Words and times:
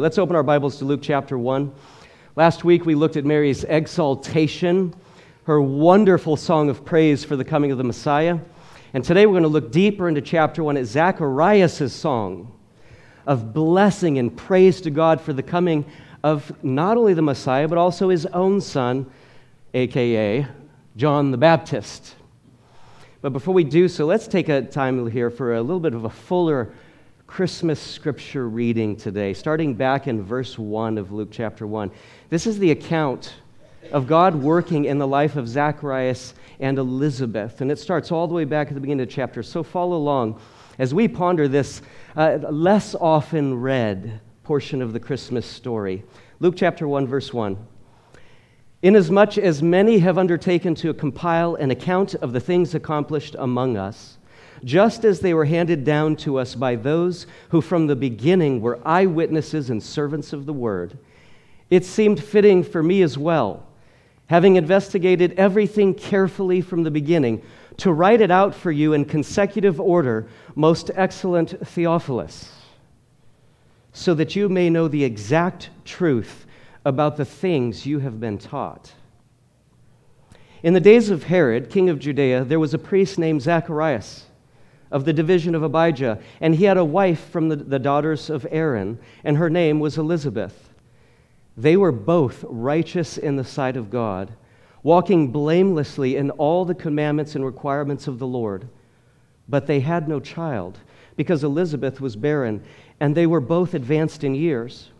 Let's 0.00 0.16
open 0.16 0.36
our 0.36 0.44
Bibles 0.44 0.78
to 0.78 0.84
Luke 0.84 1.00
chapter 1.02 1.36
1. 1.36 1.72
Last 2.36 2.62
week 2.62 2.86
we 2.86 2.94
looked 2.94 3.16
at 3.16 3.24
Mary's 3.24 3.64
exaltation, 3.64 4.94
her 5.42 5.60
wonderful 5.60 6.36
song 6.36 6.70
of 6.70 6.84
praise 6.84 7.24
for 7.24 7.34
the 7.34 7.44
coming 7.44 7.72
of 7.72 7.78
the 7.78 7.82
Messiah. 7.84 8.38
And 8.94 9.04
today 9.04 9.26
we're 9.26 9.32
going 9.32 9.42
to 9.42 9.48
look 9.48 9.72
deeper 9.72 10.08
into 10.08 10.20
chapter 10.20 10.62
1 10.62 10.76
at 10.76 10.84
Zacharias' 10.84 11.92
song 11.92 12.56
of 13.26 13.52
blessing 13.52 14.20
and 14.20 14.36
praise 14.36 14.80
to 14.82 14.90
God 14.90 15.20
for 15.20 15.32
the 15.32 15.42
coming 15.42 15.84
of 16.22 16.52
not 16.62 16.96
only 16.96 17.12
the 17.12 17.20
Messiah, 17.20 17.66
but 17.66 17.76
also 17.76 18.08
his 18.08 18.24
own 18.26 18.60
son, 18.60 19.04
aka 19.74 20.46
John 20.96 21.32
the 21.32 21.38
Baptist. 21.38 22.14
But 23.20 23.30
before 23.30 23.52
we 23.52 23.64
do 23.64 23.88
so, 23.88 24.06
let's 24.06 24.28
take 24.28 24.48
a 24.48 24.62
time 24.62 25.10
here 25.10 25.28
for 25.28 25.56
a 25.56 25.60
little 25.60 25.80
bit 25.80 25.92
of 25.92 26.04
a 26.04 26.10
fuller 26.10 26.72
Christmas 27.28 27.78
scripture 27.78 28.48
reading 28.48 28.96
today, 28.96 29.34
starting 29.34 29.74
back 29.74 30.08
in 30.08 30.22
verse 30.22 30.58
1 30.58 30.96
of 30.96 31.12
Luke 31.12 31.28
chapter 31.30 31.66
1. 31.66 31.90
This 32.30 32.46
is 32.46 32.58
the 32.58 32.70
account 32.70 33.34
of 33.92 34.06
God 34.06 34.34
working 34.34 34.86
in 34.86 34.98
the 34.98 35.06
life 35.06 35.36
of 35.36 35.46
Zacharias 35.46 36.32
and 36.58 36.78
Elizabeth, 36.78 37.60
and 37.60 37.70
it 37.70 37.78
starts 37.78 38.10
all 38.10 38.26
the 38.26 38.34
way 38.34 38.44
back 38.44 38.68
at 38.68 38.74
the 38.74 38.80
beginning 38.80 39.02
of 39.02 39.08
the 39.08 39.14
chapter. 39.14 39.42
So 39.42 39.62
follow 39.62 39.96
along 39.96 40.40
as 40.78 40.94
we 40.94 41.06
ponder 41.06 41.46
this 41.46 41.82
uh, 42.16 42.38
less 42.50 42.94
often 42.94 43.60
read 43.60 44.20
portion 44.42 44.80
of 44.80 44.94
the 44.94 45.00
Christmas 45.00 45.46
story. 45.46 46.02
Luke 46.40 46.54
chapter 46.56 46.88
1, 46.88 47.06
verse 47.06 47.32
1. 47.32 47.58
Inasmuch 48.82 49.36
as 49.38 49.62
many 49.62 49.98
have 49.98 50.18
undertaken 50.18 50.74
to 50.76 50.94
compile 50.94 51.56
an 51.56 51.70
account 51.70 52.14
of 52.16 52.32
the 52.32 52.40
things 52.40 52.74
accomplished 52.74 53.36
among 53.38 53.76
us, 53.76 54.17
just 54.64 55.04
as 55.04 55.20
they 55.20 55.34
were 55.34 55.44
handed 55.44 55.84
down 55.84 56.16
to 56.16 56.38
us 56.38 56.54
by 56.54 56.76
those 56.76 57.26
who 57.50 57.60
from 57.60 57.86
the 57.86 57.96
beginning 57.96 58.60
were 58.60 58.80
eyewitnesses 58.84 59.70
and 59.70 59.82
servants 59.82 60.32
of 60.32 60.46
the 60.46 60.52
word. 60.52 60.98
It 61.70 61.84
seemed 61.84 62.22
fitting 62.22 62.62
for 62.62 62.82
me 62.82 63.02
as 63.02 63.18
well, 63.18 63.66
having 64.26 64.56
investigated 64.56 65.32
everything 65.38 65.94
carefully 65.94 66.60
from 66.60 66.82
the 66.82 66.90
beginning, 66.90 67.42
to 67.78 67.92
write 67.92 68.20
it 68.20 68.30
out 68.30 68.54
for 68.54 68.72
you 68.72 68.92
in 68.92 69.04
consecutive 69.04 69.80
order, 69.80 70.26
most 70.54 70.90
excellent 70.94 71.66
Theophilus, 71.66 72.52
so 73.92 74.14
that 74.14 74.34
you 74.34 74.48
may 74.48 74.68
know 74.68 74.88
the 74.88 75.04
exact 75.04 75.70
truth 75.84 76.46
about 76.84 77.16
the 77.16 77.24
things 77.24 77.86
you 77.86 78.00
have 78.00 78.18
been 78.18 78.38
taught. 78.38 78.92
In 80.62 80.74
the 80.74 80.80
days 80.80 81.10
of 81.10 81.24
Herod, 81.24 81.70
king 81.70 81.88
of 81.88 82.00
Judea, 82.00 82.44
there 82.44 82.58
was 82.58 82.74
a 82.74 82.78
priest 82.78 83.18
named 83.18 83.42
Zacharias 83.42 84.24
of 84.90 85.04
the 85.04 85.12
division 85.12 85.54
of 85.54 85.62
Abijah. 85.62 86.18
And 86.40 86.54
he 86.54 86.64
had 86.64 86.76
a 86.76 86.84
wife 86.84 87.30
from 87.30 87.48
the, 87.48 87.56
the 87.56 87.78
daughters 87.78 88.30
of 88.30 88.46
Aaron, 88.50 88.98
and 89.24 89.36
her 89.36 89.50
name 89.50 89.80
was 89.80 89.98
Elizabeth. 89.98 90.70
They 91.56 91.76
were 91.76 91.92
both 91.92 92.44
righteous 92.48 93.18
in 93.18 93.36
the 93.36 93.44
sight 93.44 93.76
of 93.76 93.90
God, 93.90 94.32
walking 94.82 95.32
blamelessly 95.32 96.16
in 96.16 96.30
all 96.30 96.64
the 96.64 96.74
commandments 96.74 97.34
and 97.34 97.44
requirements 97.44 98.06
of 98.06 98.18
the 98.18 98.26
Lord. 98.26 98.68
But 99.48 99.66
they 99.66 99.80
had 99.80 100.08
no 100.08 100.20
child, 100.20 100.78
because 101.16 101.42
Elizabeth 101.42 102.00
was 102.00 102.14
barren, 102.16 102.62
and 103.00 103.14
they 103.14 103.26
were 103.26 103.40
both 103.40 103.74
advanced 103.74 104.22
in 104.22 104.34
years. 104.34 104.90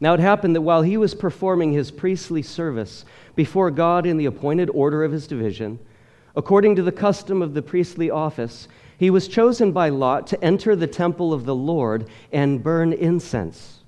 Now 0.00 0.14
it 0.14 0.20
happened 0.20 0.54
that 0.54 0.62
while 0.62 0.82
he 0.82 0.96
was 0.96 1.14
performing 1.14 1.72
his 1.72 1.90
priestly 1.90 2.42
service 2.42 3.04
before 3.34 3.70
God 3.70 4.06
in 4.06 4.16
the 4.16 4.26
appointed 4.26 4.70
order 4.70 5.02
of 5.02 5.12
his 5.12 5.26
division, 5.26 5.78
According 6.38 6.76
to 6.76 6.84
the 6.84 6.92
custom 6.92 7.42
of 7.42 7.52
the 7.52 7.62
priestly 7.62 8.12
office, 8.12 8.68
he 8.96 9.10
was 9.10 9.26
chosen 9.26 9.72
by 9.72 9.88
Lot 9.88 10.28
to 10.28 10.42
enter 10.42 10.76
the 10.76 10.86
temple 10.86 11.32
of 11.32 11.44
the 11.44 11.54
Lord 11.54 12.08
and 12.32 12.62
burn 12.62 12.92
incense. 12.92 13.80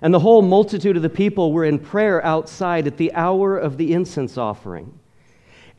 And 0.00 0.14
the 0.14 0.20
whole 0.20 0.42
multitude 0.42 0.96
of 0.96 1.02
the 1.02 1.08
people 1.08 1.52
were 1.52 1.64
in 1.64 1.80
prayer 1.80 2.24
outside 2.24 2.86
at 2.86 2.96
the 2.96 3.12
hour 3.14 3.58
of 3.58 3.76
the 3.76 3.92
incense 3.92 4.38
offering. 4.38 4.96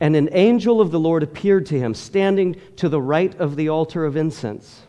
And 0.00 0.14
an 0.14 0.28
angel 0.32 0.82
of 0.82 0.90
the 0.90 1.00
Lord 1.00 1.22
appeared 1.22 1.64
to 1.66 1.78
him, 1.78 1.94
standing 1.94 2.60
to 2.76 2.90
the 2.90 3.00
right 3.00 3.34
of 3.40 3.56
the 3.56 3.70
altar 3.70 4.04
of 4.04 4.18
incense. 4.18 4.82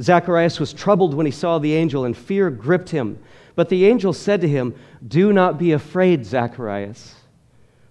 Zacharias 0.00 0.60
was 0.60 0.72
troubled 0.72 1.12
when 1.12 1.26
he 1.26 1.32
saw 1.32 1.58
the 1.58 1.74
angel, 1.74 2.04
and 2.04 2.16
fear 2.16 2.50
gripped 2.50 2.90
him. 2.90 3.18
But 3.56 3.68
the 3.68 3.86
angel 3.86 4.12
said 4.12 4.42
to 4.42 4.48
him, 4.48 4.76
Do 5.08 5.32
not 5.32 5.58
be 5.58 5.72
afraid, 5.72 6.24
Zacharias 6.24 7.16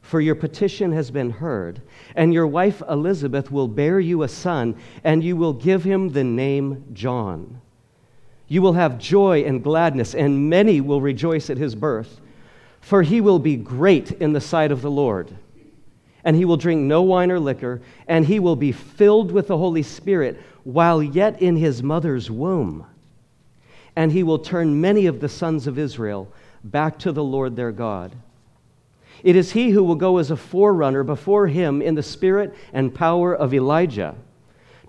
for 0.07 0.21
your 0.21 0.35
petition 0.35 0.93
has 0.93 1.11
been 1.11 1.29
heard, 1.29 1.81
and 2.17 2.33
your 2.33 2.47
wife 2.47 2.81
Elizabeth 2.89 3.51
will 3.51 3.67
bear 3.67 3.99
you 3.99 4.23
a 4.23 4.27
son, 4.27 4.75
and 5.03 5.23
you 5.23 5.37
will 5.37 5.53
give 5.53 5.83
him 5.83 6.09
the 6.09 6.23
name 6.23 6.83
John. 6.91 7.61
You 8.47 8.63
will 8.63 8.73
have 8.73 8.97
joy 8.97 9.43
and 9.43 9.63
gladness, 9.63 10.15
and 10.15 10.49
many 10.49 10.81
will 10.81 10.99
rejoice 10.99 11.51
at 11.51 11.59
his 11.59 11.75
birth, 11.75 12.19
for 12.81 13.03
he 13.03 13.21
will 13.21 13.37
be 13.37 13.55
great 13.55 14.11
in 14.13 14.33
the 14.33 14.41
sight 14.41 14.71
of 14.71 14.81
the 14.81 14.89
Lord. 14.89 15.31
And 16.23 16.35
he 16.35 16.43
will 16.43 16.57
drink 16.57 16.81
no 16.81 17.03
wine 17.03 17.31
or 17.31 17.39
liquor, 17.39 17.81
and 18.07 18.25
he 18.25 18.39
will 18.39 18.55
be 18.55 18.71
filled 18.71 19.31
with 19.31 19.47
the 19.47 19.57
Holy 19.57 19.83
Spirit 19.83 20.41
while 20.63 21.03
yet 21.03 21.39
in 21.39 21.55
his 21.55 21.83
mother's 21.83 22.31
womb. 22.31 22.85
And 23.95 24.11
he 24.11 24.23
will 24.23 24.39
turn 24.39 24.81
many 24.81 25.05
of 25.05 25.19
the 25.19 25.29
sons 25.29 25.67
of 25.67 25.77
Israel 25.77 26.33
back 26.63 26.97
to 26.99 27.11
the 27.11 27.23
Lord 27.23 27.55
their 27.55 27.71
God 27.71 28.15
it 29.23 29.35
is 29.35 29.51
he 29.51 29.71
who 29.71 29.83
will 29.83 29.95
go 29.95 30.17
as 30.17 30.31
a 30.31 30.37
forerunner 30.37 31.03
before 31.03 31.47
him 31.47 31.81
in 31.81 31.95
the 31.95 32.03
spirit 32.03 32.55
and 32.73 32.93
power 32.93 33.35
of 33.35 33.53
Elijah, 33.53 34.15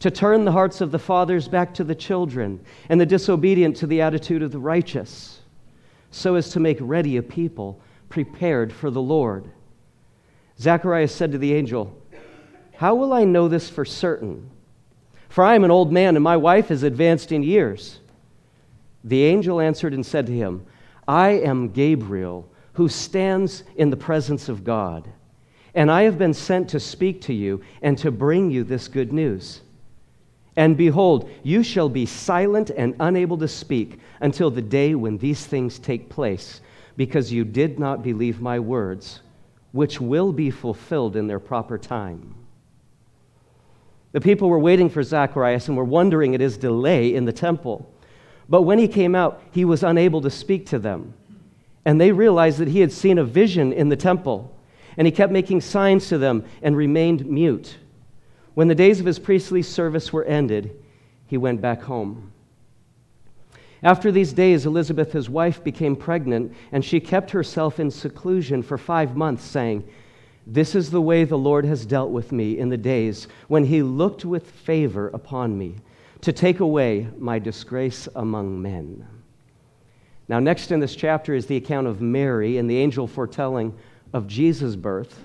to 0.01 0.11
turn 0.11 0.45
the 0.45 0.53
hearts 0.53 0.81
of 0.81 0.91
the 0.91 0.99
fathers 0.99 1.49
back 1.49 1.75
to 1.75 1.85
the 1.85 1.95
children, 1.95 2.61
and 2.89 3.01
the 3.01 3.07
disobedient 3.07 3.77
to 3.77 3.87
the 3.87 4.01
attitude 4.01 4.43
of 4.43 4.53
the 4.53 4.59
righteous, 4.59 5.41
so 6.11 6.35
as 6.35 6.51
to 6.51 6.61
make 6.61 6.79
ready 6.81 7.17
a 7.17 7.23
people 7.23 7.81
prepared 8.09 8.73
for 8.73 8.91
the 8.91 9.01
Lord. 9.01 9.51
Zacharias 10.61 11.15
said 11.15 11.33
to 11.33 11.39
the 11.39 11.55
angel, 11.55 11.97
How 12.75 12.95
will 12.95 13.13
I 13.13 13.25
know 13.25 13.49
this 13.49 13.69
for 13.69 13.85
certain? 13.85 14.51
For 15.29 15.45
I 15.45 15.55
am 15.55 15.65
an 15.65 15.71
old 15.71 15.93
man, 15.93 16.17
and 16.17 16.25
my 16.25 16.37
wife 16.37 16.71
is 16.71 16.83
advanced 16.83 17.33
in 17.33 17.43
years. 17.43 18.01
The 19.05 19.25
angel 19.25 19.61
answered 19.61 19.95
and 19.95 20.05
said 20.05 20.27
to 20.27 20.33
him, 20.33 20.67
I 21.07 21.31
am 21.31 21.71
Gabriel 21.71 22.51
who 22.79 22.89
stands 22.89 23.65
in 23.75 23.91
the 23.91 23.97
presence 23.97 24.49
of 24.49 24.63
God. 24.63 25.09
And 25.75 25.91
I 25.91 26.05
have 26.05 26.17
been 26.17 26.33
sent 26.33 26.69
to 26.69 26.79
speak 26.79 27.21
to 27.23 27.35
you 27.35 27.61
and 27.83 27.99
to 27.99 28.13
bring 28.13 28.53
you 28.53 28.63
this 28.63 28.87
good 28.87 29.13
news. 29.13 29.63
And 30.55 30.77
behold, 30.77 31.29
you 31.43 31.65
shall 31.65 31.89
be 31.89 32.07
silent 32.07 32.71
and 32.71 32.95
unable 33.01 33.37
to 33.39 33.49
speak 33.49 33.99
until 34.21 34.49
the 34.49 34.63
day 34.63 34.95
when 34.95 35.19
these 35.19 35.45
things 35.45 35.81
take 35.81 36.09
place, 36.09 36.61
because 36.97 37.33
you 37.33 37.45
did 37.45 37.81
not 37.81 38.05
believe 38.05 38.41
my 38.41 38.61
words, 38.61 39.23
which 39.73 40.01
will 40.01 40.33
be 40.33 40.49
fulfilled 40.49 41.17
in 41.17 41.27
their 41.27 41.41
proper 41.41 41.79
time. 41.79 42.33
The 44.13 44.21
people 44.21 44.49
were 44.49 44.61
waiting 44.61 44.89
for 44.89 45.03
Zacharias 45.03 45.67
and 45.67 45.77
were 45.77 45.83
wondering 45.83 46.33
at 46.37 46.41
his 46.41 46.57
delay 46.57 47.13
in 47.13 47.25
the 47.25 47.33
temple. 47.33 47.93
But 48.49 48.63
when 48.63 48.79
he 48.79 48.87
came 48.87 49.17
out, 49.17 49.43
he 49.51 49.65
was 49.65 49.83
unable 49.83 50.21
to 50.21 50.31
speak 50.31 50.67
to 50.67 50.79
them. 50.79 51.15
And 51.89 51.99
they 51.99 52.13
realized 52.13 52.59
that 52.59 52.69
he 52.69 52.81
had 52.81 52.93
seen 52.93 53.17
a 53.17 53.25
vision 53.25 53.73
in 53.73 53.89
the 53.89 53.97
temple, 53.97 54.55
and 54.99 55.07
he 55.07 55.11
kept 55.11 55.33
making 55.33 55.63
signs 55.63 56.07
to 56.11 56.19
them 56.19 56.45
and 56.61 56.77
remained 56.77 57.25
mute. 57.25 57.79
When 58.53 58.69
the 58.69 58.75
days 58.75 59.01
of 59.01 59.07
his 59.07 59.19
priestly 59.19 59.63
service 59.63 60.13
were 60.13 60.27
ended, 60.27 60.79
he 61.29 61.39
went 61.39 61.63
back 61.63 61.81
home. 61.81 62.31
After 63.83 64.13
these 64.13 64.35
days, 64.35 64.67
Elizabeth, 64.67 65.13
his 65.13 65.31
wife, 65.31 65.65
became 65.65 65.97
pregnant, 65.97 66.53
and 66.73 66.85
she 66.85 67.01
kept 67.01 67.31
herself 67.31 67.81
in 67.81 67.91
seclusion 67.91 68.63
for 68.63 68.77
five 68.77 69.17
months, 69.17 69.43
saying, 69.43 69.89
This 70.47 70.75
is 70.75 70.91
the 70.91 71.01
way 71.01 71.25
the 71.25 71.39
Lord 71.39 71.65
has 71.65 71.87
dealt 71.87 72.11
with 72.11 72.33
me 72.33 72.59
in 72.59 72.69
the 72.69 72.77
days 72.77 73.29
when 73.47 73.65
he 73.65 73.83
looked 73.83 74.27
with 74.27 74.51
favor 74.51 75.09
upon 75.09 75.57
me, 75.57 75.77
to 76.21 76.35
take 76.35 76.61
away 76.61 77.09
my 77.17 77.39
disgrace 77.39 78.11
among 78.15 78.61
men. 78.61 79.07
Now, 80.29 80.39
next 80.39 80.71
in 80.71 80.81
this 80.81 80.95
chapter 80.95 81.35
is 81.35 81.47
the 81.47 81.57
account 81.57 81.87
of 81.87 82.03
Mary 82.03 82.59
and 82.59 82.69
the 82.69 82.77
angel 82.77 83.07
foretelling 83.07 83.75
of 84.13 84.27
Jesus' 84.27 84.77
birth, 84.77 85.21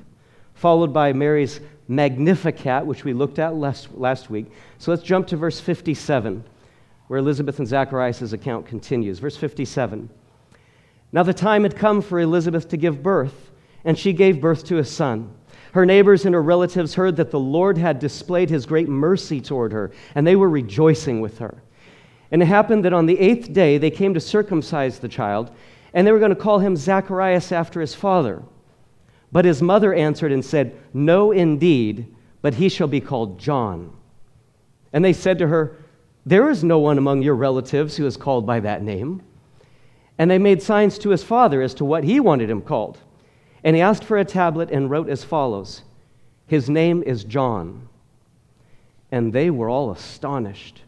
followed 0.54 0.94
by 0.94 1.12
Mary's 1.12 1.60
Magnificat, 1.90 2.86
which 2.86 3.04
we 3.04 3.12
looked 3.12 3.38
at 3.38 3.56
last, 3.56 3.94
last 3.94 4.30
week. 4.30 4.48
So 4.78 4.92
let's 4.92 5.04
jump 5.04 5.28
to 5.28 5.38
verse 5.38 5.60
57, 5.60 6.44
where 7.08 7.20
Elizabeth 7.20 7.60
and 7.60 7.68
Zacharias' 7.68 8.32
account 8.32 8.66
continues. 8.66 9.20
Verse 9.20 9.36
57. 9.36 10.10
Now 11.12 11.24
the 11.24 11.34
time 11.34 11.64
had 11.64 11.76
come 11.76 12.02
for 12.02 12.20
Elizabeth 12.20 12.70
to 12.70 12.78
give 12.78 13.04
birth, 13.04 13.52
and 13.84 14.00
she 14.00 14.14
gave 14.14 14.40
birth 14.40 14.64
to 14.66 14.78
a 14.78 14.86
son. 14.86 15.34
Her 15.74 15.86
neighbors 15.86 16.26
and 16.26 16.34
her 16.34 16.42
relatives 16.42 16.96
heard 16.96 17.18
that 17.18 17.32
the 17.32 17.40
Lord 17.40 17.78
had 17.78 18.00
displayed 18.00 18.50
his 18.50 18.66
great 18.66 18.88
mercy 18.88 19.42
toward 19.42 19.74
her, 19.74 19.92
and 20.16 20.26
they 20.26 20.36
were 20.36 20.50
rejoicing 20.50 21.20
with 21.20 21.40
her. 21.40 21.62
And 22.34 22.42
it 22.42 22.48
happened 22.48 22.84
that 22.84 22.94
on 22.94 23.06
the 23.06 23.20
eighth 23.20 23.54
day 23.54 23.78
they 23.78 23.92
came 23.92 24.16
to 24.16 24.20
circumcise 24.20 24.98
the 24.98 25.08
child, 25.08 25.52
and 25.94 26.06
they 26.06 26.12
were 26.12 26.18
going 26.18 26.34
to 26.34 26.36
call 26.36 26.58
him 26.58 26.76
Zacharias 26.76 27.52
after 27.52 27.80
his 27.80 27.94
father. 27.94 28.42
But 29.32 29.46
his 29.46 29.62
mother 29.62 29.94
answered 29.94 30.32
and 30.32 30.44
said, 30.44 30.76
No, 30.96 31.32
indeed, 31.32 32.08
but 32.42 32.56
he 32.56 32.70
shall 32.70 32.88
be 32.88 33.00
called 33.00 33.40
John. 33.40 33.96
And 34.92 35.06
they 35.06 35.14
said 35.14 35.38
to 35.38 35.48
her, 35.48 35.78
There 36.26 36.50
is 36.50 36.64
no 36.64 36.80
one 36.80 36.98
among 36.98 37.22
your 37.22 37.36
relatives 37.36 37.98
who 37.98 38.08
is 38.08 38.18
called 38.18 38.48
by 38.48 38.60
that 38.62 38.82
name. 38.82 39.22
And 40.18 40.32
they 40.32 40.40
made 40.40 40.64
signs 40.64 40.98
to 41.00 41.10
his 41.10 41.24
father 41.24 41.62
as 41.62 41.76
to 41.76 41.86
what 41.86 42.04
he 42.04 42.20
wanted 42.20 42.50
him 42.50 42.64
called. 42.64 42.98
And 43.64 43.76
he 43.76 43.82
asked 43.84 44.04
for 44.04 44.18
a 44.18 44.26
tablet 44.26 44.72
and 44.72 44.90
wrote 44.90 45.08
as 45.08 45.24
follows 45.24 45.84
His 46.48 46.68
name 46.68 47.04
is 47.04 47.24
John. 47.24 47.90
And 49.12 49.34
they 49.34 49.52
were 49.52 49.70
all 49.70 49.92
astonished. 49.92 50.82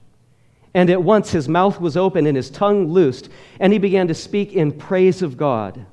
And 0.75 0.89
at 0.89 1.01
once 1.01 1.31
his 1.31 1.47
mouth 1.47 1.79
was 1.79 1.95
open 1.95 2.27
and 2.27 2.35
his 2.35 2.49
tongue 2.49 2.89
loosed, 2.89 3.29
and 3.61 3.71
he 3.71 3.79
began 3.79 4.09
to 4.09 4.13
speak 4.13 4.51
in 4.51 4.73
praise 4.73 5.21
of 5.21 5.37
God. 5.37 5.85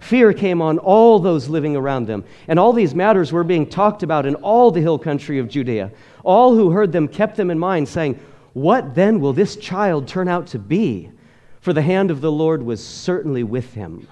Fear 0.00 0.32
came 0.32 0.60
on 0.60 0.78
all 0.78 1.20
those 1.20 1.48
living 1.48 1.76
around 1.76 2.08
them, 2.08 2.24
and 2.48 2.58
all 2.58 2.72
these 2.72 2.96
matters 2.96 3.32
were 3.32 3.44
being 3.44 3.64
talked 3.64 4.02
about 4.02 4.26
in 4.26 4.34
all 4.34 4.72
the 4.72 4.80
hill 4.80 4.98
country 4.98 5.38
of 5.38 5.48
Judea. 5.48 5.92
All 6.24 6.56
who 6.56 6.72
heard 6.72 6.90
them 6.90 7.06
kept 7.06 7.36
them 7.36 7.48
in 7.48 7.60
mind, 7.60 7.88
saying, 7.88 8.18
What 8.54 8.96
then 8.96 9.20
will 9.20 9.32
this 9.32 9.54
child 9.54 10.08
turn 10.08 10.26
out 10.26 10.48
to 10.48 10.58
be? 10.58 11.12
For 11.60 11.72
the 11.72 11.82
hand 11.82 12.10
of 12.10 12.20
the 12.20 12.32
Lord 12.32 12.60
was 12.60 12.84
certainly 12.84 13.44
with 13.44 13.74
him. 13.74 14.08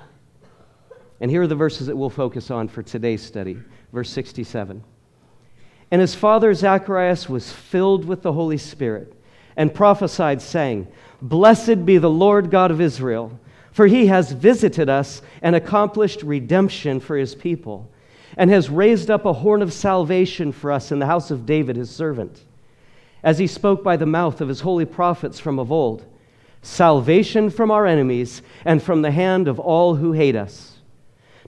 And 1.21 1.33
here 1.33 1.43
are 1.43 1.49
the 1.49 1.57
verses 1.57 1.89
that 1.89 1.97
we'll 1.97 2.11
focus 2.11 2.49
on 2.53 2.69
for 2.69 2.85
today's 2.85 3.25
study. 3.25 3.59
Verse 3.93 4.11
67. 4.11 4.85
And 5.91 6.01
his 6.01 6.15
father 6.15 6.55
Zacharias 6.55 7.29
was 7.29 7.51
filled 7.51 8.05
with 8.05 8.23
the 8.23 8.33
Holy 8.33 8.59
Spirit 8.59 9.16
and 9.57 9.75
prophesied, 9.75 10.43
saying, 10.43 10.87
Blessed 11.23 11.85
be 11.87 11.99
the 11.99 12.11
Lord 12.11 12.51
God 12.51 12.71
of 12.71 12.81
Israel 12.81 13.39
for 13.77 13.87
he 13.87 14.07
has 14.07 14.33
visited 14.33 14.89
us 14.89 15.21
and 15.43 15.55
accomplished 15.55 16.23
redemption 16.23 16.99
for 16.99 17.15
his 17.15 17.35
people, 17.35 17.87
and 18.39 18.49
has 18.49 18.71
raised 18.71 19.11
up 19.11 19.27
a 19.27 19.35
horn 19.35 19.61
of 19.61 19.71
salvation 19.71 20.51
for 20.51 20.73
us 20.73 20.91
in 20.91 20.99
the 20.99 21.05
house 21.05 21.31
of 21.31 21.45
David, 21.45 21.77
his 21.77 21.91
servant, 21.91 22.43
as 23.23 23.39
he 23.39 23.47
spoke 23.47 23.85
by 23.85 23.99
the 23.99 24.07
mouth 24.07 24.41
of 24.41 24.49
his 24.49 24.63
holy 24.63 24.87
prophets 24.87 25.39
from 25.39 25.59
of 25.59 25.71
old 25.71 26.07
salvation 26.63 27.51
from 27.51 27.71
our 27.71 27.87
enemies 27.87 28.41
and 28.65 28.83
from 28.83 29.03
the 29.03 29.11
hand 29.11 29.47
of 29.47 29.61
all 29.61 29.95
who 29.95 30.13
hate 30.13 30.37
us, 30.37 30.79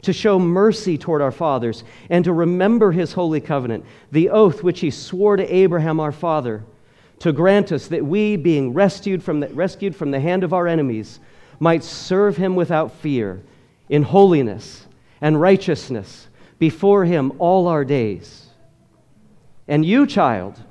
to 0.02 0.12
show 0.12 0.38
mercy 0.38 0.98
toward 0.98 1.22
our 1.22 1.32
fathers, 1.32 1.82
and 2.10 2.26
to 2.26 2.32
remember 2.34 2.92
his 2.92 3.14
holy 3.14 3.40
covenant, 3.40 3.86
the 4.12 4.28
oath 4.28 4.62
which 4.62 4.80
he 4.80 4.90
swore 4.90 5.38
to 5.38 5.54
Abraham 5.54 5.98
our 5.98 6.12
father, 6.12 6.62
to 7.20 7.32
grant 7.32 7.72
us 7.72 7.88
that 7.88 8.04
we, 8.04 8.36
being 8.36 8.72
rescued 8.72 9.22
from 9.22 9.40
the, 9.40 9.48
rescued 9.48 9.96
from 9.96 10.10
the 10.10 10.20
hand 10.20 10.44
of 10.44 10.52
our 10.52 10.66
enemies, 10.66 11.20
might 11.60 11.82
serve 11.82 12.36
him 12.36 12.54
without 12.54 12.92
fear, 12.92 13.42
in 13.88 14.02
holiness 14.02 14.86
and 15.20 15.40
righteousness 15.40 16.28
before 16.58 17.04
him 17.04 17.32
all 17.38 17.66
our 17.66 17.84
days. 17.84 18.46
And 19.66 19.84
you, 19.84 20.06
child, 20.06 20.62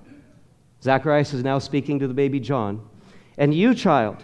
Zacharias 0.82 1.34
is 1.34 1.44
now 1.44 1.60
speaking 1.60 2.00
to 2.00 2.08
the 2.08 2.14
baby 2.14 2.40
John, 2.40 2.88
and 3.38 3.54
you, 3.54 3.76
child, 3.76 4.24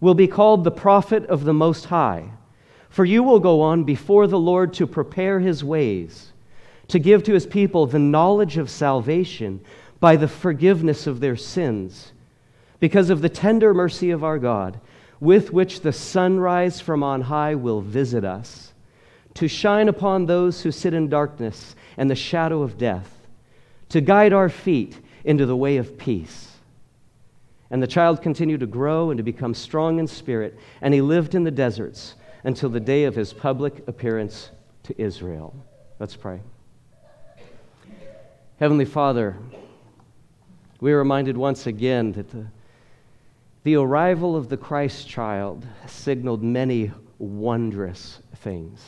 will 0.00 0.14
be 0.14 0.28
called 0.28 0.64
the 0.64 0.70
prophet 0.70 1.26
of 1.26 1.44
the 1.44 1.52
Most 1.52 1.86
High, 1.86 2.30
for 2.88 3.04
you 3.04 3.22
will 3.22 3.40
go 3.40 3.60
on 3.60 3.84
before 3.84 4.26
the 4.26 4.38
Lord 4.38 4.72
to 4.74 4.86
prepare 4.86 5.40
his 5.40 5.62
ways, 5.62 6.32
to 6.88 6.98
give 6.98 7.22
to 7.24 7.34
his 7.34 7.46
people 7.46 7.86
the 7.86 7.98
knowledge 7.98 8.56
of 8.56 8.70
salvation 8.70 9.60
by 10.00 10.16
the 10.16 10.28
forgiveness 10.28 11.06
of 11.06 11.20
their 11.20 11.36
sins, 11.36 12.12
because 12.80 13.10
of 13.10 13.20
the 13.20 13.28
tender 13.28 13.74
mercy 13.74 14.10
of 14.10 14.22
our 14.22 14.38
God 14.38 14.80
with 15.20 15.52
which 15.52 15.80
the 15.80 15.92
sunrise 15.92 16.80
from 16.80 17.02
on 17.02 17.22
high 17.22 17.54
will 17.54 17.80
visit 17.80 18.24
us, 18.24 18.72
to 19.34 19.48
shine 19.48 19.88
upon 19.88 20.26
those 20.26 20.62
who 20.62 20.70
sit 20.70 20.94
in 20.94 21.08
darkness 21.08 21.74
and 21.96 22.10
the 22.10 22.14
shadow 22.14 22.62
of 22.62 22.78
death, 22.78 23.26
to 23.88 24.00
guide 24.00 24.32
our 24.32 24.48
feet 24.48 25.00
into 25.24 25.46
the 25.46 25.56
way 25.56 25.76
of 25.76 25.98
peace. 25.98 26.52
And 27.70 27.82
the 27.82 27.86
child 27.86 28.22
continued 28.22 28.60
to 28.60 28.66
grow 28.66 29.10
and 29.10 29.18
to 29.18 29.24
become 29.24 29.54
strong 29.54 29.98
in 29.98 30.06
spirit, 30.06 30.58
and 30.80 30.94
he 30.94 31.00
lived 31.00 31.34
in 31.34 31.44
the 31.44 31.50
deserts 31.50 32.14
until 32.44 32.70
the 32.70 32.80
day 32.80 33.04
of 33.04 33.14
his 33.14 33.32
public 33.32 33.86
appearance 33.88 34.50
to 34.84 35.00
Israel. 35.00 35.54
Let's 35.98 36.16
pray. 36.16 36.40
Heavenly 38.58 38.86
Father, 38.86 39.36
we 40.80 40.92
are 40.92 40.98
reminded 40.98 41.36
once 41.36 41.66
again 41.66 42.12
that 42.12 42.30
the 42.30 42.46
the 43.68 43.76
arrival 43.76 44.34
of 44.34 44.48
the 44.48 44.56
Christ 44.56 45.06
child 45.08 45.66
signaled 45.86 46.42
many 46.42 46.90
wondrous 47.18 48.20
things. 48.36 48.80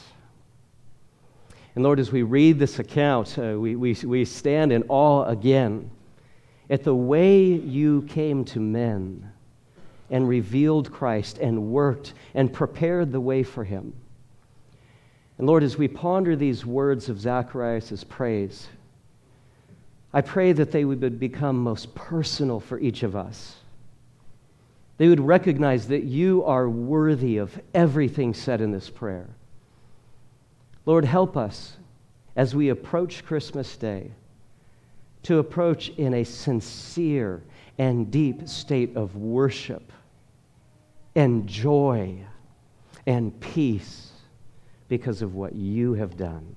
And 1.75 1.85
Lord, 1.85 2.01
as 2.01 2.11
we 2.11 2.23
read 2.23 2.59
this 2.59 2.79
account, 2.79 3.39
uh, 3.39 3.61
we, 3.61 3.77
we, 3.77 3.95
we 4.05 4.25
stand 4.25 4.73
in 4.73 4.85
awe 4.89 5.25
again 5.25 5.91
at 6.69 6.83
the 6.83 6.95
way 6.95 7.43
you 7.45 8.03
came 8.09 8.45
to 8.47 8.61
men 8.61 9.31
and 10.09 10.27
revealed 10.27 10.91
Christ 10.91 11.39
and 11.39 11.71
worked 11.71 12.15
and 12.35 12.53
prepared 12.53 13.13
the 13.13 13.21
way 13.21 13.43
for 13.43 13.65
him. 13.65 13.93
And 15.37 15.47
Lord, 15.47 15.63
as 15.63 15.77
we 15.77 15.89
ponder 15.89 16.37
these 16.37 16.65
words 16.65 17.09
of 17.09 17.21
Zacharias' 17.21 18.05
praise, 18.05 18.69
I 20.13 20.21
pray 20.21 20.53
that 20.53 20.73
they 20.73 20.85
would 20.85 21.21
become 21.21 21.63
most 21.63 21.95
personal 21.95 22.61
for 22.61 22.79
each 22.79 23.03
of 23.03 23.15
us 23.15 23.57
they 25.01 25.09
would 25.09 25.21
recognize 25.21 25.89
that 25.89 26.05
you 26.05 26.45
are 26.45 26.69
worthy 26.69 27.39
of 27.39 27.59
everything 27.73 28.35
said 28.35 28.61
in 28.61 28.71
this 28.71 28.91
prayer. 28.91 29.31
Lord, 30.85 31.07
help 31.07 31.39
us 31.39 31.79
as 32.37 32.55
we 32.55 32.69
approach 32.69 33.25
Christmas 33.25 33.79
Day 33.79 34.11
to 35.23 35.39
approach 35.39 35.89
in 35.97 36.13
a 36.13 36.25
sincere 36.25 37.43
and 37.79 38.11
deep 38.11 38.47
state 38.47 38.95
of 38.95 39.17
worship 39.17 39.91
and 41.15 41.47
joy 41.47 42.19
and 43.07 43.41
peace 43.41 44.11
because 44.89 45.23
of 45.23 45.35
what 45.35 45.55
you 45.55 45.95
have 45.95 46.19
done. 46.19 46.57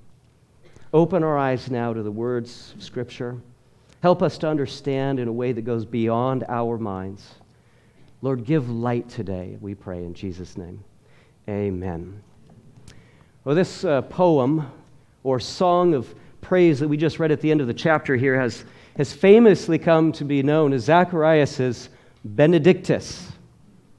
Open 0.94 1.24
our 1.24 1.36
eyes 1.36 1.72
now 1.72 1.92
to 1.92 2.04
the 2.04 2.10
words 2.12 2.72
of 2.76 2.80
Scripture. 2.80 3.36
Help 4.00 4.22
us 4.22 4.38
to 4.38 4.48
understand 4.48 5.18
in 5.18 5.26
a 5.26 5.32
way 5.32 5.50
that 5.50 5.62
goes 5.62 5.84
beyond 5.84 6.44
our 6.48 6.78
minds. 6.78 7.34
Lord, 8.22 8.44
give 8.44 8.70
light 8.70 9.08
today, 9.08 9.58
we 9.60 9.74
pray 9.74 10.04
in 10.04 10.14
Jesus' 10.14 10.56
name. 10.56 10.84
Amen. 11.48 12.22
Well, 13.42 13.56
this 13.56 13.84
uh, 13.84 14.02
poem 14.02 14.70
or 15.24 15.40
song 15.40 15.94
of 15.94 16.14
praise 16.40 16.78
that 16.78 16.86
we 16.86 16.96
just 16.96 17.18
read 17.18 17.32
at 17.32 17.40
the 17.40 17.50
end 17.50 17.60
of 17.60 17.66
the 17.66 17.74
chapter 17.74 18.14
here 18.14 18.40
has, 18.40 18.64
has 18.96 19.12
famously 19.12 19.80
come 19.80 20.12
to 20.12 20.24
be 20.24 20.44
known 20.44 20.72
as 20.72 20.84
Zacharias' 20.84 21.88
Benedictus, 22.24 23.32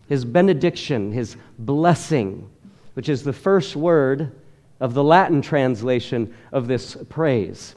his 0.08 0.24
benediction, 0.24 1.12
his 1.12 1.36
blessing, 1.60 2.50
which 2.94 3.10
is 3.10 3.22
the 3.22 3.34
first 3.34 3.76
word 3.76 4.32
of 4.80 4.94
the 4.94 5.04
Latin 5.04 5.42
translation 5.42 6.34
of 6.52 6.68
this 6.68 6.98
praise. 7.10 7.76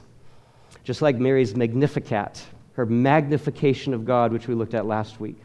Just 0.83 1.01
like 1.01 1.17
Mary's 1.17 1.55
Magnificat, 1.55 2.43
her 2.73 2.85
magnification 2.85 3.93
of 3.93 4.05
God, 4.05 4.31
which 4.31 4.47
we 4.47 4.55
looked 4.55 4.73
at 4.73 4.85
last 4.85 5.19
week. 5.19 5.37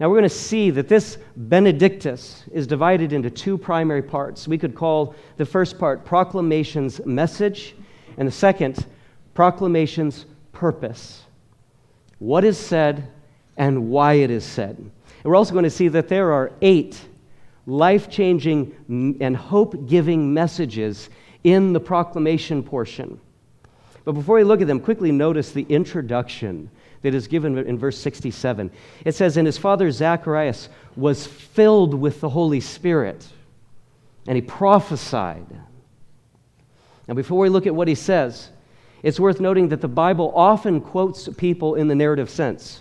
Now, 0.00 0.08
we're 0.08 0.18
going 0.18 0.22
to 0.24 0.28
see 0.28 0.70
that 0.70 0.88
this 0.88 1.18
Benedictus 1.36 2.44
is 2.52 2.66
divided 2.66 3.12
into 3.12 3.30
two 3.30 3.58
primary 3.58 4.02
parts. 4.02 4.46
We 4.46 4.56
could 4.56 4.74
call 4.74 5.16
the 5.38 5.44
first 5.44 5.78
part 5.78 6.04
Proclamation's 6.04 7.04
message, 7.04 7.74
and 8.16 8.28
the 8.28 8.32
second, 8.32 8.86
Proclamation's 9.34 10.26
purpose. 10.52 11.24
What 12.20 12.44
is 12.44 12.58
said 12.58 13.08
and 13.56 13.90
why 13.90 14.14
it 14.14 14.30
is 14.30 14.44
said. 14.44 14.76
And 14.78 14.92
we're 15.24 15.36
also 15.36 15.52
going 15.52 15.64
to 15.64 15.70
see 15.70 15.88
that 15.88 16.08
there 16.08 16.32
are 16.32 16.52
eight 16.62 17.00
life 17.68 18.08
changing 18.08 19.16
and 19.20 19.36
hope 19.36 19.86
giving 19.86 20.32
messages 20.32 21.10
in 21.44 21.74
the 21.74 21.80
proclamation 21.80 22.62
portion. 22.62 23.20
But 24.04 24.12
before 24.12 24.36
we 24.36 24.44
look 24.44 24.62
at 24.62 24.66
them, 24.66 24.80
quickly 24.80 25.12
notice 25.12 25.52
the 25.52 25.66
introduction 25.68 26.70
that 27.02 27.14
is 27.14 27.28
given 27.28 27.58
in 27.58 27.78
verse 27.78 27.98
67. 27.98 28.70
It 29.04 29.14
says, 29.14 29.36
And 29.36 29.46
his 29.46 29.58
father 29.58 29.90
Zacharias 29.90 30.70
was 30.96 31.26
filled 31.26 31.92
with 31.92 32.22
the 32.22 32.30
Holy 32.30 32.60
Spirit, 32.60 33.26
and 34.26 34.34
he 34.34 34.40
prophesied. 34.40 35.46
Now, 37.06 37.14
before 37.14 37.38
we 37.38 37.50
look 37.50 37.66
at 37.66 37.74
what 37.74 37.86
he 37.86 37.94
says, 37.94 38.48
it's 39.02 39.20
worth 39.20 39.40
noting 39.40 39.68
that 39.68 39.82
the 39.82 39.88
Bible 39.88 40.32
often 40.34 40.80
quotes 40.80 41.28
people 41.36 41.74
in 41.74 41.86
the 41.86 41.94
narrative 41.94 42.30
sense, 42.30 42.80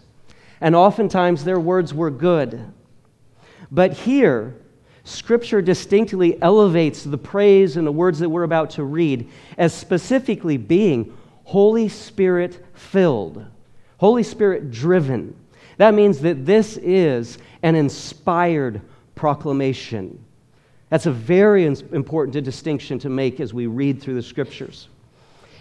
and 0.61 0.75
oftentimes 0.75 1.43
their 1.43 1.59
words 1.59 1.93
were 1.93 2.09
good. 2.09 2.71
But 3.69 3.91
here, 3.93 4.55
Scripture 5.07 5.61
distinctly 5.61 6.41
elevates 6.41 7.03
the 7.03 7.17
praise 7.17 7.77
and 7.77 7.87
the 7.87 7.91
words 7.91 8.19
that 8.19 8.29
we're 8.29 8.43
about 8.43 8.71
to 8.71 8.83
read 8.83 9.29
as 9.57 9.73
specifically 9.73 10.57
being 10.57 11.15
Holy 11.45 11.87
Spirit 11.87 12.61
filled. 12.73 13.45
Holy 13.99 14.23
Spirit 14.23 14.69
driven. 14.69 15.33
That 15.77 15.93
means 15.93 16.19
that 16.19 16.45
this 16.45 16.75
is 16.75 17.37
an 17.63 17.75
inspired 17.75 18.81
proclamation. 19.15 20.23
That's 20.89 21.05
a 21.05 21.11
very 21.11 21.65
important 21.65 22.43
distinction 22.43 22.99
to 22.99 23.09
make 23.09 23.39
as 23.39 23.53
we 23.53 23.65
read 23.67 24.01
through 24.01 24.15
the 24.15 24.21
scriptures. 24.21 24.89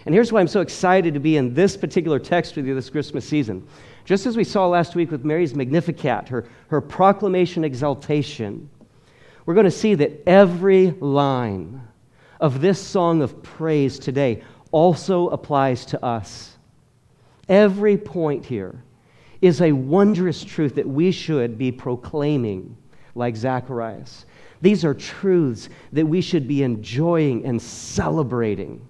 And 0.05 0.13
here's 0.13 0.31
why 0.31 0.41
I'm 0.41 0.47
so 0.47 0.59
excited 0.61 1.13
to 1.13 1.21
be 1.21 1.37
in 1.37 1.53
this 1.53 1.77
particular 1.77 2.19
text 2.19 2.57
with 2.57 2.67
you 2.67 2.75
this 2.75 2.89
Christmas 2.89 3.25
season. 3.25 3.65
Just 4.03 4.25
as 4.25 4.35
we 4.35 4.43
saw 4.43 4.67
last 4.67 4.93
week 4.93 5.09
with 5.09 5.23
Mary's 5.23 5.55
Magnificat, 5.55 6.27
her, 6.27 6.45
her 6.67 6.81
proclamation 6.81 7.63
exaltation, 7.63 8.69
we're 9.47 9.53
going 9.53 9.63
to 9.63 9.71
see 9.71 9.95
that 9.95 10.27
every 10.27 10.91
line 10.91 11.81
of 12.41 12.59
this 12.59 12.85
song 12.85 13.21
of 13.21 13.41
praise 13.41 13.97
today 13.97 14.43
also 14.71 15.29
applies 15.29 15.85
to 15.85 16.05
us. 16.05 16.57
Every 17.47 17.97
point 17.97 18.45
here 18.45 18.83
is 19.41 19.61
a 19.61 19.71
wondrous 19.71 20.43
truth 20.43 20.75
that 20.75 20.87
we 20.87 21.11
should 21.11 21.57
be 21.57 21.71
proclaiming 21.71 22.75
like 23.15 23.37
Zacharias. 23.37 24.25
These 24.61 24.83
are 24.83 24.93
truths 24.93 25.69
that 25.93 26.05
we 26.05 26.19
should 26.19 26.45
be 26.45 26.61
enjoying 26.61 27.45
and 27.45 27.61
celebrating. 27.61 28.85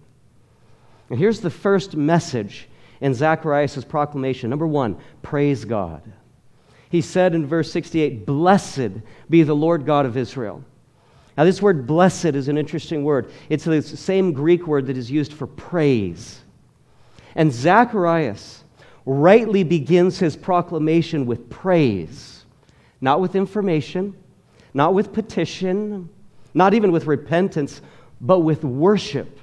And 1.11 1.19
here's 1.19 1.39
the 1.39 1.51
first 1.51 1.95
message 1.95 2.67
in 2.99 3.13
Zacharias' 3.13 3.85
proclamation. 3.85 4.49
Number 4.49 4.65
one, 4.65 4.97
praise 5.21 5.65
God. 5.65 6.01
He 6.89 7.01
said 7.01 7.35
in 7.35 7.45
verse 7.45 7.71
68, 7.71 8.25
Blessed 8.25 8.91
be 9.29 9.43
the 9.43 9.55
Lord 9.55 9.85
God 9.85 10.05
of 10.05 10.17
Israel. 10.17 10.63
Now, 11.37 11.43
this 11.43 11.61
word 11.61 11.85
blessed 11.85 12.25
is 12.25 12.47
an 12.47 12.57
interesting 12.57 13.03
word. 13.03 13.29
It's 13.49 13.65
the 13.65 13.81
same 13.81 14.33
Greek 14.33 14.65
word 14.65 14.87
that 14.87 14.97
is 14.97 15.11
used 15.11 15.33
for 15.33 15.45
praise. 15.45 16.41
And 17.35 17.53
Zacharias 17.53 18.63
rightly 19.05 19.63
begins 19.63 20.17
his 20.17 20.35
proclamation 20.35 21.27
with 21.27 21.49
praise, 21.49 22.43
not 23.01 23.21
with 23.21 23.35
information, 23.35 24.15
not 24.73 24.95
with 24.95 25.13
petition, 25.13 26.09
not 26.55 26.73
even 26.73 26.91
with 26.91 27.05
repentance, 27.05 27.81
but 28.19 28.39
with 28.39 28.63
worship. 28.63 29.39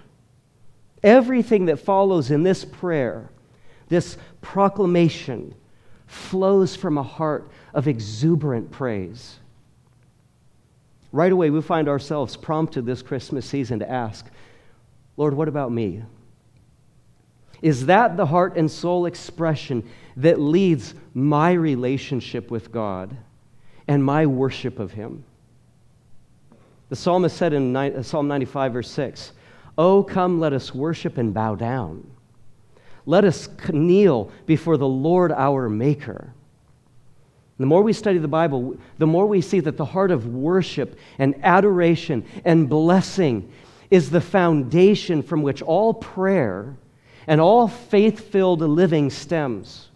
Everything 1.04 1.66
that 1.66 1.78
follows 1.78 2.32
in 2.32 2.42
this 2.42 2.64
prayer, 2.64 3.30
this 3.88 4.16
proclamation, 4.40 5.54
flows 6.14 6.76
from 6.76 6.96
a 6.96 7.02
heart 7.02 7.50
of 7.74 7.88
exuberant 7.88 8.70
praise. 8.70 9.38
Right 11.12 11.32
away, 11.32 11.50
we 11.50 11.60
find 11.60 11.88
ourselves 11.88 12.36
prompted 12.36 12.86
this 12.86 13.02
Christmas 13.02 13.46
season 13.46 13.80
to 13.80 13.90
ask, 13.90 14.26
Lord, 15.16 15.34
what 15.34 15.48
about 15.48 15.70
me? 15.70 16.02
Is 17.62 17.86
that 17.86 18.16
the 18.16 18.26
heart 18.26 18.56
and 18.56 18.70
soul 18.70 19.06
expression 19.06 19.88
that 20.16 20.40
leads 20.40 20.94
my 21.14 21.52
relationship 21.52 22.50
with 22.50 22.70
God 22.72 23.16
and 23.86 24.04
my 24.04 24.26
worship 24.26 24.78
of 24.78 24.92
Him? 24.92 25.24
The 26.88 26.96
psalmist 26.96 27.36
said 27.36 27.52
in 27.52 27.74
uh, 27.74 28.02
Psalm 28.02 28.28
95, 28.28 28.72
verse 28.72 28.90
6, 28.90 29.32
Oh, 29.76 30.02
come, 30.02 30.38
let 30.38 30.52
us 30.52 30.74
worship 30.74 31.18
and 31.18 31.34
bow 31.34 31.54
down. 31.54 32.08
Let 33.06 33.24
us 33.24 33.48
kneel 33.72 34.30
before 34.46 34.76
the 34.76 34.88
Lord 34.88 35.32
our 35.32 35.68
Maker. 35.68 36.32
The 37.58 37.66
more 37.66 37.82
we 37.82 37.92
study 37.92 38.18
the 38.18 38.28
Bible, 38.28 38.76
the 38.98 39.06
more 39.06 39.26
we 39.26 39.40
see 39.40 39.60
that 39.60 39.76
the 39.76 39.84
heart 39.84 40.10
of 40.10 40.26
worship 40.26 40.98
and 41.18 41.34
adoration 41.44 42.24
and 42.44 42.68
blessing 42.68 43.52
is 43.90 44.10
the 44.10 44.20
foundation 44.20 45.22
from 45.22 45.42
which 45.42 45.62
all 45.62 45.94
prayer 45.94 46.76
and 47.26 47.40
all 47.40 47.68
faith 47.68 48.20
filled 48.30 48.60
living 48.60 49.10
stems. 49.10 49.88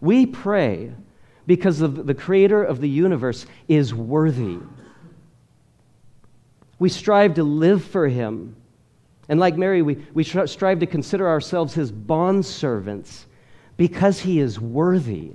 We 0.00 0.26
pray 0.26 0.92
because 1.46 1.78
the 1.78 2.14
creator 2.14 2.62
of 2.62 2.80
the 2.80 2.88
universe 2.88 3.46
is 3.68 3.94
worthy. 3.94 4.58
We 6.78 6.88
strive 6.88 7.34
to 7.34 7.44
live 7.44 7.84
for 7.84 8.06
him. 8.08 8.56
And 9.28 9.40
like 9.40 9.56
Mary, 9.56 9.82
we, 9.82 10.06
we 10.14 10.22
strive 10.24 10.78
to 10.80 10.86
consider 10.86 11.28
ourselves 11.28 11.74
his 11.74 11.90
bondservants 11.90 13.24
because 13.76 14.20
he 14.20 14.38
is 14.38 14.60
worthy, 14.60 15.32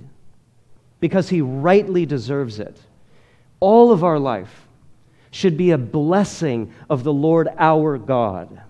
because 1.00 1.28
he 1.28 1.40
rightly 1.40 2.06
deserves 2.06 2.58
it. 2.58 2.76
All 3.60 3.92
of 3.92 4.02
our 4.02 4.18
life 4.18 4.66
should 5.30 5.56
be 5.56 5.70
a 5.70 5.78
blessing 5.78 6.72
of 6.90 7.04
the 7.04 7.12
Lord 7.12 7.48
our 7.58 7.98
God. 7.98 8.62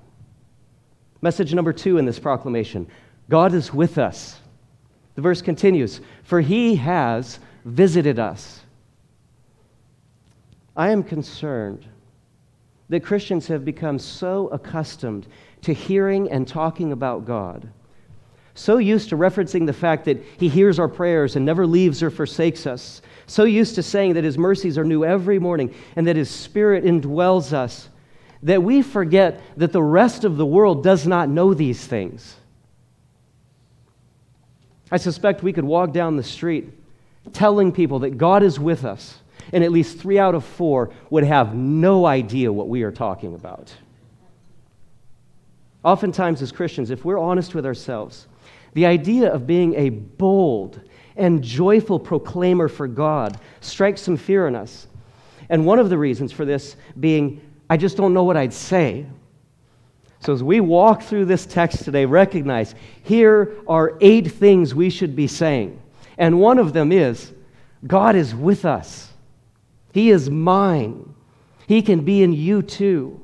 Message 1.21 1.55
number 1.55 1.73
two 1.73 1.99
in 1.99 2.05
this 2.05 2.19
proclamation 2.19 2.89
God 3.29 3.55
is 3.55 3.73
with 3.73 3.99
us. 3.99 4.41
The 5.15 5.23
verse 5.23 5.41
continues 5.41 6.01
For 6.25 6.41
he 6.41 6.77
has 6.77 7.39
visited 7.65 8.19
us. 8.19 8.61
I 10.77 10.91
am 10.91 11.03
concerned 11.03 11.87
that 12.93 13.03
Christians 13.03 13.47
have 13.47 13.65
become 13.65 13.99
so 13.99 14.49
accustomed 14.49 15.27
to 15.63 15.73
hearing 15.73 16.31
and 16.31 16.47
talking 16.47 16.93
about 16.93 17.25
God, 17.25 17.67
so 18.55 18.77
used 18.77 19.09
to 19.09 19.17
referencing 19.17 19.65
the 19.65 19.73
fact 19.73 20.05
that 20.05 20.23
he 20.37 20.47
hears 20.47 20.79
our 20.79 20.89
prayers 20.89 21.35
and 21.35 21.47
never 21.47 21.67
leaves 21.67 22.03
or 22.03 22.11
forsakes 22.11 22.67
us, 22.67 23.01
so 23.27 23.45
used 23.45 23.77
to 23.77 23.83
saying 23.83 24.13
that 24.13 24.25
his 24.25 24.37
mercies 24.37 24.77
are 24.77 24.85
new 24.85 25.07
every 25.07 25.39
morning 25.39 25.75
and 25.97 26.07
that 26.07 26.17
his 26.17 26.29
spirit 26.29 26.85
indwells 26.85 27.55
us 27.55 27.89
that 28.43 28.63
we 28.63 28.83
forget 28.83 29.41
that 29.57 29.73
the 29.73 29.83
rest 29.83 30.25
of 30.25 30.37
the 30.37 30.45
world 30.45 30.85
does 30.85 31.07
not 31.07 31.31
know 31.31 31.55
these 31.55 31.87
things. 31.87 32.37
I 34.91 34.99
suspect 34.99 35.43
we 35.43 35.55
could 35.55 35.65
walk 35.65 35.95
down 35.95 36.19
the 36.19 36.23
street 36.23 36.69
telling 37.33 37.73
people 37.73 38.01
that 38.01 38.19
God 38.19 38.43
is 38.43 38.61
with 38.61 38.85
us, 38.85 39.22
and 39.53 39.65
at 39.65 39.73
least 39.73 39.99
three 39.99 40.19
out 40.19 40.35
of 40.35 40.45
four 40.45 40.91
would 41.11 41.25
have 41.25 41.55
no 41.55 42.07
idea 42.07 42.53
what 42.53 42.69
we 42.69 42.83
are 42.83 42.93
talking 42.93 43.35
about. 43.35 43.73
Oftentimes, 45.85 46.43
as 46.43 46.53
Christians, 46.53 46.91
if 46.91 47.05
we're 47.05 47.19
honest 47.19 47.55
with 47.55 47.67
ourselves, 47.67 48.27
the 48.75 48.87
idea 48.87 49.33
of 49.33 49.47
being 49.47 49.75
a 49.75 49.89
bold 49.91 50.81
and 51.17 51.43
joyful 51.43 51.99
proclaimer 51.99 52.69
for 52.69 52.87
God 52.87 53.39
strikes 53.61 54.01
some 54.01 54.17
fear 54.17 54.47
in 54.47 54.55
us. 54.55 54.87
And 55.49 55.67
one 55.67 55.79
of 55.79 55.91
the 55.91 55.99
reasons 55.99 56.33
for 56.33 56.45
this 56.45 56.77
being 56.99 57.41
I 57.69 57.79
just 57.79 57.97
don't 57.97 58.13
know 58.13 58.25
what 58.25 58.37
I'd 58.37 58.53
say. 58.53 59.07
So, 60.21 60.33
as 60.33 60.43
we 60.43 60.61
walk 60.61 61.03
through 61.03 61.25
this 61.25 61.47
text 61.47 61.85
today, 61.85 62.05
recognize 62.05 62.75
here 63.03 63.55
are 63.67 63.97
eight 64.01 64.31
things 64.31 64.75
we 64.75 64.91
should 64.91 65.17
be 65.17 65.27
saying. 65.27 65.81
And 66.19 66.39
one 66.39 66.59
of 66.59 66.75
them 66.75 66.93
is 66.93 67.33
God 67.87 68.15
is 68.15 68.35
with 68.35 68.65
us, 68.65 69.12
He 69.93 70.11
is 70.11 70.31
mine. 70.31 71.15
He 71.67 71.83
can 71.83 72.05
be 72.05 72.23
in 72.23 72.33
you 72.33 72.63
too. 72.63 73.21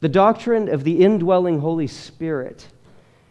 The 0.00 0.08
doctrine 0.08 0.68
of 0.68 0.84
the 0.84 1.04
indwelling 1.04 1.60
Holy 1.60 1.88
Spirit 1.88 2.68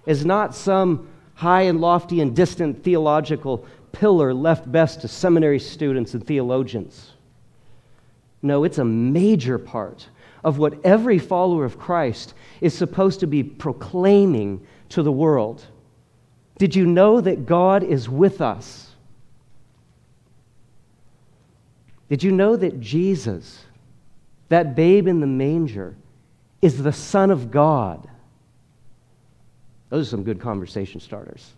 is 0.05 0.25
not 0.25 0.53
some 0.53 1.07
high 1.35 1.63
and 1.63 1.79
lofty 1.79 2.19
and 2.19 2.35
distant 2.35 2.83
theological 2.83 3.65
pillar 3.91 4.33
left 4.33 4.69
best 4.71 5.01
to 5.01 5.07
seminary 5.07 5.59
students 5.59 6.13
and 6.13 6.25
theologians. 6.25 7.13
No, 8.41 8.63
it's 8.63 8.77
a 8.77 8.85
major 8.85 9.57
part 9.57 10.07
of 10.43 10.57
what 10.57 10.85
every 10.85 11.19
follower 11.19 11.65
of 11.65 11.79
Christ 11.79 12.33
is 12.61 12.73
supposed 12.73 13.19
to 13.21 13.27
be 13.27 13.43
proclaiming 13.43 14.65
to 14.89 15.03
the 15.03 15.11
world. 15.11 15.65
Did 16.57 16.75
you 16.75 16.85
know 16.85 17.21
that 17.21 17.45
God 17.45 17.83
is 17.83 18.09
with 18.09 18.41
us? 18.41 18.86
Did 22.09 22.23
you 22.23 22.31
know 22.31 22.55
that 22.55 22.79
Jesus, 22.79 23.65
that 24.49 24.75
babe 24.75 25.07
in 25.07 25.19
the 25.19 25.27
manger, 25.27 25.95
is 26.61 26.81
the 26.81 26.93
Son 26.93 27.31
of 27.31 27.51
God? 27.51 28.09
Those 29.89 30.07
are 30.07 30.11
some 30.11 30.23
good 30.23 30.39
conversation 30.39 30.99
starters. 30.99 31.53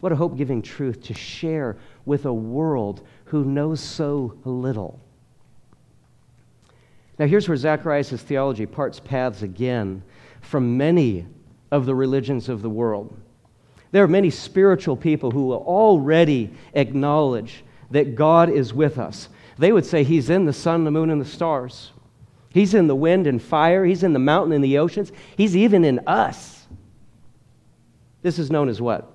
What 0.00 0.12
a 0.12 0.16
hope 0.16 0.36
giving 0.36 0.62
truth 0.62 1.02
to 1.04 1.14
share 1.14 1.76
with 2.04 2.26
a 2.26 2.32
world 2.32 3.06
who 3.26 3.44
knows 3.44 3.80
so 3.80 4.36
little. 4.44 5.00
Now, 7.18 7.26
here's 7.26 7.48
where 7.48 7.56
Zacharias' 7.56 8.20
theology 8.20 8.66
parts 8.66 9.00
paths 9.00 9.42
again 9.42 10.02
from 10.40 10.76
many 10.76 11.26
of 11.70 11.86
the 11.86 11.94
religions 11.94 12.48
of 12.48 12.60
the 12.62 12.68
world. 12.68 13.16
There 13.92 14.02
are 14.02 14.08
many 14.08 14.30
spiritual 14.30 14.96
people 14.96 15.30
who 15.30 15.46
will 15.46 15.62
already 15.62 16.50
acknowledge 16.74 17.64
that 17.90 18.14
God 18.14 18.50
is 18.50 18.72
with 18.72 18.98
us. 18.98 19.28
They 19.58 19.72
would 19.72 19.86
say 19.86 20.04
He's 20.04 20.30
in 20.30 20.44
the 20.44 20.52
sun, 20.52 20.84
the 20.84 20.90
moon, 20.90 21.10
and 21.10 21.20
the 21.20 21.26
stars. 21.26 21.92
He's 22.50 22.74
in 22.74 22.86
the 22.86 22.94
wind 22.94 23.26
and 23.26 23.42
fire. 23.42 23.84
He's 23.84 24.04
in 24.04 24.12
the 24.12 24.18
mountain 24.18 24.52
and 24.52 24.62
the 24.62 24.78
oceans. 24.78 25.10
He's 25.36 25.56
even 25.56 25.84
in 25.84 26.00
us. 26.06 26.66
This 28.22 28.38
is 28.38 28.50
known 28.50 28.68
as 28.68 28.80
what? 28.80 29.10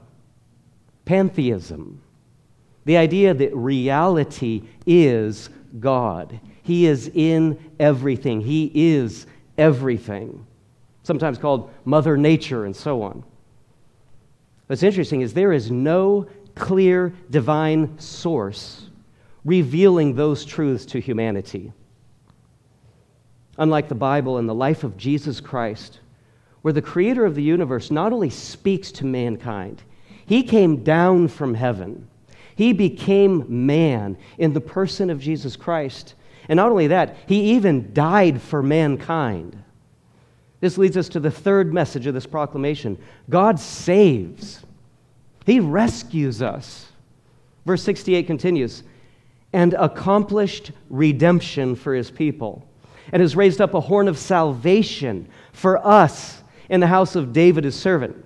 Pantheism. 1.06 2.02
The 2.86 2.98
idea 2.98 3.34
that 3.34 3.56
reality 3.56 4.64
is 4.86 5.50
God. 5.80 6.40
He 6.64 6.86
is 6.86 7.10
in 7.14 7.72
everything. 7.80 8.42
He 8.42 8.72
is 8.74 9.26
everything. 9.58 10.46
Sometimes 11.04 11.38
called 11.38 11.72
Mother 11.86 12.18
Nature 12.18 12.66
and 12.66 12.76
so 12.76 13.02
on. 13.02 13.24
What's 14.68 14.84
interesting 14.84 15.22
is 15.22 15.34
there 15.34 15.54
is 15.54 15.72
no 15.72 16.28
clear 16.56 17.14
divine 17.30 17.98
source 18.00 18.90
revealing 19.46 20.16
those 20.16 20.46
truths 20.46 20.86
to 20.88 21.00
humanity. 21.00 21.72
Unlike 23.58 23.90
the 23.90 23.96
Bible 23.96 24.38
and 24.38 24.48
the 24.48 24.54
life 24.54 24.84
of 24.84 24.98
Jesus 24.98 25.40
Christ, 25.40 26.00
where 26.62 26.74
the 26.74 26.82
creator 26.82 27.26
of 27.26 27.36
the 27.36 27.44
universe 27.44 27.92
not 27.92 28.14
only 28.14 28.30
speaks 28.30 28.92
to 28.94 29.06
mankind, 29.06 29.82
He 30.26 30.44
came 30.44 30.84
down 30.84 31.28
from 31.28 31.54
heaven. 31.54 32.08
He 32.56 32.74
became 32.74 33.66
man 33.66 34.18
in 34.38 34.52
the 34.52 34.62
person 34.62 35.10
of 35.10 35.22
Jesus 35.22 35.56
Christ. 35.56 36.16
And 36.50 36.58
not 36.58 36.72
only 36.72 36.88
that, 36.88 37.16
he 37.26 37.54
even 37.54 37.94
died 37.94 38.42
for 38.42 38.62
mankind. 38.62 39.64
This 40.60 40.78
leads 40.78 40.98
us 40.98 41.08
to 41.10 41.22
the 41.22 41.32
third 41.32 41.74
message 41.74 42.06
of 42.06 42.14
this 42.14 42.26
proclamation 42.26 42.98
God 43.30 43.60
saves, 43.60 44.66
He 45.46 45.60
rescues 45.60 46.42
us. 46.42 46.88
Verse 47.66 47.84
68 47.84 48.28
continues 48.28 48.84
and 49.52 49.74
accomplished 49.74 50.72
redemption 50.90 51.76
for 51.76 51.94
His 51.94 52.12
people, 52.12 52.68
and 53.12 53.22
has 53.22 53.36
raised 53.36 53.62
up 53.62 53.74
a 53.74 53.80
horn 53.80 54.08
of 54.08 54.18
salvation 54.18 55.28
for 55.54 55.86
us 55.86 56.44
in 56.70 56.80
the 56.80 56.88
house 56.88 57.16
of 57.16 57.34
David, 57.34 57.64
His 57.64 57.76
servant. 57.76 58.26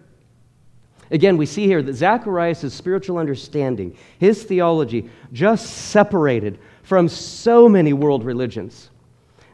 Again, 1.11 1.37
we 1.37 1.45
see 1.45 1.67
here 1.67 1.83
that 1.83 1.93
Zacharias' 1.93 2.73
spiritual 2.73 3.19
understanding, 3.19 3.95
his 4.17 4.43
theology, 4.43 5.09
just 5.31 5.67
separated 5.67 6.57
from 6.81 7.07
so 7.07 7.69
many 7.69 7.93
world 7.93 8.25
religions. 8.25 8.89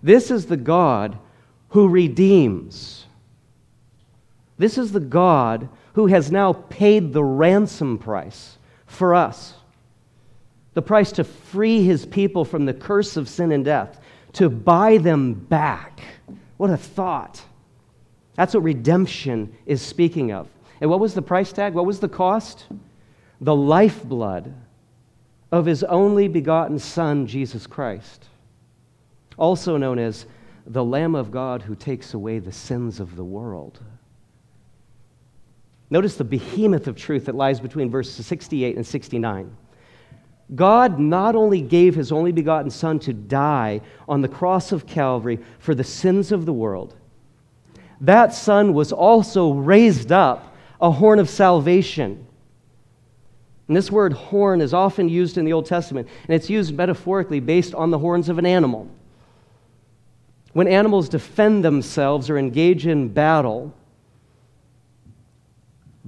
This 0.02 0.32
is 0.32 0.46
the 0.46 0.58
God 0.58 1.20
who 1.70 1.90
redeems. 1.90 3.06
This 4.58 4.78
is 4.78 4.92
the 4.92 5.02
God 5.02 5.68
who 6.00 6.08
has 6.08 6.32
now 6.32 6.54
paid 6.54 7.12
the 7.12 7.24
ransom 7.24 7.98
price 7.98 8.58
for 8.86 9.14
us 9.14 9.54
the 10.74 10.82
price 10.82 11.12
to 11.12 11.26
free 11.26 11.84
his 11.84 12.06
people 12.06 12.46
from 12.46 12.66
the 12.66 12.74
curse 12.74 13.18
of 13.18 13.28
sin 13.28 13.52
and 13.52 13.66
death, 13.66 14.00
to 14.32 14.50
buy 14.50 14.98
them 14.98 15.34
back. 15.34 16.00
What 16.56 16.70
a 16.70 16.78
thought. 16.78 17.42
That's 18.36 18.54
what 18.54 18.64
redemption 18.64 19.54
is 19.66 19.82
speaking 19.82 20.32
of. 20.32 20.48
And 20.80 20.90
what 20.90 21.02
was 21.02 21.14
the 21.14 21.22
price 21.22 21.52
tag? 21.52 21.74
What 21.74 21.86
was 21.86 22.00
the 22.00 22.08
cost? 22.08 22.68
The 23.42 23.54
lifeblood 23.54 24.54
of 25.52 25.66
his 25.66 25.84
only 25.84 26.30
begotten 26.30 26.80
Son, 26.80 27.28
Jesus 27.28 27.68
Christ, 27.68 28.30
also 29.38 29.76
known 29.76 30.00
as 30.00 30.28
the 30.66 30.86
Lamb 30.86 31.14
of 31.14 31.30
God 31.30 31.62
who 31.62 31.76
takes 31.76 32.14
away 32.14 32.40
the 32.40 32.54
sins 32.54 33.02
of 33.02 33.18
the 33.18 33.26
world. 33.26 33.82
Notice 35.90 36.16
the 36.16 36.24
behemoth 36.24 36.88
of 36.88 36.96
truth 36.96 37.26
that 37.26 37.36
lies 37.36 37.60
between 37.60 37.90
verses 37.90 38.26
68 38.26 38.76
and 38.76 38.86
69. 38.86 39.56
God 40.56 41.00
not 41.00 41.36
only 41.36 41.62
gave 41.62 41.96
his 41.96 42.12
only 42.12 42.32
begotten 42.32 42.72
Son 42.72 43.00
to 43.00 43.14
die 43.14 43.82
on 44.08 44.22
the 44.22 44.28
cross 44.28 44.72
of 44.72 44.88
Calvary 44.88 45.40
for 45.60 45.76
the 45.76 45.84
sins 45.84 46.32
of 46.32 46.46
the 46.46 46.54
world, 46.54 46.96
that 48.02 48.34
Son 48.34 48.74
was 48.74 48.92
also 48.92 49.52
raised 49.52 50.12
up 50.12 50.56
a 50.82 50.92
horn 50.92 51.20
of 51.20 51.30
salvation. 51.30 52.26
And 53.68 53.78
this 53.78 53.92
word 53.92 54.14
horn 54.14 54.62
is 54.62 54.74
often 54.74 55.10
used 55.10 55.38
in 55.38 55.46
the 55.46 55.54
Old 55.54 55.68
Testament, 55.68 56.08
and 56.28 56.34
it's 56.34 56.50
used 56.50 56.74
metaphorically 56.74 57.40
based 57.40 57.76
on 57.76 57.92
the 57.92 58.00
horns 58.00 58.30
of 58.30 58.40
an 58.40 58.46
animal. 58.46 58.88
When 60.54 60.68
animals 60.68 61.10
defend 61.10 61.64
themselves 61.64 62.30
or 62.30 62.40
engage 62.40 62.88
in 62.88 63.10
battle, 63.10 63.74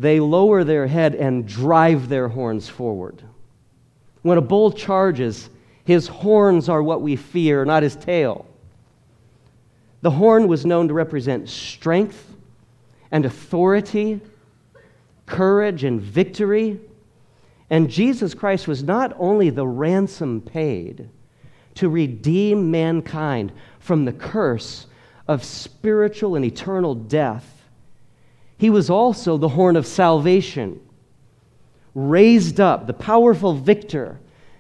they 0.01 0.19
lower 0.19 0.63
their 0.63 0.87
head 0.87 1.13
and 1.13 1.47
drive 1.47 2.09
their 2.09 2.27
horns 2.27 2.67
forward. 2.67 3.21
When 4.23 4.39
a 4.39 4.41
bull 4.41 4.71
charges, 4.71 5.51
his 5.83 6.07
horns 6.07 6.69
are 6.69 6.81
what 6.81 7.03
we 7.03 7.15
fear, 7.15 7.65
not 7.65 7.83
his 7.83 7.95
tail. 7.95 8.47
The 10.01 10.09
horn 10.09 10.47
was 10.47 10.65
known 10.65 10.87
to 10.87 10.95
represent 10.95 11.47
strength 11.49 12.33
and 13.11 13.25
authority, 13.25 14.19
courage 15.27 15.83
and 15.83 16.01
victory. 16.01 16.79
And 17.69 17.87
Jesus 17.87 18.33
Christ 18.33 18.67
was 18.67 18.83
not 18.83 19.13
only 19.19 19.51
the 19.51 19.67
ransom 19.67 20.41
paid 20.41 21.09
to 21.75 21.89
redeem 21.89 22.71
mankind 22.71 23.51
from 23.79 24.05
the 24.05 24.13
curse 24.13 24.87
of 25.27 25.43
spiritual 25.43 26.35
and 26.35 26.43
eternal 26.43 26.95
death, 26.95 27.60
he 28.61 28.69
was 28.69 28.91
also 28.91 29.37
the 29.37 29.49
horn 29.49 29.75
of 29.75 29.87
salvation 29.87 30.79
raised 31.95 32.59
up, 32.59 32.85
the 32.85 32.93
powerful 32.93 33.55
victor, 33.55 34.19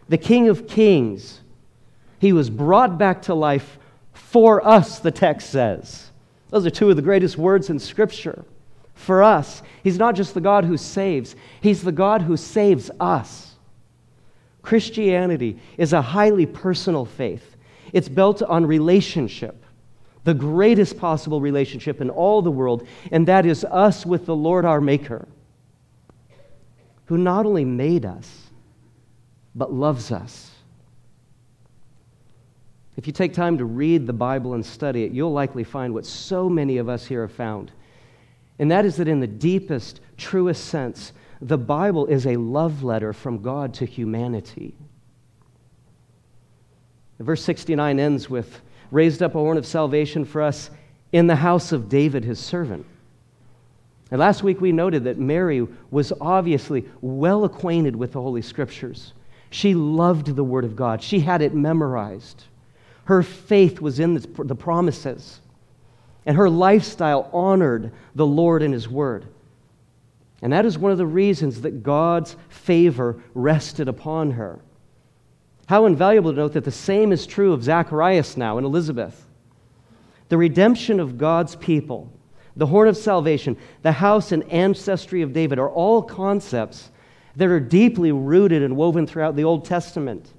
the 0.09 0.17
King 0.17 0.49
of 0.49 0.67
Kings. 0.67 1.41
He 2.17 2.33
was 2.33 2.49
brought 2.49 2.97
back 2.97 3.21
to 3.21 3.35
life 3.35 3.77
for 4.11 4.67
us, 4.67 4.97
the 4.97 5.11
text 5.11 5.51
says. 5.51 6.09
Those 6.49 6.65
are 6.65 6.71
two 6.71 6.89
of 6.89 6.95
the 6.95 7.03
greatest 7.03 7.37
words 7.37 7.69
in 7.69 7.77
Scripture. 7.77 8.43
For 8.95 9.21
us. 9.21 9.61
He's 9.83 9.99
not 9.99 10.15
just 10.15 10.33
the 10.33 10.41
God 10.41 10.65
who 10.65 10.77
saves, 10.77 11.35
He's 11.61 11.83
the 11.83 11.91
God 11.91 12.23
who 12.23 12.37
saves 12.37 12.89
us. 12.99 13.53
Christianity 14.63 15.59
is 15.77 15.93
a 15.93 16.01
highly 16.01 16.47
personal 16.47 17.05
faith, 17.05 17.55
it's 17.93 18.09
built 18.09 18.41
on 18.41 18.65
relationship, 18.65 19.60
the 20.23 20.33
greatest 20.33 20.97
possible 20.97 21.41
relationship 21.41 22.01
in 22.01 22.09
all 22.09 22.41
the 22.41 22.51
world, 22.51 22.87
and 23.11 23.27
that 23.27 23.45
is 23.45 23.63
us 23.65 24.05
with 24.05 24.25
the 24.25 24.35
Lord 24.35 24.65
our 24.65 24.81
Maker 24.81 25.27
who 27.11 27.17
not 27.17 27.45
only 27.45 27.65
made 27.65 28.05
us, 28.05 28.47
but 29.53 29.73
loves 29.73 30.13
us. 30.13 30.49
If 32.95 33.05
you 33.05 33.11
take 33.11 33.33
time 33.33 33.57
to 33.57 33.65
read 33.65 34.07
the 34.07 34.13
Bible 34.13 34.53
and 34.53 34.65
study 34.65 35.03
it, 35.03 35.11
you'll 35.11 35.33
likely 35.33 35.65
find 35.65 35.93
what 35.93 36.05
so 36.05 36.47
many 36.47 36.77
of 36.77 36.87
us 36.87 37.05
here 37.05 37.23
have 37.23 37.33
found. 37.33 37.73
And 38.59 38.71
that 38.71 38.85
is 38.85 38.95
that, 38.95 39.09
in 39.09 39.19
the 39.19 39.27
deepest, 39.27 39.99
truest 40.15 40.63
sense, 40.65 41.11
the 41.41 41.57
Bible 41.57 42.05
is 42.05 42.25
a 42.25 42.37
love 42.37 42.81
letter 42.81 43.11
from 43.11 43.41
God 43.41 43.73
to 43.73 43.85
humanity. 43.85 44.73
Verse 47.19 47.43
69 47.43 47.99
ends 47.99 48.29
with 48.29 48.61
raised 48.91 49.23
up 49.23 49.33
a 49.33 49.39
horn 49.39 49.57
of 49.57 49.65
salvation 49.65 50.25
for 50.25 50.41
us 50.41 50.69
in 51.11 51.27
the 51.27 51.35
house 51.35 51.71
of 51.71 51.89
David, 51.89 52.23
his 52.23 52.39
servant. 52.39 52.85
And 54.11 54.19
last 54.19 54.43
week 54.43 54.59
we 54.59 54.73
noted 54.73 55.05
that 55.05 55.17
Mary 55.17 55.65
was 55.89 56.11
obviously 56.19 56.85
well 56.99 57.45
acquainted 57.45 57.95
with 57.95 58.11
the 58.11 58.21
Holy 58.21 58.41
Scriptures. 58.41 59.13
She 59.49 59.73
loved 59.73 60.35
the 60.35 60.43
Word 60.43 60.65
of 60.65 60.75
God, 60.75 61.01
she 61.01 61.21
had 61.21 61.41
it 61.41 61.53
memorized. 61.53 62.43
Her 63.05 63.23
faith 63.23 63.81
was 63.81 63.99
in 63.99 64.13
the 64.13 64.55
promises, 64.55 65.41
and 66.25 66.37
her 66.37 66.49
lifestyle 66.49 67.29
honored 67.33 67.91
the 68.15 68.25
Lord 68.25 68.61
and 68.61 68.73
His 68.73 68.87
Word. 68.87 69.25
And 70.41 70.53
that 70.53 70.65
is 70.65 70.77
one 70.77 70.91
of 70.91 70.97
the 70.97 71.05
reasons 71.05 71.61
that 71.61 71.83
God's 71.83 72.35
favor 72.49 73.21
rested 73.33 73.87
upon 73.87 74.31
her. 74.31 74.59
How 75.71 75.85
invaluable 75.85 76.31
to 76.31 76.37
note 76.37 76.51
that 76.51 76.65
the 76.65 76.69
same 76.69 77.13
is 77.13 77.25
true 77.25 77.53
of 77.53 77.63
Zacharias 77.63 78.35
now 78.35 78.57
and 78.57 78.65
Elizabeth. 78.65 79.25
The 80.27 80.37
redemption 80.37 80.99
of 80.99 81.17
God's 81.17 81.55
people 81.55 82.11
the 82.57 82.65
horn 82.65 82.89
of 82.89 82.97
salvation, 82.97 83.55
the 83.81 83.93
house 83.93 84.33
and 84.33 84.43
ancestry 84.51 85.21
of 85.21 85.31
David 85.31 85.59
are 85.59 85.69
all 85.69 86.01
concepts 86.01 86.91
that 87.37 87.47
are 87.47 87.61
deeply 87.61 88.11
rooted 88.11 88.63
and 88.63 88.75
woven 88.75 89.07
throughout 89.07 89.37
the 89.37 89.45
Old 89.45 89.63
Testament. 89.63 90.33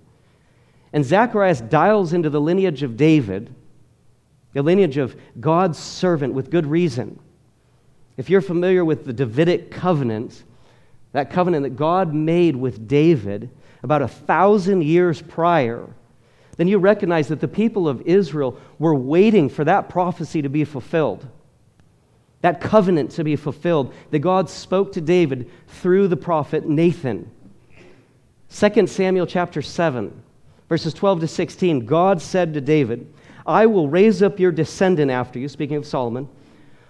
And 0.92 1.03
Zacharias 1.03 1.62
dials 1.62 2.12
into 2.12 2.29
the 2.29 2.42
lineage 2.42 2.83
of 2.83 2.99
David, 2.99 3.55
the 4.53 4.61
lineage 4.61 4.99
of 4.99 5.16
God's 5.40 5.79
servant, 5.79 6.35
with 6.35 6.51
good 6.51 6.66
reason. 6.66 7.18
If 8.18 8.29
you're 8.29 8.42
familiar 8.42 8.85
with 8.85 9.07
the 9.07 9.14
Davidic 9.14 9.71
covenant, 9.71 10.45
that 11.12 11.31
covenant 11.31 11.62
that 11.62 11.77
God 11.77 12.12
made 12.12 12.55
with 12.55 12.87
David 12.87 13.49
about 13.83 14.03
a 14.03 14.09
thousand 14.09 14.85
years 14.85 15.21
prior, 15.23 15.88
then 16.57 16.68
you 16.68 16.79
recognize 16.79 17.29
that 17.29 17.40
the 17.40 17.49
people 17.49 17.88
of 17.88 18.03
Israel 18.03 18.59
were 18.79 18.95
waiting 18.95 19.49
for 19.49 19.64
that 19.64 19.88
prophecy 19.88 20.42
to 20.42 20.49
be 20.49 20.64
fulfilled 20.64 21.27
that 22.42 22.61
covenant 22.61 23.12
to 23.12 23.25
be 23.25 23.37
fulfilled 23.37 23.95
that 24.11 24.18
God 24.18 24.51
spoke 24.51 24.92
to 24.92 25.01
David 25.01 25.51
through 25.68 26.09
the 26.09 26.16
prophet 26.16 26.68
Nathan. 26.68 27.31
2 28.51 28.87
Samuel 28.87 29.27
chapter 29.27 29.62
7, 29.62 30.23
verses 30.68 30.92
12 30.92 31.21
to 31.21 31.29
16, 31.29 31.87
God 31.87 32.21
said 32.21 32.53
to 32.53 32.61
David, 32.61 33.12
I 33.47 33.66
will 33.66 33.88
raise 33.88 34.23
up 34.23 34.38
your 34.38 34.53
descendant 34.53 35.11
after 35.11 35.38
you, 35.38 35.49
speaking 35.49 35.77
of 35.77 35.87
Solomon, 35.87 36.29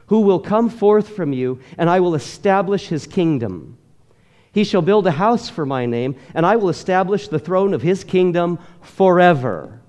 who 0.07 0.21
will 0.23 0.41
come 0.41 0.69
forth 0.69 1.11
from 1.15 1.33
you, 1.33 1.61
and 1.79 1.89
I 1.89 2.01
will 2.01 2.15
establish 2.15 2.89
his 2.89 3.07
kingdom. 3.07 3.79
He 4.53 4.65
shall 4.65 4.83
build 4.83 5.07
a 5.07 5.13
house 5.13 5.49
for 5.49 5.65
my 5.65 5.87
name, 5.87 6.15
and 6.35 6.45
I 6.45 6.57
will 6.57 6.69
establish 6.69 7.29
the 7.29 7.39
throne 7.39 7.73
of 7.73 7.83
his 7.83 8.05
kingdom 8.05 8.59
forever. 8.83 9.81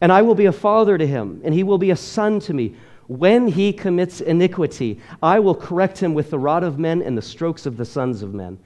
And 0.00 0.12
I 0.12 0.22
will 0.22 0.34
be 0.34 0.46
a 0.46 0.52
father 0.52 0.98
to 0.98 1.06
him, 1.06 1.40
and 1.44 1.54
he 1.54 1.62
will 1.62 1.78
be 1.78 1.90
a 1.90 1.96
son 1.96 2.40
to 2.40 2.52
me. 2.52 2.74
When 3.06 3.46
he 3.46 3.72
commits 3.72 4.20
iniquity, 4.20 5.00
I 5.22 5.38
will 5.38 5.54
correct 5.54 5.98
him 5.98 6.12
with 6.12 6.30
the 6.30 6.38
rod 6.38 6.64
of 6.64 6.78
men 6.78 7.02
and 7.02 7.16
the 7.16 7.22
strokes 7.22 7.66
of 7.66 7.76
the 7.76 7.84
sons 7.84 8.22
of 8.22 8.34
men. 8.34 8.58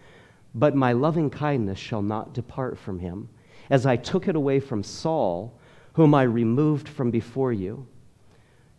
But 0.54 0.74
my 0.74 0.92
loving 0.92 1.28
kindness 1.28 1.78
shall 1.78 2.02
not 2.02 2.32
depart 2.32 2.78
from 2.78 2.98
him, 2.98 3.28
as 3.68 3.84
I 3.84 3.96
took 3.96 4.28
it 4.28 4.36
away 4.36 4.60
from 4.60 4.82
Saul, 4.82 5.52
whom 5.92 6.14
I 6.14 6.22
removed 6.22 6.88
from 6.88 7.10
before 7.10 7.52
you. 7.52 7.86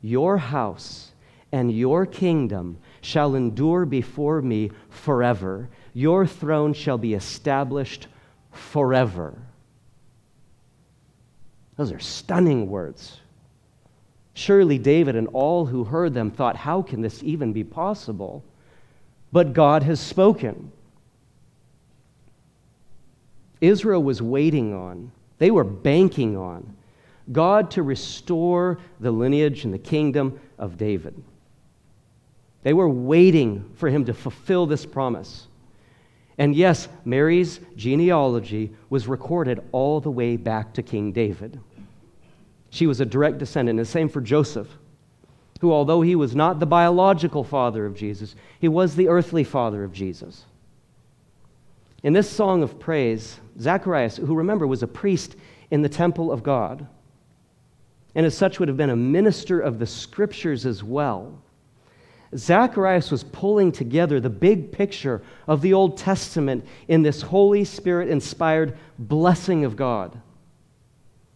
Your 0.01 0.37
house 0.37 1.11
and 1.51 1.71
your 1.71 2.05
kingdom 2.05 2.77
shall 3.01 3.35
endure 3.35 3.85
before 3.85 4.41
me 4.41 4.71
forever. 4.89 5.69
Your 5.93 6.27
throne 6.27 6.73
shall 6.73 6.97
be 6.97 7.13
established 7.13 8.07
forever. 8.51 9.33
Those 11.75 11.91
are 11.91 11.99
stunning 11.99 12.69
words. 12.69 13.19
Surely 14.33 14.77
David 14.77 15.15
and 15.15 15.27
all 15.33 15.65
who 15.65 15.83
heard 15.83 16.13
them 16.13 16.31
thought, 16.31 16.55
How 16.55 16.81
can 16.81 17.01
this 17.01 17.23
even 17.23 17.53
be 17.53 17.63
possible? 17.63 18.43
But 19.31 19.53
God 19.53 19.83
has 19.83 19.99
spoken. 19.99 20.71
Israel 23.61 24.01
was 24.01 24.21
waiting 24.21 24.73
on, 24.73 25.11
they 25.37 25.51
were 25.51 25.63
banking 25.63 26.37
on 26.37 26.75
God 27.31 27.71
to 27.71 27.83
restore 27.83 28.79
the 28.99 29.11
lineage 29.11 29.63
and 29.63 29.73
the 29.73 29.79
kingdom 29.79 30.39
of 30.57 30.77
David. 30.77 31.21
They 32.63 32.73
were 32.73 32.89
waiting 32.89 33.71
for 33.75 33.89
him 33.89 34.05
to 34.05 34.13
fulfill 34.13 34.65
this 34.65 34.85
promise. 34.85 35.47
And 36.37 36.55
yes, 36.55 36.87
Mary's 37.05 37.59
genealogy 37.75 38.71
was 38.89 39.07
recorded 39.07 39.61
all 39.71 39.99
the 39.99 40.11
way 40.11 40.37
back 40.37 40.73
to 40.73 40.83
King 40.83 41.11
David. 41.11 41.59
She 42.69 42.87
was 42.87 43.01
a 43.01 43.05
direct 43.05 43.37
descendant. 43.37 43.77
The 43.77 43.85
same 43.85 44.09
for 44.09 44.21
Joseph, 44.21 44.69
who, 45.59 45.71
although 45.71 46.01
he 46.01 46.15
was 46.15 46.35
not 46.35 46.59
the 46.59 46.65
biological 46.65 47.43
father 47.43 47.85
of 47.85 47.95
Jesus, 47.95 48.35
he 48.59 48.67
was 48.67 48.95
the 48.95 49.07
earthly 49.07 49.43
father 49.43 49.83
of 49.83 49.91
Jesus. 49.91 50.45
In 52.03 52.13
this 52.13 52.29
song 52.29 52.63
of 52.63 52.79
praise, 52.79 53.39
Zacharias, 53.59 54.17
who 54.17 54.35
remember 54.35 54.65
was 54.65 54.83
a 54.83 54.87
priest 54.87 55.35
in 55.71 55.81
the 55.81 55.89
temple 55.89 56.31
of 56.31 56.43
God, 56.43 56.87
and 58.15 58.25
as 58.25 58.37
such 58.37 58.59
would 58.59 58.69
have 58.69 58.77
been 58.77 58.89
a 58.89 58.95
minister 58.95 59.59
of 59.59 59.79
the 59.79 59.85
scriptures 59.85 60.65
as 60.65 60.83
well. 60.83 61.41
Zacharias 62.35 63.09
was 63.09 63.23
pulling 63.23 63.71
together 63.71 64.19
the 64.19 64.29
big 64.29 64.71
picture 64.71 65.21
of 65.47 65.61
the 65.61 65.73
Old 65.73 65.97
Testament 65.97 66.65
in 66.87 67.01
this 67.01 67.21
Holy 67.21 67.63
Spirit 67.63 68.09
inspired 68.09 68.77
blessing 68.99 69.65
of 69.65 69.75
God. 69.75 70.19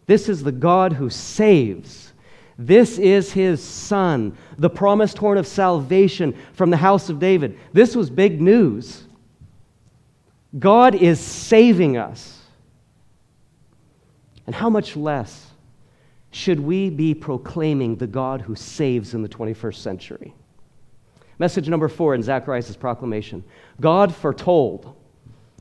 This 0.06 0.30
is 0.30 0.44
the 0.44 0.52
God 0.52 0.94
who 0.94 1.10
saves. 1.10 2.14
This 2.58 3.00
is 3.00 3.32
his 3.32 3.64
son, 3.64 4.38
the 4.58 4.70
promised 4.70 5.18
horn 5.18 5.38
of 5.40 5.48
salvation 5.48 6.38
from 6.54 6.70
the 6.70 6.78
house 6.78 7.10
of 7.10 7.20
David. 7.20 7.58
This 7.72 7.96
was 7.96 8.10
big 8.10 8.40
news. 8.40 9.04
God 10.60 10.94
is 10.94 11.20
saving 11.20 11.98
us. 11.98 12.40
And 14.46 14.54
how 14.54 14.70
much 14.70 14.96
less 14.96 15.48
should 16.30 16.60
we 16.60 16.90
be 16.90 17.16
proclaiming 17.16 17.96
the 17.96 18.08
God 18.08 18.42
who 18.42 18.56
saves 18.56 19.14
in 19.16 19.24
the 19.24 19.30
21st 19.30 19.76
century? 19.76 20.34
Message 21.40 21.68
number 21.68 21.88
four 21.88 22.16
in 22.16 22.24
Zacharias' 22.24 22.76
proclamation 22.76 23.44
God 23.80 24.14
foretold. 24.14 24.96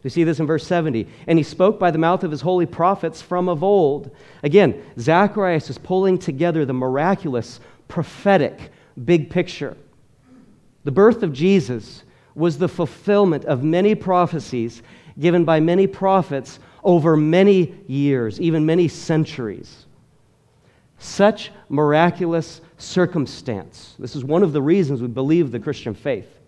We 0.03 0.11
see 0.11 0.25
this 0.25 0.41
in 0.41 0.47
verse 0.47 0.67
70. 0.67 1.07
And 1.27 1.39
he 1.39 1.45
spoke 1.45 1.79
by 1.79 1.91
the 1.91 1.99
mouth 1.99 2.25
of 2.25 2.31
his 2.31 2.41
holy 2.41 2.67
prophets 2.67 3.23
from 3.23 3.49
of 3.49 3.63
old. 3.63 4.11
Again, 4.43 4.83
Zacharias 4.99 5.71
is 5.71 5.79
pulling 5.79 6.19
together 6.19 6.65
the 6.65 6.73
miraculous, 6.73 7.61
prophetic 7.89 8.73
big 9.05 9.31
picture. 9.31 9.77
The 10.85 10.91
birth 10.91 11.23
of 11.23 11.33
Jesus 11.33 12.03
was 12.35 12.59
the 12.59 12.69
fulfillment 12.69 13.45
of 13.45 13.63
many 13.63 13.95
prophecies 13.95 14.83
given 15.21 15.45
by 15.45 15.61
many 15.61 15.87
prophets 15.87 16.59
over 16.83 17.17
many 17.17 17.75
years, 17.87 18.41
even 18.41 18.67
many 18.67 18.89
centuries. 18.89 19.87
Such 21.03 21.51
miraculous 21.69 22.61
circumstance. 22.79 23.97
This 23.99 24.15
is 24.15 24.23
one 24.25 24.45
of 24.45 24.53
the 24.53 24.63
reasons 24.63 25.03
we 25.03 25.09
believe 25.09 25.51
the 25.51 25.59
Christian 25.59 25.95
faith. 25.95 26.39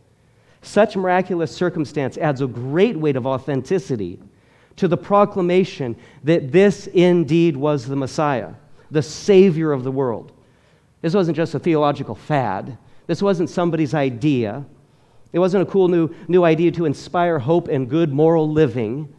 Such 0.63 0.97
miraculous 0.97 1.51
circumstance 1.51 2.17
adds 2.17 2.41
a 2.41 2.47
great 2.47 2.97
weight 2.97 3.17
of 3.17 3.27
authenticity 3.27 4.21
to 4.77 4.87
the 4.87 4.97
proclamation 4.97 5.97
that 6.23 6.53
this 6.53 6.87
indeed 6.87 7.57
was 7.57 7.85
the 7.85 7.97
Messiah, 7.97 8.55
the 8.93 9.03
Savior 9.03 9.73
of 9.73 9.83
the 9.83 9.91
world. 9.91 10.31
This 11.03 11.15
wasn't 11.15 11.37
just 11.37 11.57
a 11.57 11.59
theological 11.59 12.15
fad, 12.15 12.79
this 13.09 13.21
wasn't 13.21 13.51
somebody's 13.51 13.93
idea. 13.93 14.65
It 15.33 15.41
wasn't 15.41 15.65
a 15.65 15.71
cool 15.71 15.89
new, 15.89 16.15
new 16.29 16.45
idea 16.45 16.71
to 16.71 16.85
inspire 16.85 17.41
hope 17.41 17.67
and 17.67 17.91
good 17.91 18.13
moral 18.13 18.49
living. 18.49 19.13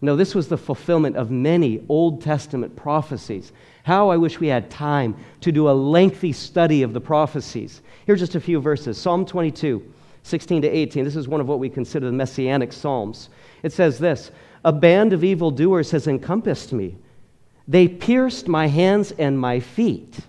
No, 0.00 0.14
this 0.14 0.32
was 0.32 0.46
the 0.46 0.56
fulfillment 0.56 1.16
of 1.16 1.32
many 1.32 1.84
Old 1.88 2.22
Testament 2.22 2.76
prophecies. 2.76 3.50
How 3.84 4.10
I 4.10 4.16
wish 4.16 4.38
we 4.38 4.46
had 4.46 4.70
time 4.70 5.16
to 5.40 5.50
do 5.50 5.68
a 5.68 5.72
lengthy 5.72 6.32
study 6.32 6.82
of 6.82 6.92
the 6.92 7.00
prophecies. 7.00 7.82
Here's 8.06 8.20
just 8.20 8.34
a 8.34 8.40
few 8.40 8.60
verses 8.60 8.98
Psalm 8.98 9.26
22, 9.26 9.82
16 10.22 10.62
to 10.62 10.68
18. 10.68 11.04
This 11.04 11.16
is 11.16 11.28
one 11.28 11.40
of 11.40 11.48
what 11.48 11.58
we 11.58 11.68
consider 11.68 12.06
the 12.06 12.12
messianic 12.12 12.72
psalms. 12.72 13.28
It 13.62 13.72
says 13.72 13.98
this 13.98 14.30
A 14.64 14.72
band 14.72 15.12
of 15.12 15.24
evildoers 15.24 15.90
has 15.90 16.06
encompassed 16.06 16.72
me, 16.72 16.96
they 17.66 17.88
pierced 17.88 18.48
my 18.48 18.68
hands 18.68 19.12
and 19.12 19.38
my 19.38 19.60
feet. 19.60 20.20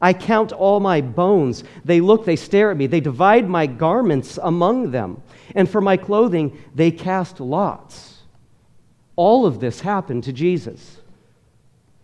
I 0.00 0.12
count 0.12 0.52
all 0.52 0.78
my 0.78 1.00
bones. 1.00 1.64
They 1.84 2.00
look, 2.00 2.24
they 2.24 2.36
stare 2.36 2.70
at 2.70 2.76
me. 2.76 2.86
They 2.86 3.00
divide 3.00 3.48
my 3.48 3.66
garments 3.66 4.38
among 4.40 4.92
them. 4.92 5.20
And 5.56 5.68
for 5.68 5.80
my 5.80 5.96
clothing, 5.96 6.56
they 6.72 6.92
cast 6.92 7.40
lots. 7.40 8.18
All 9.16 9.44
of 9.44 9.58
this 9.58 9.80
happened 9.80 10.22
to 10.24 10.32
Jesus. 10.32 10.97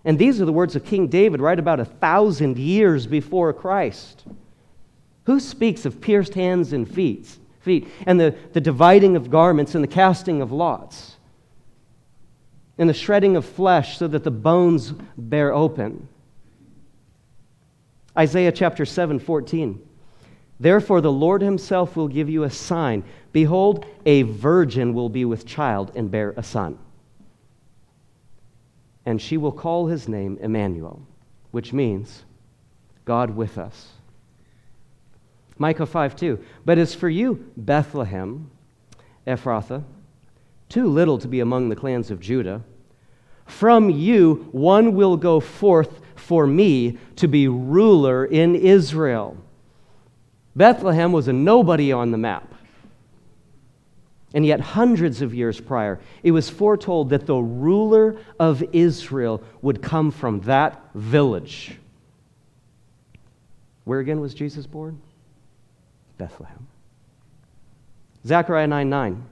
And 0.05 0.19
these 0.19 0.41
are 0.41 0.45
the 0.45 0.53
words 0.53 0.77
of 0.77 0.85
King 0.85 1.09
David 1.09 1.41
right 1.41 1.59
about 1.59 1.81
a 1.81 1.85
thousand 1.85 2.59
years 2.59 3.07
before 3.07 3.53
Christ. 3.53 4.25
Who 5.25 5.41
speaks 5.41 5.87
of 5.87 6.01
pierced 6.01 6.35
hands 6.35 6.75
and 6.75 6.89
feet, 6.89 7.39
feet 7.61 7.89
and 8.05 8.21
the, 8.21 8.35
the 8.53 8.61
dividing 8.61 9.17
of 9.17 9.31
garments 9.31 9.75
and 9.75 9.83
the 9.83 9.89
casting 9.89 10.43
of 10.43 10.53
lots 10.53 11.17
and 12.77 12.89
the 12.89 12.95
shredding 12.95 13.37
of 13.37 13.45
flesh 13.47 13.97
so 13.97 14.07
that 14.09 14.25
the 14.25 14.31
bones 14.31 14.93
bear 15.17 15.55
open? 15.55 16.09
Isaiah 18.17 18.53
chapter 18.53 18.85
7, 18.85 19.19
14. 19.19 19.81
Therefore, 20.61 21.01
the 21.01 21.11
Lord 21.11 21.41
himself 21.41 21.97
will 21.97 22.09
give 22.09 22.29
you 22.29 22.45
a 22.45 22.51
sign. 22.51 23.03
Behold, 23.33 23.87
a 24.05 24.23
virgin 24.23 24.93
will 24.93 25.09
be 25.09 25.25
with 25.25 25.47
child 25.47 25.93
and 25.97 26.11
bear 26.11 26.35
a 26.37 26.43
son 26.43 26.79
and 29.07 29.21
she 29.21 29.37
will 29.37 29.53
call 29.53 29.87
his 29.87 30.09
name 30.09 30.39
Emmanuel, 30.41 31.07
which 31.51 31.73
means 31.73 32.25
God 33.05 33.31
with 33.31 33.59
us. 33.59 33.93
Micah 35.59 35.87
5 35.87 36.17
2. 36.17 36.45
But 36.65 36.79
as 36.79 36.95
for 36.95 37.09
you, 37.09 37.51
Bethlehem, 37.57 38.51
Ephrathah, 39.27 39.85
too 40.69 40.89
little 40.89 41.19
to 41.19 41.29
be 41.29 41.41
among 41.41 41.69
the 41.69 41.77
clans 41.77 42.11
of 42.11 42.21
Judah, 42.21 42.63
from 43.47 43.91
you 43.91 44.49
one 44.53 44.95
will 44.95 45.17
go 45.17 45.39
forth 45.39 46.01
for 46.17 46.47
me 46.47 46.99
to 47.17 47.29
be 47.29 47.47
ruler 47.47 48.25
in 48.25 48.55
Israel. 48.55 49.37
Bethlehem 50.57 51.13
was 51.13 51.29
a 51.29 51.33
nobody 51.33 51.93
on 51.93 52.11
the 52.11 52.19
map. 52.19 52.54
And 54.35 54.45
yet, 54.45 54.61
hundreds 54.61 55.23
of 55.23 55.33
years 55.33 55.61
prior, 55.61 56.01
it 56.25 56.33
was 56.33 56.51
foretold 56.51 57.11
that 57.11 57.25
the 57.25 57.37
ruler 57.37 58.17
of 58.41 58.65
Israel 58.73 59.41
would 59.63 59.81
come 59.81 60.11
from 60.11 60.41
that 60.41 60.83
village. 60.93 61.79
Where 63.85 64.01
again 64.01 64.21
was 64.21 64.35
Jesus 64.35 64.67
born? 64.67 65.01
Bethlehem. 66.19 66.67
Zechariah 68.27 68.67
9 68.67 68.91
9. 68.91 69.25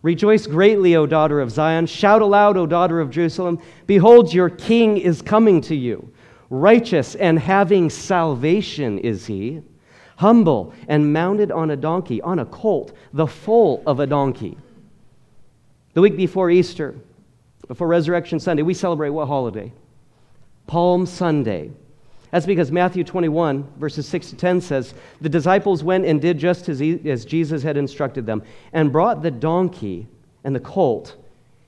Rejoice 0.00 0.46
greatly, 0.46 0.96
O 0.96 1.06
daughter 1.06 1.40
of 1.40 1.50
Zion. 1.50 1.86
Shout 1.86 2.22
aloud, 2.22 2.56
O 2.56 2.66
daughter 2.66 3.00
of 3.00 3.10
Jerusalem. 3.10 3.58
Behold, 3.86 4.32
your 4.32 4.50
king 4.50 4.96
is 4.96 5.20
coming 5.20 5.60
to 5.62 5.74
you. 5.74 6.12
Righteous 6.48 7.14
and 7.14 7.38
having 7.38 7.90
salvation 7.90 8.98
is 8.98 9.26
he 9.26 9.62
humble 10.16 10.72
and 10.88 11.12
mounted 11.12 11.50
on 11.50 11.70
a 11.70 11.76
donkey, 11.76 12.20
on 12.22 12.38
a 12.38 12.44
colt, 12.44 12.92
the 13.12 13.26
foal 13.26 13.82
of 13.86 14.00
a 14.00 14.06
donkey. 14.06 14.56
The 15.94 16.00
week 16.00 16.16
before 16.16 16.50
Easter, 16.50 16.94
before 17.68 17.86
Resurrection 17.86 18.40
Sunday, 18.40 18.62
we 18.62 18.74
celebrate 18.74 19.10
what 19.10 19.26
holiday? 19.26 19.72
Palm 20.66 21.06
Sunday. 21.06 21.70
That's 22.30 22.46
because 22.46 22.72
Matthew 22.72 23.04
21, 23.04 23.64
verses 23.78 24.08
6 24.08 24.30
to 24.30 24.36
10 24.36 24.60
says, 24.60 24.94
The 25.20 25.28
disciples 25.28 25.84
went 25.84 26.04
and 26.04 26.20
did 26.20 26.38
just 26.38 26.68
as, 26.68 26.80
he, 26.80 26.98
as 27.08 27.24
Jesus 27.24 27.62
had 27.62 27.76
instructed 27.76 28.26
them, 28.26 28.42
and 28.72 28.90
brought 28.90 29.22
the 29.22 29.30
donkey 29.30 30.08
and 30.42 30.54
the 30.54 30.60
colt 30.60 31.16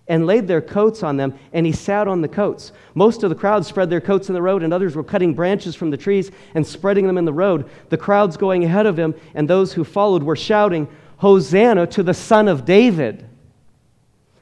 and 0.08 0.26
laid 0.26 0.46
their 0.46 0.60
coats 0.60 1.02
on 1.02 1.16
them, 1.16 1.34
and 1.52 1.66
he 1.66 1.72
sat 1.72 2.06
on 2.06 2.20
the 2.20 2.28
coats. 2.28 2.72
Most 2.94 3.22
of 3.22 3.30
the 3.30 3.36
crowd 3.36 3.66
spread 3.66 3.90
their 3.90 4.00
coats 4.00 4.28
in 4.28 4.34
the 4.34 4.42
road, 4.42 4.62
and 4.62 4.72
others 4.72 4.94
were 4.94 5.02
cutting 5.02 5.34
branches 5.34 5.74
from 5.74 5.90
the 5.90 5.96
trees 5.96 6.30
and 6.54 6.66
spreading 6.66 7.06
them 7.06 7.18
in 7.18 7.24
the 7.24 7.32
road. 7.32 7.68
The 7.88 7.96
crowds 7.96 8.36
going 8.36 8.64
ahead 8.64 8.86
of 8.86 8.98
him, 8.98 9.14
and 9.34 9.48
those 9.48 9.72
who 9.72 9.84
followed 9.84 10.22
were 10.22 10.36
shouting, 10.36 10.88
Hosanna 11.18 11.86
to 11.88 12.02
the 12.02 12.14
Son 12.14 12.46
of 12.46 12.64
David! 12.64 13.28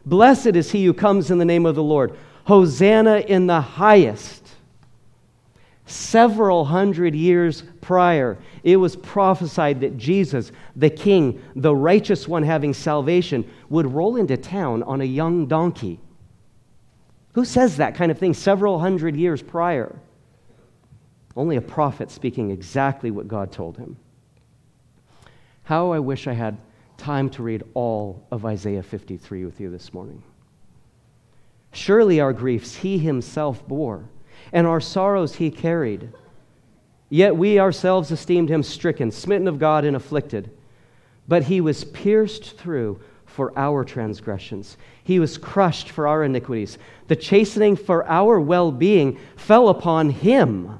Blessed 0.06 0.48
is 0.48 0.70
he 0.70 0.84
who 0.84 0.92
comes 0.92 1.30
in 1.30 1.38
the 1.38 1.44
name 1.44 1.64
of 1.64 1.74
the 1.74 1.82
Lord. 1.82 2.16
Hosanna 2.44 3.20
in 3.20 3.46
the 3.46 3.60
highest. 3.60 4.53
Several 5.86 6.64
hundred 6.64 7.14
years 7.14 7.62
prior, 7.80 8.38
it 8.62 8.76
was 8.76 8.96
prophesied 8.96 9.80
that 9.80 9.98
Jesus, 9.98 10.50
the 10.74 10.88
King, 10.88 11.42
the 11.54 11.76
righteous 11.76 12.26
one 12.26 12.42
having 12.42 12.72
salvation, 12.72 13.48
would 13.68 13.92
roll 13.92 14.16
into 14.16 14.36
town 14.36 14.82
on 14.84 15.02
a 15.02 15.04
young 15.04 15.46
donkey. 15.46 16.00
Who 17.34 17.44
says 17.44 17.76
that 17.76 17.94
kind 17.94 18.10
of 18.10 18.18
thing 18.18 18.32
several 18.32 18.78
hundred 18.78 19.16
years 19.16 19.42
prior? 19.42 19.98
Only 21.36 21.56
a 21.56 21.60
prophet 21.60 22.10
speaking 22.10 22.50
exactly 22.50 23.10
what 23.10 23.28
God 23.28 23.52
told 23.52 23.76
him. 23.76 23.96
How 25.64 25.92
I 25.92 25.98
wish 25.98 26.26
I 26.26 26.32
had 26.32 26.56
time 26.96 27.28
to 27.30 27.42
read 27.42 27.62
all 27.74 28.26
of 28.30 28.46
Isaiah 28.46 28.82
53 28.82 29.44
with 29.44 29.60
you 29.60 29.70
this 29.70 29.92
morning. 29.92 30.22
Surely 31.72 32.20
our 32.20 32.32
griefs 32.32 32.76
he 32.76 32.98
himself 32.98 33.66
bore, 33.66 34.04
and 34.54 34.66
our 34.68 34.80
sorrows 34.80 35.34
he 35.34 35.50
carried. 35.50 36.10
Yet 37.10 37.36
we 37.36 37.58
ourselves 37.58 38.10
esteemed 38.10 38.48
him 38.48 38.62
stricken, 38.62 39.10
smitten 39.10 39.48
of 39.48 39.58
God, 39.58 39.84
and 39.84 39.96
afflicted. 39.96 40.50
But 41.28 41.42
he 41.42 41.60
was 41.60 41.84
pierced 41.84 42.56
through 42.56 43.00
for 43.26 43.52
our 43.58 43.82
transgressions, 43.84 44.76
he 45.02 45.18
was 45.18 45.36
crushed 45.36 45.90
for 45.90 46.06
our 46.06 46.22
iniquities. 46.22 46.78
The 47.08 47.16
chastening 47.16 47.74
for 47.74 48.06
our 48.06 48.38
well 48.38 48.70
being 48.70 49.18
fell 49.34 49.68
upon 49.68 50.10
him, 50.10 50.78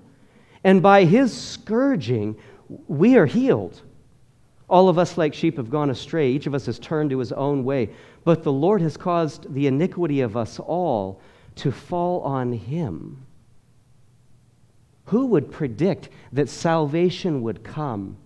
and 0.62 0.80
by 0.80 1.04
his 1.04 1.36
scourging 1.36 2.36
we 2.86 3.16
are 3.16 3.26
healed. 3.26 3.82
All 4.68 4.88
of 4.88 4.98
us, 4.98 5.18
like 5.18 5.34
sheep, 5.34 5.56
have 5.56 5.68
gone 5.68 5.90
astray. 5.90 6.30
Each 6.30 6.46
of 6.46 6.54
us 6.54 6.66
has 6.66 6.78
turned 6.78 7.10
to 7.10 7.18
his 7.18 7.32
own 7.32 7.64
way. 7.64 7.90
But 8.22 8.44
the 8.44 8.52
Lord 8.52 8.80
has 8.80 8.96
caused 8.96 9.52
the 9.52 9.66
iniquity 9.66 10.20
of 10.20 10.36
us 10.36 10.58
all 10.60 11.20
to 11.56 11.70
fall 11.72 12.20
on 12.20 12.52
him. 12.52 13.23
Who 15.06 15.26
would 15.26 15.50
predict 15.50 16.08
that 16.32 16.48
salvation 16.48 17.42
would 17.42 17.62
come 17.62 18.16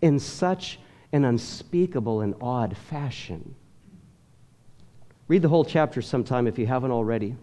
in 0.00 0.18
such 0.18 0.78
an 1.12 1.24
unspeakable 1.24 2.20
and 2.20 2.34
odd 2.40 2.76
fashion? 2.76 3.54
Read 5.26 5.42
the 5.42 5.48
whole 5.48 5.64
chapter 5.64 6.00
sometime 6.00 6.46
if 6.46 6.58
you 6.58 6.66
haven't 6.66 6.90
already. 6.90 7.36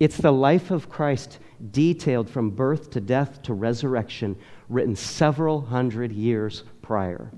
It's 0.00 0.16
the 0.16 0.32
life 0.32 0.70
of 0.70 0.88
Christ 0.88 1.38
detailed 1.72 2.30
from 2.30 2.50
birth 2.50 2.90
to 2.90 3.00
death 3.00 3.42
to 3.42 3.54
resurrection, 3.54 4.36
written 4.68 4.94
several 4.94 5.60
hundred 5.60 6.12
years 6.12 6.64
prior. 6.82 7.32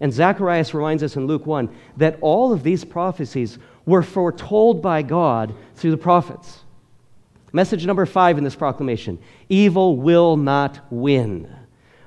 And 0.00 0.12
Zacharias 0.12 0.74
reminds 0.74 1.02
us 1.02 1.16
in 1.16 1.26
Luke 1.26 1.46
1 1.46 1.68
that 1.96 2.18
all 2.20 2.52
of 2.52 2.62
these 2.62 2.84
prophecies 2.84 3.58
were 3.86 4.02
foretold 4.02 4.82
by 4.82 5.02
God 5.02 5.54
through 5.74 5.92
the 5.92 5.96
prophets. 5.96 6.60
Message 7.52 7.84
number 7.84 8.06
five 8.06 8.38
in 8.38 8.44
this 8.44 8.56
proclamation 8.56 9.18
evil 9.48 9.96
will 9.96 10.36
not 10.36 10.80
win. 10.90 11.54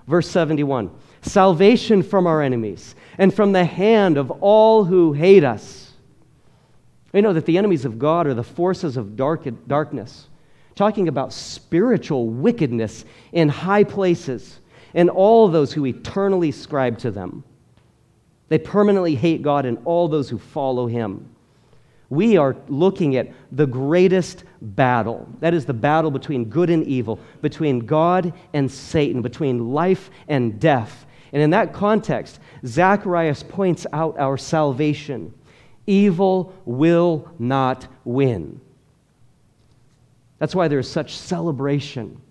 Verse 0.08 0.30
71 0.30 0.92
salvation 1.22 2.04
from 2.04 2.28
our 2.28 2.42
enemies 2.42 2.96
and 3.18 3.34
from 3.34 3.52
the 3.52 3.66
hand 3.66 4.18
of 4.18 4.30
all 4.30 4.84
who 4.84 5.14
hate 5.14 5.44
us. 5.44 5.94
We 7.14 7.22
know 7.22 7.34
that 7.34 7.46
the 7.46 7.58
enemies 7.58 7.86
of 7.86 7.98
God 7.98 8.28
are 8.28 8.34
the 8.34 8.44
forces 8.44 8.98
of 8.98 9.16
dark, 9.16 9.48
darkness, 9.68 10.28
talking 10.76 11.08
about 11.08 11.34
spiritual 11.34 12.28
wickedness 12.30 13.06
in 13.32 13.50
high 13.50 13.86
places 13.86 14.60
and 14.94 15.10
all 15.10 15.48
those 15.48 15.72
who 15.74 15.86
eternally 15.86 16.50
ascribe 16.50 16.98
to 17.00 17.12
them. 17.12 17.44
They 18.50 18.60
permanently 18.60 19.16
hate 19.16 19.42
God 19.42 19.66
and 19.66 19.78
all 19.86 20.08
those 20.08 20.30
who 20.30 20.38
follow 20.38 20.88
him. 20.88 21.35
We 22.10 22.38
are 22.38 22.56
looking 22.68 23.16
at 23.16 23.32
the 23.52 23.66
greatest 23.66 24.44
battle. 24.62 25.28
That 25.40 25.54
is 25.54 25.66
the 25.66 25.74
battle 25.74 26.12
between 26.12 26.46
good 26.46 26.70
and 26.70 26.84
evil, 26.86 27.20
between 27.42 27.80
God 27.80 28.34
and 28.54 28.72
Satan, 28.72 29.22
between 29.22 29.72
life 29.72 30.10
and 30.28 30.60
death. 30.60 31.06
And 31.34 31.42
in 31.42 31.50
that 31.50 31.74
context, 31.74 32.40
Zacharias 32.66 33.44
points 33.44 33.88
out 33.92 34.18
our 34.20 34.38
salvation. 34.38 35.34
Evil 35.88 36.54
will 36.66 37.30
not 37.40 37.88
win. 38.04 38.62
That's 40.38 40.56
why 40.56 40.68
there 40.68 40.80
is 40.80 40.90
such 40.90 41.16
celebration 41.16 42.22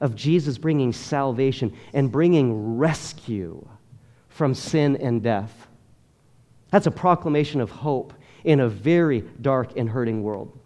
of 0.00 0.14
Jesus 0.14 0.58
bringing 0.58 0.92
salvation 0.92 1.72
and 1.92 2.10
bringing 2.10 2.76
rescue 2.76 3.66
from 4.28 4.54
sin 4.54 4.96
and 4.96 5.22
death. 5.22 5.68
That's 6.70 6.86
a 6.86 6.90
proclamation 6.90 7.60
of 7.60 7.70
hope 7.70 8.12
in 8.46 8.60
a 8.60 8.68
very 8.68 9.20
dark 9.42 9.76
and 9.76 9.90
hurting 9.90 10.22
world. 10.22 10.56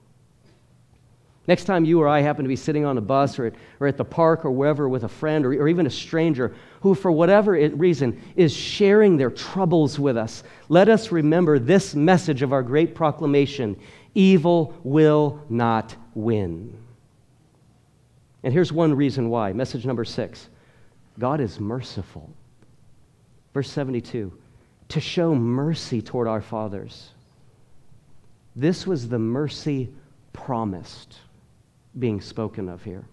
Next 1.49 1.65
time 1.65 1.85
you 1.85 2.01
or 2.01 2.07
I 2.07 2.21
happen 2.21 2.45
to 2.45 2.49
be 2.49 2.55
sitting 2.55 2.85
on 2.85 2.97
a 2.97 3.01
bus 3.01 3.39
or 3.39 3.47
at, 3.47 3.55
or 3.81 3.89
at 3.89 3.97
the 3.97 4.05
park 4.05 4.45
or 4.45 4.53
wherever 4.53 4.89
with 4.89 5.03
a 5.03 5.09
friend 5.09 5.45
or, 5.45 5.49
or 5.55 5.67
even 5.67 5.87
a 5.87 5.91
stranger 5.91 6.55
who, 6.83 6.95
for 6.95 7.11
whatever 7.11 7.53
reason, 7.53 8.23
is 8.37 8.55
sharing 8.55 9.17
their 9.17 9.31
troubles 9.31 9.99
with 9.99 10.17
us, 10.17 10.45
let 10.69 10.89
us 10.89 11.11
remember 11.11 11.59
this 11.59 11.95
message 11.95 12.43
of 12.43 12.53
our 12.53 12.63
great 12.63 12.95
proclamation 12.95 13.77
evil 14.15 14.79
will 14.85 15.43
not 15.49 15.97
win. 16.15 16.79
And 18.43 18.53
here's 18.53 18.73
one 18.73 18.95
reason 18.95 19.31
why. 19.31 19.53
Message 19.53 19.87
number 19.87 20.05
six 20.05 20.49
God 21.19 21.41
is 21.41 21.59
merciful. 21.59 22.31
Verse 23.55 23.71
72 23.71 24.33
to 24.91 25.01
show 25.01 25.35
mercy 25.35 26.03
toward 26.03 26.29
our 26.29 26.41
fathers. 26.41 27.11
This 28.61 28.87
was 28.87 29.09
the 29.09 29.19
mercy 29.19 29.89
promised 30.35 31.17
being 31.99 32.21
spoken 32.21 32.69
of 32.69 32.85
here. 32.85 33.07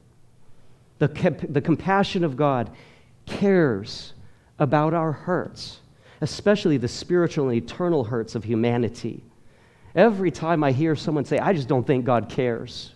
The, 0.99 1.07
the 1.47 1.61
compassion 1.61 2.25
of 2.25 2.35
God 2.35 2.69
cares 3.25 4.11
about 4.59 4.93
our 4.93 5.13
hurts, 5.13 5.79
especially 6.19 6.75
the 6.75 6.89
spiritual 6.89 7.47
and 7.47 7.55
eternal 7.57 8.03
hurts 8.03 8.35
of 8.35 8.43
humanity. 8.43 9.23
Every 9.95 10.31
time 10.31 10.65
I 10.65 10.73
hear 10.73 10.97
someone 10.97 11.23
say, 11.23 11.39
I 11.39 11.53
just 11.53 11.69
don't 11.69 11.87
think 11.87 12.03
God 12.03 12.27
cares, 12.27 12.91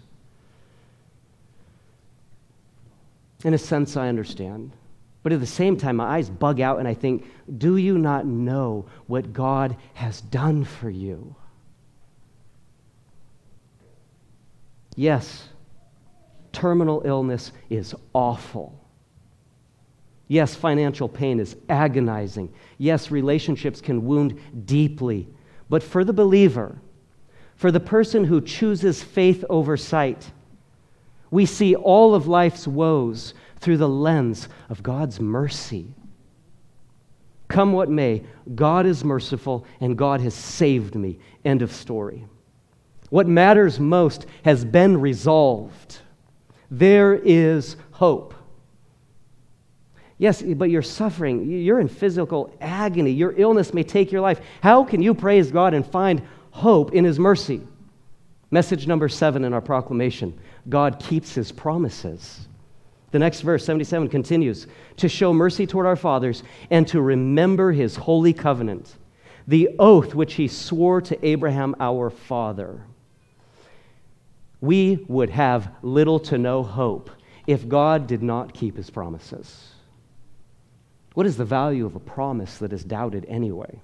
in 3.45 3.53
a 3.53 3.57
sense, 3.57 3.95
I 3.95 4.09
understand. 4.09 4.73
But 5.23 5.31
at 5.31 5.39
the 5.39 5.47
same 5.47 5.77
time, 5.77 5.95
my 5.95 6.17
eyes 6.17 6.29
bug 6.29 6.59
out 6.59 6.79
and 6.79 6.87
I 6.87 6.95
think, 6.95 7.25
do 7.57 7.77
you 7.77 7.97
not 7.97 8.25
know 8.25 8.87
what 9.07 9.31
God 9.31 9.77
has 9.93 10.19
done 10.19 10.65
for 10.65 10.89
you? 10.89 11.33
Yes, 14.95 15.47
terminal 16.51 17.01
illness 17.06 17.51
is 17.69 17.95
awful. 18.13 18.77
Yes, 20.27 20.56
financial 20.56 21.10
pain 21.10 21.39
is 21.39 21.56
agonizing. 21.67 22.54
Yes, 22.77 23.12
relationships 23.12 23.82
can 23.82 24.06
wound 24.06 24.39
deeply. 24.65 25.27
But 25.69 25.84
for 25.84 26.04
the 26.04 26.13
believer, 26.13 26.77
for 27.56 27.71
the 27.71 27.80
person 27.80 28.23
who 28.23 28.41
chooses 28.41 29.04
faith 29.04 29.43
over 29.49 29.75
sight, 29.75 30.32
we 31.32 31.45
see 31.45 31.75
all 31.75 32.15
of 32.15 32.27
life's 32.27 32.67
woes 32.67 33.34
through 33.60 33.77
the 33.77 33.89
lens 33.89 34.49
of 34.69 34.84
God's 34.84 35.19
mercy. 35.19 35.93
Come 37.47 37.73
what 37.73 37.89
may, 37.89 38.23
God 38.56 38.86
is 38.86 39.04
merciful 39.04 39.65
and 39.82 39.97
God 39.97 40.21
has 40.21 40.34
saved 40.34 40.95
me. 40.95 41.19
End 41.43 41.62
of 41.62 41.73
story. 41.73 42.25
What 43.12 43.28
matters 43.28 43.78
most 43.78 44.26
has 44.45 44.63
been 44.63 45.02
resolved. 45.02 45.97
There 46.71 47.13
is 47.13 47.76
hope. 47.91 48.34
Yes, 50.17 50.41
but 50.41 50.69
you're 50.69 50.82
suffering. 50.82 51.45
You're 51.52 51.82
in 51.82 51.89
physical 51.89 52.56
agony. 52.62 53.12
Your 53.12 53.34
illness 53.36 53.74
may 53.74 53.84
take 53.84 54.13
your 54.13 54.21
life. 54.21 54.39
How 54.62 54.86
can 54.86 55.02
you 55.02 55.13
praise 55.13 55.52
God 55.52 55.74
and 55.74 55.86
find 55.86 56.21
hope 56.52 56.93
in 56.93 57.04
His 57.04 57.19
mercy? 57.19 57.60
Message 58.50 58.88
number 58.88 59.10
seven 59.10 59.43
in 59.43 59.54
our 59.54 59.62
proclamation 59.62 60.39
God 60.69 60.97
keeps 60.97 61.36
His 61.36 61.52
promises. 61.52 62.47
The 63.12 63.19
next 63.19 63.41
verse, 63.41 63.65
77, 63.65 64.08
continues 64.08 64.67
to 64.95 65.10
show 65.10 65.34
mercy 65.34 65.67
toward 65.67 65.86
our 65.86 65.97
fathers 65.97 66.43
and 66.69 66.88
to 66.88 67.02
remember 67.02 67.74
his 67.74 67.97
holy 67.97 68.32
covenant, 68.32 68.95
the 69.50 69.71
oath 69.80 70.15
which 70.15 70.36
he 70.36 70.47
swore 70.47 71.02
to 71.02 71.26
Abraham 71.26 71.76
our 71.82 72.10
father. 72.10 72.86
We 74.62 75.04
would 75.08 75.32
have 75.32 75.74
little 75.82 76.19
to 76.21 76.38
no 76.38 76.63
hope 76.63 77.10
if 77.47 77.67
God 77.67 78.08
did 78.08 78.21
not 78.21 78.54
keep 78.54 78.78
his 78.78 78.89
promises. 78.89 79.74
What 81.15 81.26
is 81.26 81.36
the 81.36 81.45
value 81.45 81.86
of 81.86 81.95
a 81.95 82.00
promise 82.00 82.60
that 82.60 82.71
is 82.71 82.84
doubted 82.84 83.26
anyway? 83.28 83.82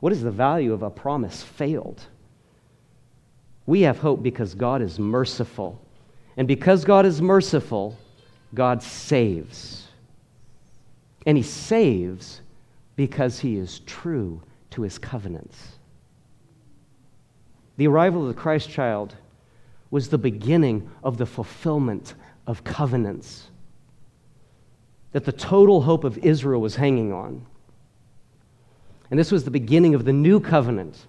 What 0.00 0.12
is 0.12 0.22
the 0.22 0.30
value 0.30 0.72
of 0.72 0.82
a 0.82 0.90
promise 0.90 1.42
failed? 1.42 2.02
We 3.66 3.82
have 3.82 3.98
hope 3.98 4.22
because 4.22 4.54
God 4.54 4.82
is 4.82 4.98
merciful. 4.98 5.80
And 6.36 6.46
because 6.46 6.84
God 6.84 7.06
is 7.06 7.20
merciful, 7.20 7.96
God 8.54 8.82
saves. 8.82 9.88
And 11.26 11.36
he 11.36 11.42
saves 11.42 12.40
because 12.96 13.40
he 13.40 13.56
is 13.56 13.80
true 13.80 14.42
to 14.70 14.82
his 14.82 14.98
covenants. 14.98 15.78
The 17.76 17.88
arrival 17.88 18.22
of 18.22 18.28
the 18.28 18.40
Christ 18.40 18.68
child 18.68 19.14
was 19.90 20.08
the 20.08 20.18
beginning 20.18 20.88
of 21.02 21.16
the 21.16 21.26
fulfillment 21.26 22.14
of 22.46 22.64
covenants 22.64 23.50
that 25.12 25.24
the 25.24 25.32
total 25.32 25.82
hope 25.82 26.04
of 26.04 26.18
Israel 26.18 26.60
was 26.60 26.76
hanging 26.76 27.12
on. 27.12 27.44
And 29.10 29.18
this 29.18 29.32
was 29.32 29.44
the 29.44 29.50
beginning 29.50 29.94
of 29.94 30.04
the 30.04 30.12
new 30.12 30.38
covenant. 30.38 31.06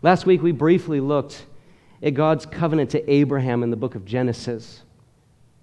Last 0.00 0.24
week, 0.24 0.42
we 0.42 0.52
briefly 0.52 1.00
looked 1.00 1.44
at 2.02 2.14
God's 2.14 2.46
covenant 2.46 2.90
to 2.90 3.10
Abraham 3.10 3.62
in 3.62 3.70
the 3.70 3.76
book 3.76 3.94
of 3.94 4.06
Genesis, 4.06 4.82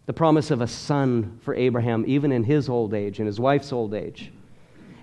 the 0.05 0.13
promise 0.13 0.51
of 0.51 0.61
a 0.61 0.67
son 0.67 1.39
for 1.41 1.55
Abraham, 1.55 2.03
even 2.07 2.31
in 2.31 2.43
his 2.43 2.69
old 2.69 2.93
age, 2.93 3.19
in 3.19 3.25
his 3.25 3.39
wife's 3.39 3.71
old 3.71 3.93
age. 3.93 4.31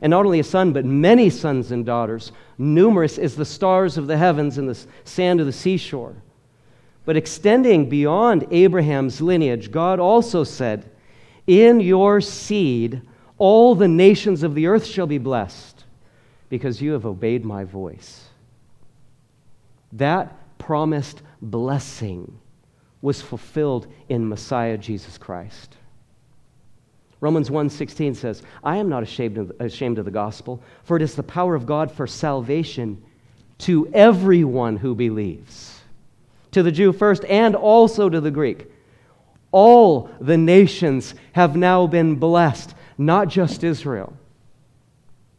And 0.00 0.10
not 0.10 0.24
only 0.24 0.40
a 0.40 0.44
son, 0.44 0.72
but 0.72 0.84
many 0.84 1.28
sons 1.28 1.72
and 1.72 1.84
daughters, 1.84 2.32
numerous 2.56 3.18
as 3.18 3.34
the 3.34 3.44
stars 3.44 3.98
of 3.98 4.06
the 4.06 4.16
heavens 4.16 4.56
and 4.56 4.68
the 4.68 4.78
sand 5.04 5.40
of 5.40 5.46
the 5.46 5.52
seashore. 5.52 6.14
But 7.10 7.16
extending 7.16 7.88
beyond 7.88 8.46
Abraham's 8.52 9.20
lineage, 9.20 9.72
God 9.72 9.98
also 9.98 10.44
said, 10.44 10.88
In 11.44 11.80
your 11.80 12.20
seed, 12.20 13.02
all 13.36 13.74
the 13.74 13.88
nations 13.88 14.44
of 14.44 14.54
the 14.54 14.68
earth 14.68 14.86
shall 14.86 15.08
be 15.08 15.18
blessed, 15.18 15.82
because 16.48 16.80
you 16.80 16.92
have 16.92 17.04
obeyed 17.04 17.44
my 17.44 17.64
voice. 17.64 18.28
That 19.90 20.32
promised 20.58 21.22
blessing 21.42 22.38
was 23.02 23.20
fulfilled 23.20 23.88
in 24.08 24.28
Messiah 24.28 24.78
Jesus 24.78 25.18
Christ. 25.18 25.78
Romans 27.20 27.50
1:16 27.50 28.14
says, 28.14 28.44
"I 28.62 28.76
am 28.76 28.88
not 28.88 29.02
ashamed 29.02 29.36
of, 29.36 29.50
ashamed 29.58 29.98
of 29.98 30.04
the 30.04 30.12
gospel, 30.12 30.62
for 30.84 30.96
it 30.96 31.02
is 31.02 31.16
the 31.16 31.24
power 31.24 31.56
of 31.56 31.66
God 31.66 31.90
for 31.90 32.06
salvation 32.06 33.02
to 33.58 33.88
everyone 33.92 34.76
who 34.76 34.94
believes." 34.94 35.79
To 36.52 36.62
the 36.62 36.72
Jew 36.72 36.92
first 36.92 37.24
and 37.26 37.54
also 37.54 38.08
to 38.08 38.20
the 38.20 38.30
Greek. 38.30 38.66
All 39.52 40.10
the 40.20 40.36
nations 40.36 41.14
have 41.32 41.56
now 41.56 41.86
been 41.86 42.16
blessed, 42.16 42.74
not 42.98 43.28
just 43.28 43.64
Israel. 43.64 44.12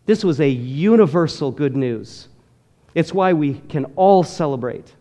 This 0.05 0.23
was 0.23 0.39
a 0.39 0.49
universal 0.49 1.51
good 1.51 1.75
news. 1.75 2.27
It's 2.93 3.13
why 3.13 3.33
we 3.33 3.55
can 3.69 3.85
all 3.95 4.23
celebrate. 4.23 4.93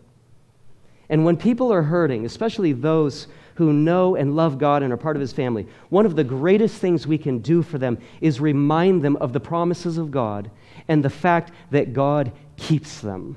And 1.09 1.25
when 1.25 1.37
people 1.37 1.73
are 1.73 1.83
hurting, 1.83 2.25
especially 2.25 2.73
those 2.73 3.27
who 3.57 3.73
know 3.73 4.15
and 4.15 4.37
love 4.37 4.59
God 4.59 4.83
and 4.83 4.93
are 4.93 4.97
part 4.97 5.17
of 5.17 5.21
His 5.21 5.33
family, 5.33 5.67
one 5.89 6.07
of 6.07 6.15
the 6.15 6.25
greatest 6.25 6.77
things 6.77 7.07
we 7.07 7.19
can 7.19 7.41
do 7.41 7.63
for 7.63 7.79
them 7.79 7.99
is 8.21 8.41
remind 8.41 9.03
them 9.03 9.17
of 9.17 9.33
the 9.33 9.41
promises 9.41 9.99
of 9.99 10.11
God 10.11 10.51
and 10.87 11.05
the 11.05 11.11
fact 11.11 11.51
that 11.71 11.93
God 11.93 12.31
keeps 12.57 13.01
them. 13.01 13.37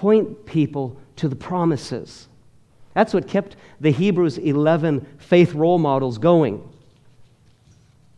Point 0.00 0.46
people 0.46 0.96
to 1.16 1.28
the 1.28 1.36
promises. 1.36 2.26
That's 2.94 3.12
what 3.12 3.28
kept 3.28 3.56
the 3.82 3.90
Hebrews 3.90 4.38
11 4.38 5.06
faith 5.18 5.52
role 5.52 5.76
models 5.76 6.16
going. 6.16 6.66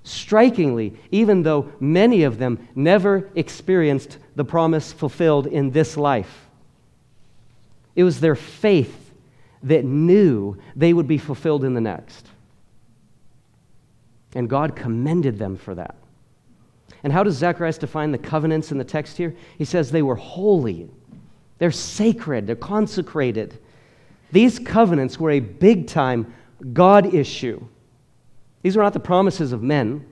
Strikingly, 0.05 0.95
even 1.11 1.42
though 1.42 1.73
many 1.81 2.23
of 2.23 2.38
them 2.38 2.68
never 2.77 3.29
experienced 3.35 4.18
the 4.37 4.45
promise 4.45 4.92
fulfilled 4.92 5.49
in 5.49 5.73
this 5.73 5.97
life, 5.97 6.47
it 7.97 8.05
was 8.05 8.21
their 8.21 8.37
faith 8.37 9.11
that 9.64 9.85
knew 9.85 10.57
they 10.77 10.92
would 10.92 11.09
be 11.09 11.18
fulfilled 11.18 11.64
in 11.64 11.75
the 11.75 11.81
next. 11.81 12.29
And 14.37 14.49
God 14.49 14.77
commended 14.77 15.37
them 15.37 15.57
for 15.57 15.75
that. 15.75 15.97
And 17.03 17.12
how 17.12 17.25
does 17.25 17.35
Zacharias 17.35 17.79
define 17.79 18.12
the 18.12 18.18
covenants 18.18 18.71
in 18.71 18.79
the 18.79 18.85
text 18.85 19.16
here? 19.16 19.35
He 19.59 19.64
says 19.64 19.90
they 19.90 20.03
were 20.03 20.14
holy, 20.14 20.88
they're 21.62 21.70
sacred, 21.70 22.44
they're 22.44 22.57
consecrated. 22.57 23.57
These 24.33 24.59
covenants 24.59 25.20
were 25.20 25.31
a 25.31 25.38
big 25.38 25.87
time 25.87 26.35
God 26.72 27.14
issue. 27.14 27.64
These 28.62 28.77
were 28.77 28.83
not 28.83 28.94
the 28.94 28.98
promises 28.98 29.53
of 29.53 29.62
men, 29.62 30.05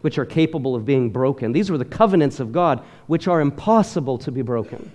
which 0.00 0.16
are 0.16 0.24
capable 0.24 0.74
of 0.74 0.86
being 0.86 1.10
broken. 1.10 1.52
These 1.52 1.70
were 1.70 1.76
the 1.76 1.84
covenants 1.84 2.40
of 2.40 2.50
God, 2.50 2.82
which 3.08 3.28
are 3.28 3.42
impossible 3.42 4.16
to 4.16 4.32
be 4.32 4.40
broken. 4.40 4.90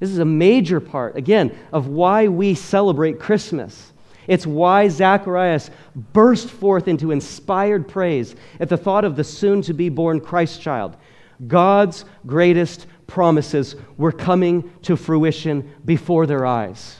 This 0.00 0.10
is 0.10 0.18
a 0.18 0.24
major 0.24 0.80
part, 0.80 1.16
again, 1.16 1.56
of 1.72 1.86
why 1.86 2.26
we 2.26 2.56
celebrate 2.56 3.20
Christmas. 3.20 3.92
It's 4.26 4.48
why 4.48 4.88
Zacharias 4.88 5.70
burst 6.12 6.50
forth 6.50 6.88
into 6.88 7.12
inspired 7.12 7.86
praise 7.86 8.34
at 8.58 8.68
the 8.68 8.76
thought 8.76 9.04
of 9.04 9.14
the 9.14 9.22
soon 9.22 9.62
to 9.62 9.72
be 9.72 9.90
born 9.90 10.18
Christ 10.20 10.60
child. 10.60 10.96
God's 11.46 12.04
greatest 12.26 12.88
promises 13.06 13.76
were 13.96 14.12
coming 14.12 14.70
to 14.82 14.96
fruition 14.96 15.72
before 15.84 16.26
their 16.26 16.44
eyes. 16.44 16.96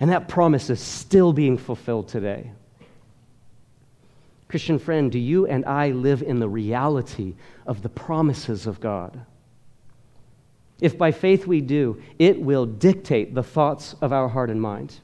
And 0.00 0.10
that 0.10 0.28
promise 0.28 0.70
is 0.70 0.80
still 0.80 1.32
being 1.32 1.56
fulfilled 1.56 2.08
today. 2.08 2.50
Christian 4.48 4.78
friend, 4.78 5.10
do 5.10 5.18
you 5.18 5.46
and 5.46 5.64
I 5.64 5.90
live 5.90 6.22
in 6.22 6.38
the 6.38 6.48
reality 6.48 7.34
of 7.66 7.82
the 7.82 7.88
promises 7.88 8.66
of 8.66 8.80
God? 8.80 9.24
If 10.80 10.98
by 10.98 11.12
faith 11.12 11.46
we 11.46 11.60
do, 11.60 12.02
it 12.18 12.40
will 12.40 12.66
dictate 12.66 13.34
the 13.34 13.42
thoughts 13.42 13.94
of 14.02 14.12
our 14.12 14.28
heart 14.28 14.50
and 14.50 14.60
mind. 14.60 14.94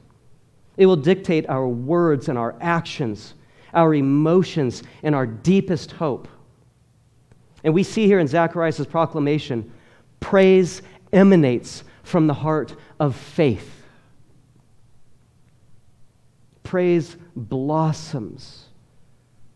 It 0.77 0.87
will 0.87 0.97
dictate 0.97 1.49
our 1.49 1.67
words 1.67 2.29
and 2.29 2.37
our 2.37 2.57
actions, 2.61 3.35
our 3.73 3.95
emotions, 3.95 4.83
and 5.03 5.15
our 5.15 5.27
deepest 5.27 5.93
hope. 5.93 6.29
And 7.65 7.75
we 7.75 7.83
see 7.83 8.07
here 8.07 8.19
in 8.19 8.29
Zacharias' 8.29 8.87
proclamation 8.87 9.73
praise 10.21 10.83
emanates 11.13 11.85
from 12.03 12.27
the 12.27 12.35
heart 12.35 12.75
of 12.99 13.17
faith. 13.17 13.85
Praise 16.63 17.17
blossoms 17.35 18.67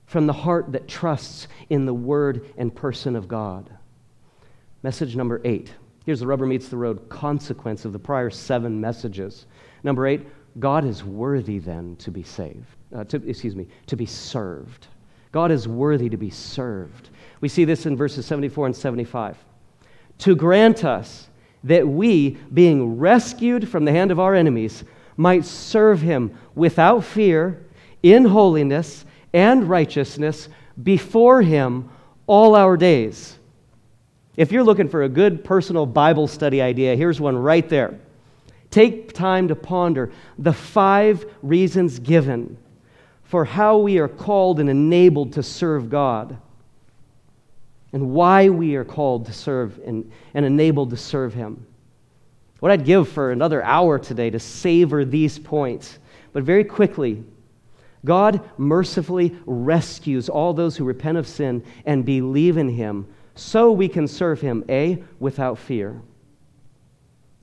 from 0.06 0.26
the 0.26 0.32
heart 0.32 0.72
that 0.72 0.88
trusts 0.88 1.48
in 1.70 1.86
the 1.86 1.94
word 1.94 2.52
and 2.56 2.74
person 2.74 3.16
of 3.16 3.28
God. 3.28 3.70
Message 4.82 5.16
number 5.16 5.40
eight 5.44 5.72
Here's 6.04 6.20
the 6.20 6.26
rubber 6.26 6.46
meets 6.46 6.68
the 6.68 6.76
road 6.76 7.08
consequence 7.08 7.84
of 7.84 7.92
the 7.92 7.98
prior 7.98 8.30
seven 8.30 8.80
messages. 8.80 9.46
Number 9.84 10.06
eight, 10.06 10.26
God 10.58 10.84
is 10.84 11.04
worthy 11.04 11.58
then 11.58 11.96
to 11.96 12.10
be 12.10 12.22
saved, 12.22 12.66
uh, 12.94 13.04
to, 13.04 13.16
excuse 13.28 13.54
me, 13.54 13.68
to 13.86 13.96
be 13.96 14.06
served. 14.06 14.88
God 15.30 15.50
is 15.50 15.66
worthy 15.68 16.08
to 16.08 16.16
be 16.16 16.30
served. 16.30 17.10
We 17.42 17.48
see 17.48 17.64
this 17.66 17.86
in 17.86 17.96
verses 17.96 18.24
74 18.24 18.66
and 18.66 18.76
75. 18.76 19.36
To 20.18 20.36
grant 20.36 20.84
us 20.84 21.28
that 21.64 21.86
we, 21.86 22.38
being 22.54 22.98
rescued 22.98 23.68
from 23.68 23.84
the 23.84 23.92
hand 23.92 24.12
of 24.12 24.20
our 24.20 24.34
enemies, 24.34 24.84
might 25.16 25.44
serve 25.44 26.00
him 26.00 26.38
without 26.54 27.04
fear, 27.04 27.66
in 28.02 28.24
holiness 28.24 29.04
and 29.32 29.68
righteousness 29.68 30.48
before 30.82 31.42
him 31.42 31.90
all 32.26 32.54
our 32.54 32.76
days. 32.76 33.38
If 34.36 34.52
you're 34.52 34.64
looking 34.64 34.88
for 34.88 35.02
a 35.02 35.08
good 35.08 35.44
personal 35.44 35.84
Bible 35.84 36.28
study 36.28 36.62
idea, 36.62 36.96
here's 36.96 37.20
one 37.20 37.36
right 37.36 37.68
there. 37.68 37.98
Take 38.70 39.12
time 39.12 39.48
to 39.48 39.56
ponder 39.56 40.12
the 40.38 40.52
five 40.52 41.26
reasons 41.42 41.98
given 41.98 42.56
for 43.24 43.44
how 43.44 43.78
we 43.78 43.98
are 43.98 44.08
called 44.08 44.60
and 44.60 44.70
enabled 44.70 45.32
to 45.34 45.42
serve 45.42 45.90
God 45.90 46.38
and 47.92 48.10
why 48.10 48.48
we 48.48 48.76
are 48.76 48.84
called 48.84 49.26
to 49.26 49.32
serve 49.32 49.80
and, 49.84 50.10
and 50.34 50.44
enabled 50.44 50.90
to 50.90 50.96
serve 50.96 51.34
Him. 51.34 51.66
What 52.60 52.72
I'd 52.72 52.84
give 52.84 53.08
for 53.08 53.32
another 53.32 53.62
hour 53.62 53.98
today 53.98 54.30
to 54.30 54.38
savor 54.38 55.04
these 55.04 55.38
points, 55.38 55.98
but 56.32 56.44
very 56.44 56.64
quickly, 56.64 57.24
God 58.04 58.48
mercifully 58.56 59.36
rescues 59.46 60.28
all 60.28 60.54
those 60.54 60.76
who 60.76 60.84
repent 60.84 61.18
of 61.18 61.28
sin 61.28 61.64
and 61.84 62.04
believe 62.04 62.56
in 62.56 62.68
Him 62.68 63.06
so 63.34 63.72
we 63.72 63.88
can 63.88 64.06
serve 64.06 64.40
him, 64.40 64.64
A, 64.68 65.02
without 65.18 65.58
fear. 65.58 66.00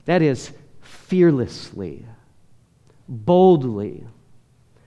That 0.04 0.22
is, 0.22 0.52
fearlessly, 0.80 2.06
boldly, 3.08 4.04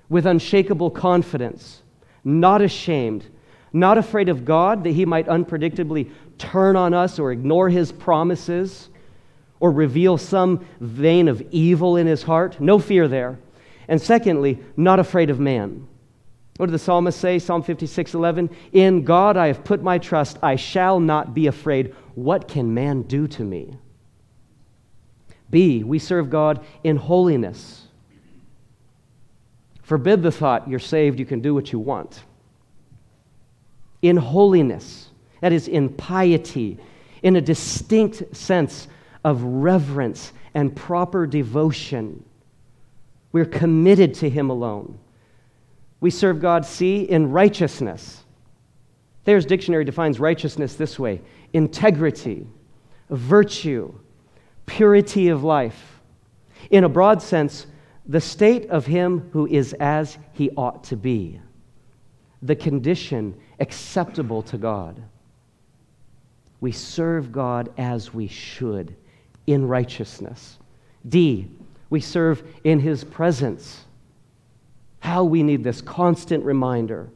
with 0.09 0.25
unshakable 0.25 0.91
confidence, 0.91 1.81
not 2.23 2.61
ashamed, 2.61 3.25
not 3.73 3.97
afraid 3.97 4.29
of 4.29 4.45
God 4.45 4.83
that 4.83 4.91
he 4.91 5.05
might 5.05 5.27
unpredictably 5.27 6.11
turn 6.37 6.75
on 6.75 6.93
us 6.93 7.17
or 7.17 7.31
ignore 7.31 7.69
his 7.69 7.91
promises 7.91 8.89
or 9.59 9.71
reveal 9.71 10.17
some 10.17 10.65
vein 10.79 11.27
of 11.27 11.41
evil 11.49 11.97
in 11.97 12.05
his 12.05 12.21
heart. 12.21 12.61
No 12.61 12.77
fear 12.77 13.07
there. 13.07 13.39
And 13.87 14.01
secondly, 14.01 14.59
not 14.77 14.99
afraid 14.99 15.29
of 15.29 15.39
man. 15.39 15.87
What 16.57 16.67
did 16.67 16.73
the 16.73 16.79
psalmist 16.79 17.19
say? 17.19 17.39
Psalm 17.39 17.63
56 17.63 18.13
11. 18.13 18.49
In 18.73 19.03
God 19.03 19.37
I 19.37 19.47
have 19.47 19.63
put 19.63 19.81
my 19.81 19.97
trust. 19.97 20.37
I 20.43 20.55
shall 20.55 20.99
not 20.99 21.33
be 21.33 21.47
afraid. 21.47 21.95
What 22.13 22.47
can 22.47 22.73
man 22.73 23.01
do 23.03 23.27
to 23.29 23.43
me? 23.43 23.75
B. 25.49 25.83
We 25.83 25.97
serve 25.97 26.29
God 26.29 26.63
in 26.83 26.97
holiness. 26.97 27.87
Forbid 29.81 30.21
the 30.23 30.31
thought 30.31 30.67
you're 30.67 30.79
saved, 30.79 31.19
you 31.19 31.25
can 31.25 31.41
do 31.41 31.53
what 31.53 31.71
you 31.71 31.79
want. 31.79 32.23
In 34.03 34.17
holiness, 34.17 35.09
that 35.41 35.51
is, 35.51 35.67
in 35.67 35.89
piety, 35.89 36.77
in 37.23 37.37
a 37.37 37.41
distinct 37.41 38.35
sense 38.35 38.87
of 39.23 39.41
reverence 39.41 40.31
and 40.53 40.75
proper 40.75 41.25
devotion 41.25 42.23
We're 43.31 43.45
committed 43.45 44.13
to 44.15 44.29
Him 44.29 44.51
alone. 44.51 44.99
We 45.99 46.11
serve 46.11 46.39
God, 46.39 46.65
see, 46.65 47.01
in 47.01 47.31
righteousness. 47.31 48.23
Thayer's 49.25 49.45
dictionary 49.45 49.85
defines 49.85 50.19
righteousness 50.19 50.75
this 50.75 50.99
way 50.99 51.21
integrity, 51.53 52.45
virtue, 53.09 53.93
purity 54.65 55.29
of 55.29 55.43
life. 55.43 55.99
In 56.69 56.83
a 56.83 56.89
broad 56.89 57.21
sense, 57.21 57.67
the 58.05 58.21
state 58.21 58.69
of 58.69 58.85
him 58.85 59.29
who 59.31 59.47
is 59.47 59.73
as 59.79 60.17
he 60.33 60.49
ought 60.51 60.83
to 60.85 60.97
be, 60.97 61.39
the 62.41 62.55
condition 62.55 63.35
acceptable 63.63 64.43
to 64.43 64.57
God. 64.57 65.01
We 66.59 66.73
serve 66.73 67.31
God 67.31 67.71
as 67.77 68.13
we 68.13 68.27
should 68.27 68.93
in 69.47 69.65
righteousness. 69.65 70.59
D, 71.07 71.47
we 71.89 72.01
serve 72.01 72.43
in 72.65 72.81
his 72.81 73.05
presence. 73.05 73.85
How 74.99 75.23
we 75.23 75.43
need 75.43 75.63
this 75.63 75.79
constant 75.81 76.43
reminder. 76.43 77.09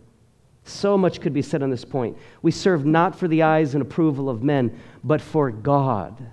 So 0.63 0.97
much 0.97 1.19
could 1.19 1.33
be 1.33 1.41
said 1.41 1.61
on 1.61 1.69
this 1.69 1.83
point. 1.83 2.17
We 2.41 2.51
serve 2.51 2.85
not 2.85 3.17
for 3.19 3.27
the 3.27 3.43
eyes 3.43 3.73
and 3.75 3.81
approval 3.81 4.29
of 4.29 4.41
men, 4.41 4.79
but 5.03 5.19
for 5.19 5.51
God. 5.51 6.25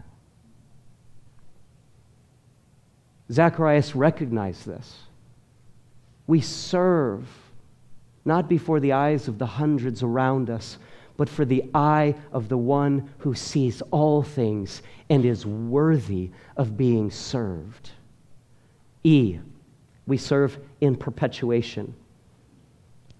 Zacharias 3.32 3.96
recognized 3.96 4.64
this. 4.64 4.96
We 6.28 6.40
serve 6.40 7.26
not 8.24 8.48
before 8.48 8.80
the 8.80 8.92
eyes 8.92 9.28
of 9.28 9.38
the 9.38 9.46
hundreds 9.46 10.02
around 10.02 10.50
us, 10.50 10.78
but 11.16 11.28
for 11.28 11.44
the 11.44 11.64
eye 11.74 12.14
of 12.32 12.48
the 12.48 12.58
one 12.58 13.08
who 13.18 13.34
sees 13.34 13.82
all 13.90 14.22
things 14.22 14.82
and 15.10 15.24
is 15.24 15.46
worthy 15.46 16.30
of 16.56 16.76
being 16.76 17.10
served. 17.10 17.90
E, 19.04 19.38
we 20.06 20.16
serve 20.16 20.58
in 20.80 20.96
perpetuation. 20.96 21.94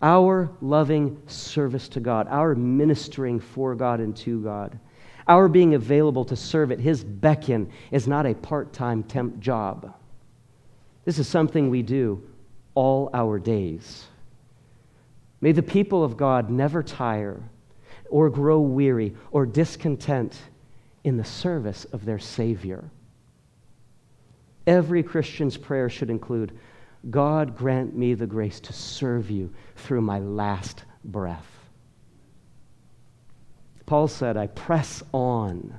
Our 0.02 0.50
loving 0.60 1.22
service 1.26 1.88
to 1.90 2.00
God, 2.00 2.26
our 2.28 2.54
ministering 2.54 3.38
for 3.40 3.74
God 3.74 4.00
and 4.00 4.16
to 4.18 4.42
God, 4.42 4.78
our 5.26 5.48
being 5.48 5.74
available 5.74 6.24
to 6.26 6.36
serve 6.36 6.72
at 6.72 6.80
His 6.80 7.02
beckon 7.02 7.70
is 7.90 8.06
not 8.06 8.26
a 8.26 8.34
part 8.34 8.72
time 8.72 9.02
temp 9.02 9.38
job. 9.40 9.94
This 11.04 11.18
is 11.18 11.28
something 11.28 11.70
we 11.70 11.82
do 11.82 12.22
all 12.74 13.08
our 13.14 13.38
days. 13.38 14.06
May 15.40 15.52
the 15.52 15.62
people 15.62 16.02
of 16.02 16.16
God 16.16 16.50
never 16.50 16.82
tire 16.82 17.42
or 18.08 18.30
grow 18.30 18.60
weary 18.60 19.14
or 19.30 19.46
discontent 19.46 20.36
in 21.02 21.16
the 21.16 21.24
service 21.24 21.84
of 21.86 22.04
their 22.04 22.18
Savior. 22.18 22.90
Every 24.66 25.02
Christian's 25.02 25.56
prayer 25.56 25.90
should 25.90 26.10
include 26.10 26.58
God, 27.10 27.56
grant 27.56 27.94
me 27.94 28.14
the 28.14 28.26
grace 28.26 28.60
to 28.60 28.72
serve 28.72 29.30
you 29.30 29.52
through 29.76 30.00
my 30.00 30.18
last 30.18 30.84
breath. 31.04 31.46
Paul 33.84 34.08
said, 34.08 34.38
I 34.38 34.46
press 34.46 35.02
on. 35.12 35.74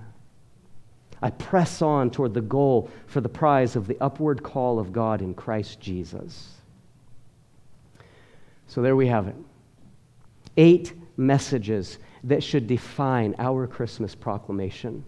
I 1.22 1.32
press 1.32 1.82
on 1.82 2.12
toward 2.12 2.36
the 2.36 2.42
goal 2.42 2.92
for 3.08 3.22
the 3.22 3.30
prize 3.30 3.76
of 3.76 3.88
the 3.88 3.98
upward 4.00 4.44
call 4.44 4.78
of 4.78 4.94
God 4.94 5.22
in 5.24 5.34
Christ 5.34 5.80
Jesus. 5.80 6.54
So 8.68 8.82
there 8.82 8.96
we 8.96 9.08
have 9.08 9.28
it. 9.28 9.36
Eight 10.58 10.94
messages 11.18 12.00
that 12.24 12.44
should 12.44 12.68
define 12.68 13.36
our 13.38 13.68
Christmas 13.68 14.16
proclamation, 14.16 15.06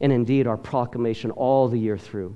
and 0.00 0.12
indeed 0.12 0.46
our 0.46 0.56
proclamation 0.56 1.30
all 1.32 1.68
the 1.68 1.78
year 1.78 1.98
through. 1.98 2.34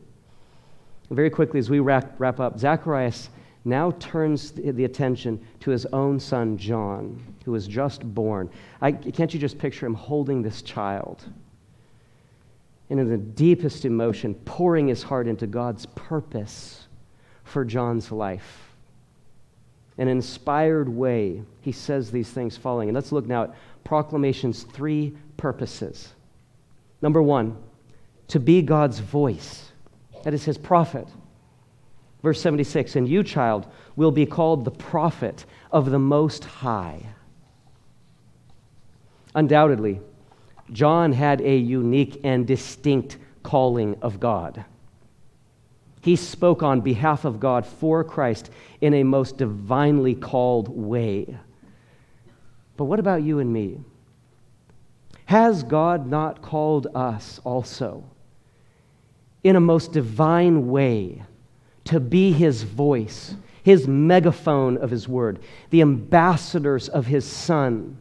Very 1.10 1.30
quickly, 1.30 1.58
as 1.58 1.70
we 1.70 1.80
wrap, 1.80 2.14
wrap 2.18 2.40
up, 2.40 2.58
Zacharias 2.58 3.30
now 3.64 3.92
turns 3.92 4.52
the 4.52 4.84
attention 4.84 5.44
to 5.60 5.70
his 5.70 5.86
own 5.86 6.20
son, 6.20 6.58
John, 6.58 7.22
who 7.44 7.52
was 7.52 7.66
just 7.66 8.02
born. 8.14 8.50
I, 8.82 8.92
can't 8.92 9.32
you 9.32 9.40
just 9.40 9.58
picture 9.58 9.86
him 9.86 9.94
holding 9.94 10.42
this 10.42 10.60
child? 10.60 11.24
And 12.90 13.00
in 13.00 13.08
the 13.08 13.16
deepest 13.16 13.86
emotion, 13.86 14.34
pouring 14.44 14.88
his 14.88 15.02
heart 15.02 15.26
into 15.26 15.46
God's 15.46 15.86
purpose 15.94 16.86
for 17.44 17.64
John's 17.64 18.12
life. 18.12 18.63
An 19.98 20.08
inspired 20.08 20.88
way, 20.88 21.42
he 21.60 21.72
says 21.72 22.10
these 22.10 22.30
things 22.30 22.56
following. 22.56 22.88
And 22.88 22.94
let's 22.94 23.12
look 23.12 23.26
now 23.26 23.44
at 23.44 23.54
proclamation's 23.84 24.64
three 24.64 25.16
purposes. 25.36 26.14
Number 27.00 27.22
one, 27.22 27.56
to 28.28 28.40
be 28.40 28.62
God's 28.62 28.98
voice. 28.98 29.70
That 30.24 30.34
is 30.34 30.44
his 30.44 30.58
prophet. 30.58 31.06
Verse 32.22 32.40
76 32.40 32.96
And 32.96 33.08
you, 33.08 33.22
child, 33.22 33.66
will 33.96 34.10
be 34.10 34.26
called 34.26 34.64
the 34.64 34.70
prophet 34.70 35.44
of 35.70 35.90
the 35.90 35.98
Most 35.98 36.44
High. 36.44 37.06
Undoubtedly, 39.34 40.00
John 40.72 41.12
had 41.12 41.40
a 41.40 41.56
unique 41.56 42.20
and 42.24 42.46
distinct 42.46 43.18
calling 43.42 43.96
of 44.00 44.18
God. 44.18 44.64
He 46.04 46.16
spoke 46.16 46.62
on 46.62 46.82
behalf 46.82 47.24
of 47.24 47.40
God 47.40 47.66
for 47.66 48.04
Christ 48.04 48.50
in 48.80 48.94
a 48.94 49.02
most 49.02 49.38
divinely 49.38 50.14
called 50.14 50.68
way. 50.68 51.36
But 52.76 52.84
what 52.84 53.00
about 53.00 53.22
you 53.22 53.38
and 53.38 53.52
me? 53.52 53.80
Has 55.26 55.62
God 55.62 56.06
not 56.06 56.42
called 56.42 56.86
us 56.94 57.40
also 57.42 58.04
in 59.42 59.56
a 59.56 59.60
most 59.60 59.92
divine 59.92 60.68
way 60.68 61.22
to 61.84 61.98
be 61.98 62.32
his 62.32 62.62
voice, 62.62 63.34
his 63.62 63.88
megaphone 63.88 64.76
of 64.76 64.90
his 64.90 65.08
word, 65.08 65.38
the 65.70 65.80
ambassadors 65.80 66.88
of 66.88 67.06
his 67.06 67.24
son? 67.24 67.96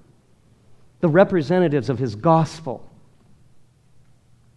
the 1.03 1.09
representatives 1.09 1.89
of 1.89 1.99
his 1.99 2.15
gospel. 2.15 2.89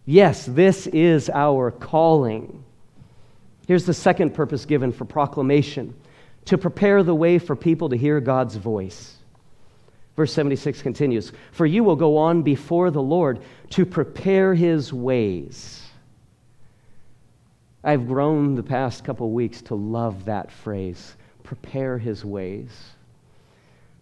Yes, 0.05 0.47
this 0.47 0.87
is 0.87 1.29
our 1.29 1.73
calling. 1.73 2.65
Here's 3.67 3.85
the 3.85 3.95
second 3.95 4.33
purpose 4.35 4.65
given 4.65 4.93
for 4.93 5.05
proclamation 5.05 5.95
to 6.47 6.57
prepare 6.57 7.03
the 7.03 7.15
way 7.15 7.39
for 7.39 7.57
people 7.57 7.89
to 7.89 7.97
hear 7.97 8.21
God's 8.21 8.57
voice. 8.57 9.17
Verse 10.17 10.33
76 10.33 10.83
continues 10.83 11.33
For 11.53 11.67
you 11.67 11.85
will 11.85 11.97
go 11.97 12.17
on 12.17 12.43
before 12.43 12.91
the 12.91 13.03
Lord 13.03 13.41
to 13.71 13.85
prepare 13.85 14.55
his 14.55 14.93
ways. 14.93 15.83
I've 17.85 18.07
grown 18.07 18.55
the 18.55 18.63
past 18.63 19.05
couple 19.05 19.31
weeks 19.31 19.63
to 19.63 19.75
love 19.75 20.25
that 20.25 20.51
phrase 20.51 21.17
prepare 21.43 21.97
his 21.97 22.25
ways. 22.25 22.71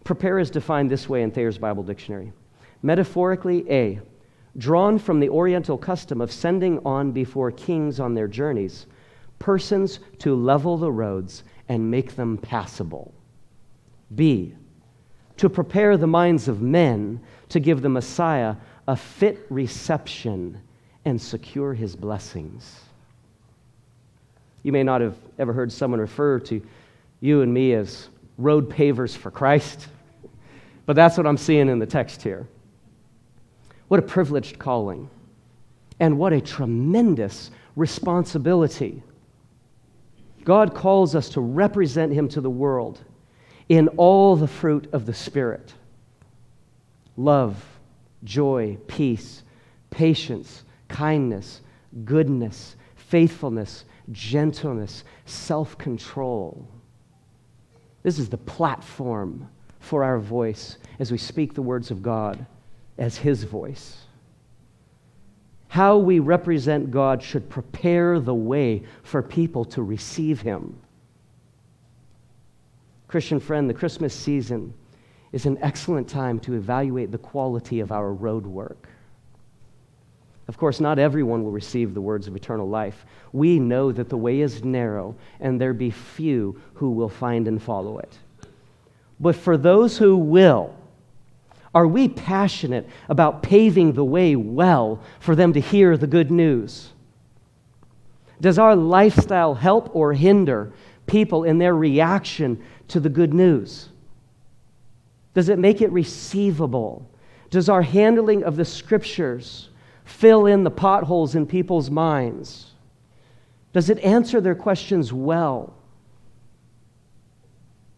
Prepare 0.03 0.39
is 0.39 0.49
defined 0.49 0.89
this 0.89 1.07
way 1.07 1.21
in 1.21 1.29
Thayer's 1.29 1.59
Bible 1.59 1.83
Dictionary. 1.83 2.33
Metaphorically, 2.81 3.69
A, 3.71 3.99
drawn 4.57 4.97
from 4.97 5.19
the 5.19 5.29
Oriental 5.29 5.77
custom 5.77 6.21
of 6.21 6.31
sending 6.31 6.79
on 6.85 7.11
before 7.11 7.51
kings 7.51 7.99
on 7.99 8.15
their 8.15 8.27
journeys 8.27 8.87
persons 9.39 9.99
to 10.19 10.35
level 10.35 10.77
the 10.77 10.91
roads 10.91 11.43
and 11.69 11.89
make 11.89 12.15
them 12.15 12.37
passable. 12.37 13.13
B, 14.13 14.55
to 15.37 15.49
prepare 15.49 15.97
the 15.97 16.07
minds 16.07 16.47
of 16.47 16.61
men 16.61 17.19
to 17.49 17.59
give 17.59 17.81
the 17.81 17.89
Messiah 17.89 18.55
a 18.87 18.95
fit 18.95 19.45
reception 19.49 20.61
and 21.05 21.21
secure 21.21 21.73
his 21.73 21.95
blessings. 21.95 22.81
You 24.63 24.71
may 24.71 24.83
not 24.83 25.01
have 25.01 25.15
ever 25.37 25.53
heard 25.53 25.71
someone 25.71 25.99
refer 25.99 26.39
to 26.39 26.61
you 27.19 27.41
and 27.41 27.53
me 27.53 27.73
as 27.73 28.09
road 28.37 28.69
pavers 28.69 29.15
for 29.15 29.31
Christ. 29.31 29.87
But 30.87 30.95
that's 30.95 31.17
what 31.17 31.25
I'm 31.25 31.37
seeing 31.37 31.67
in 31.67 31.79
the 31.79 31.87
text 31.87 32.21
here. 32.21 32.47
What 33.87 33.99
a 33.99 34.03
privileged 34.03 34.59
calling. 34.59 35.09
And 35.99 36.19
what 36.19 36.31
a 36.31 36.39
tremendous 36.39 37.49
responsibility. 37.75 39.01
God 40.45 40.75
calls 40.75 41.15
us 41.15 41.29
to 41.29 41.41
represent 41.41 42.13
Him 42.13 42.29
to 42.29 42.39
the 42.39 42.49
world 42.49 43.03
in 43.67 43.87
all 43.89 44.35
the 44.35 44.47
fruit 44.47 44.87
of 44.93 45.05
the 45.05 45.13
Spirit 45.13 45.73
love, 47.17 47.63
joy, 48.23 48.77
peace, 48.87 49.43
patience, 49.89 50.63
kindness, 50.87 51.61
goodness, 52.03 52.75
faithfulness, 52.95 53.85
gentleness, 54.11 55.03
self 55.25 55.77
control. 55.77 56.67
This 58.03 58.19
is 58.19 58.29
the 58.29 58.37
platform 58.37 59.49
for 59.79 60.03
our 60.03 60.19
voice 60.19 60.77
as 60.99 61.11
we 61.11 61.17
speak 61.17 61.53
the 61.53 61.61
words 61.61 61.89
of 61.89 62.03
God 62.03 62.45
as 62.97 63.17
His 63.17 63.43
voice. 63.43 64.04
How 65.75 65.97
we 65.97 66.19
represent 66.19 66.89
God 66.89 67.21
should 67.21 67.49
prepare 67.49 68.21
the 68.21 68.33
way 68.33 68.83
for 69.03 69.21
people 69.21 69.65
to 69.65 69.83
receive 69.83 70.39
Him. 70.39 70.77
Christian 73.09 73.41
friend, 73.41 73.69
the 73.69 73.73
Christmas 73.73 74.13
season 74.13 74.73
is 75.33 75.45
an 75.45 75.57
excellent 75.61 76.07
time 76.07 76.39
to 76.39 76.53
evaluate 76.53 77.11
the 77.11 77.17
quality 77.17 77.81
of 77.81 77.91
our 77.91 78.13
road 78.13 78.45
work. 78.45 78.87
Of 80.47 80.57
course, 80.57 80.79
not 80.79 80.97
everyone 80.97 81.43
will 81.43 81.51
receive 81.51 81.93
the 81.93 81.99
words 81.99 82.29
of 82.29 82.37
eternal 82.37 82.69
life. 82.69 83.05
We 83.33 83.59
know 83.59 83.91
that 83.91 84.07
the 84.07 84.15
way 84.15 84.39
is 84.39 84.63
narrow, 84.63 85.13
and 85.41 85.59
there 85.59 85.73
be 85.73 85.91
few 85.91 86.57
who 86.75 86.91
will 86.91 87.09
find 87.09 87.49
and 87.49 87.61
follow 87.61 87.97
it. 87.97 88.17
But 89.19 89.35
for 89.35 89.57
those 89.57 89.97
who 89.97 90.15
will, 90.15 90.73
are 91.75 91.85
we 91.85 92.07
passionate 92.07 92.87
about 93.09 93.43
paving 93.43 93.93
the 93.93 94.05
way 94.05 94.37
well 94.37 95.01
for 95.19 95.35
them 95.35 95.51
to 95.53 95.59
hear 95.59 95.97
the 95.97 96.07
good 96.07 96.31
news? 96.31 96.93
Does 98.39 98.57
our 98.57 98.77
lifestyle 98.77 99.53
help 99.53 99.93
or 99.93 100.13
hinder 100.13 100.71
people 101.05 101.43
in 101.43 101.57
their 101.57 101.75
reaction 101.75 102.63
to 102.87 103.01
the 103.01 103.09
good 103.09 103.33
news? 103.33 103.89
Does 105.33 105.49
it 105.49 105.59
make 105.59 105.81
it 105.81 105.91
receivable? 105.91 107.09
Does 107.49 107.67
our 107.67 107.81
handling 107.81 108.43
of 108.45 108.55
the 108.55 108.65
scriptures 108.65 109.69
fill 110.05 110.45
in 110.45 110.63
the 110.63 110.71
potholes 110.71 111.35
in 111.35 111.45
people's 111.45 111.91
minds? 111.91 112.71
Does 113.73 113.89
it 113.89 113.99
answer 113.99 114.39
their 114.39 114.55
questions 114.55 115.11
well? 115.11 115.74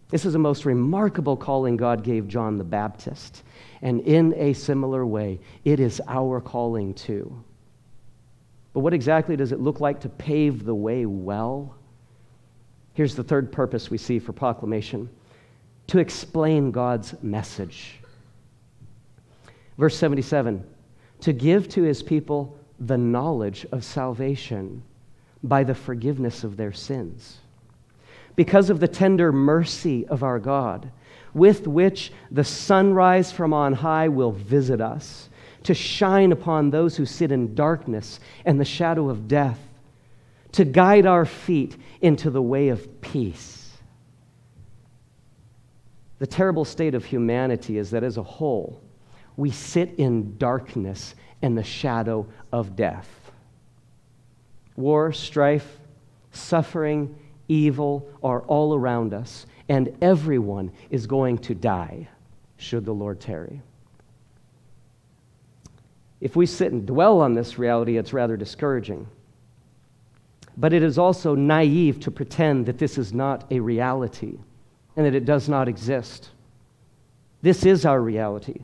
This 0.10 0.26
is 0.26 0.36
a 0.36 0.40
most 0.40 0.66
remarkable 0.66 1.36
calling 1.36 1.76
God 1.76 2.04
gave 2.04 2.28
John 2.28 2.58
the 2.58 2.64
Baptist. 2.64 3.44
And 3.82 4.02
in 4.02 4.34
a 4.36 4.54
similar 4.54 5.06
way, 5.06 5.40
it 5.66 5.80
is 5.80 6.02
our 6.08 6.40
calling 6.40 6.94
too. 6.94 7.44
But 8.74 8.80
what 8.82 8.94
exactly 8.94 9.36
does 9.36 9.52
it 9.52 9.60
look 9.60 9.80
like 9.80 10.00
to 10.02 10.10
pave 10.10 10.64
the 10.64 10.76
way 10.76 11.06
well? 11.06 11.76
Here's 12.94 13.16
the 13.16 13.24
third 13.24 13.52
purpose 13.52 13.92
we 13.92 13.98
see 13.98 14.20
for 14.20 14.34
proclamation 14.34 15.10
to 15.88 16.00
explain 16.00 16.72
God's 16.72 17.16
message. 17.22 18.00
Verse 19.78 19.96
77 19.98 20.64
to 21.20 21.34
give 21.34 21.68
to 21.70 21.82
his 21.82 22.04
people 22.04 22.56
the 22.80 22.98
knowledge 22.98 23.66
of 23.72 23.84
salvation 23.84 24.84
by 25.44 25.64
the 25.64 25.74
forgiveness 25.74 26.44
of 26.44 26.58
their 26.58 26.72
sins. 26.72 27.40
Because 28.38 28.70
of 28.70 28.80
the 28.80 28.88
tender 28.88 29.34
mercy 29.34 30.08
of 30.08 30.24
our 30.24 30.40
God, 30.40 30.90
with 31.34 31.68
which 31.68 32.14
the 32.32 32.46
sunrise 32.46 33.32
from 33.34 33.52
on 33.52 33.74
high 33.74 34.08
will 34.08 34.32
visit 34.32 34.80
us, 34.80 35.28
to 35.64 35.74
shine 35.74 36.32
upon 36.32 36.70
those 36.70 36.96
who 36.96 37.06
sit 37.06 37.34
in 37.34 37.54
darkness 37.54 38.22
and 38.46 38.58
the 38.58 38.64
shadow 38.64 39.10
of 39.10 39.28
death, 39.28 39.60
to 40.54 40.64
guide 40.64 41.06
our 41.06 41.26
feet 41.26 41.76
into 42.00 42.30
the 42.30 42.42
way 42.42 42.70
of 42.70 43.02
peace. 43.02 43.78
The 46.20 46.28
terrible 46.28 46.64
state 46.64 46.96
of 46.96 47.06
humanity 47.06 47.78
is 47.78 47.92
that 47.92 48.04
as 48.04 48.18
a 48.18 48.24
whole, 48.24 48.80
we 49.36 49.52
sit 49.52 49.96
in 49.98 50.38
darkness 50.38 51.16
and 51.42 51.58
the 51.58 51.64
shadow 51.64 52.28
of 52.52 52.76
death. 52.76 53.10
War, 54.76 55.12
strife, 55.12 55.78
suffering, 56.32 57.16
evil 57.48 58.08
are 58.24 58.42
all 58.42 58.74
around 58.76 59.14
us, 59.14 59.46
and 59.70 59.96
everyone 60.02 60.72
is 60.90 61.08
going 61.08 61.38
to 61.40 61.56
die 61.56 62.08
should 62.58 62.86
the 62.86 62.94
Lord 62.94 63.20
tarry. 63.20 63.62
If 66.20 66.36
we 66.36 66.46
sit 66.46 66.72
and 66.72 66.86
dwell 66.86 67.22
on 67.22 67.34
this 67.34 67.60
reality, 67.60 67.98
it's 67.98 68.14
rather 68.14 68.38
discouraging. 68.38 69.08
But 70.58 70.74
it 70.74 70.82
is 70.82 70.98
also 70.98 71.36
naive 71.36 72.00
to 72.02 72.12
pretend 72.12 72.66
that 72.66 72.80
this 72.80 72.98
is 72.98 73.14
not 73.14 73.46
a 73.52 73.60
reality 73.60 74.40
and 74.96 75.06
that 75.06 75.14
it 75.14 75.26
does 75.26 75.48
not 75.48 75.68
exist. 75.68 76.32
This 77.44 77.64
is 77.64 77.86
our 77.86 78.02
reality. 78.02 78.62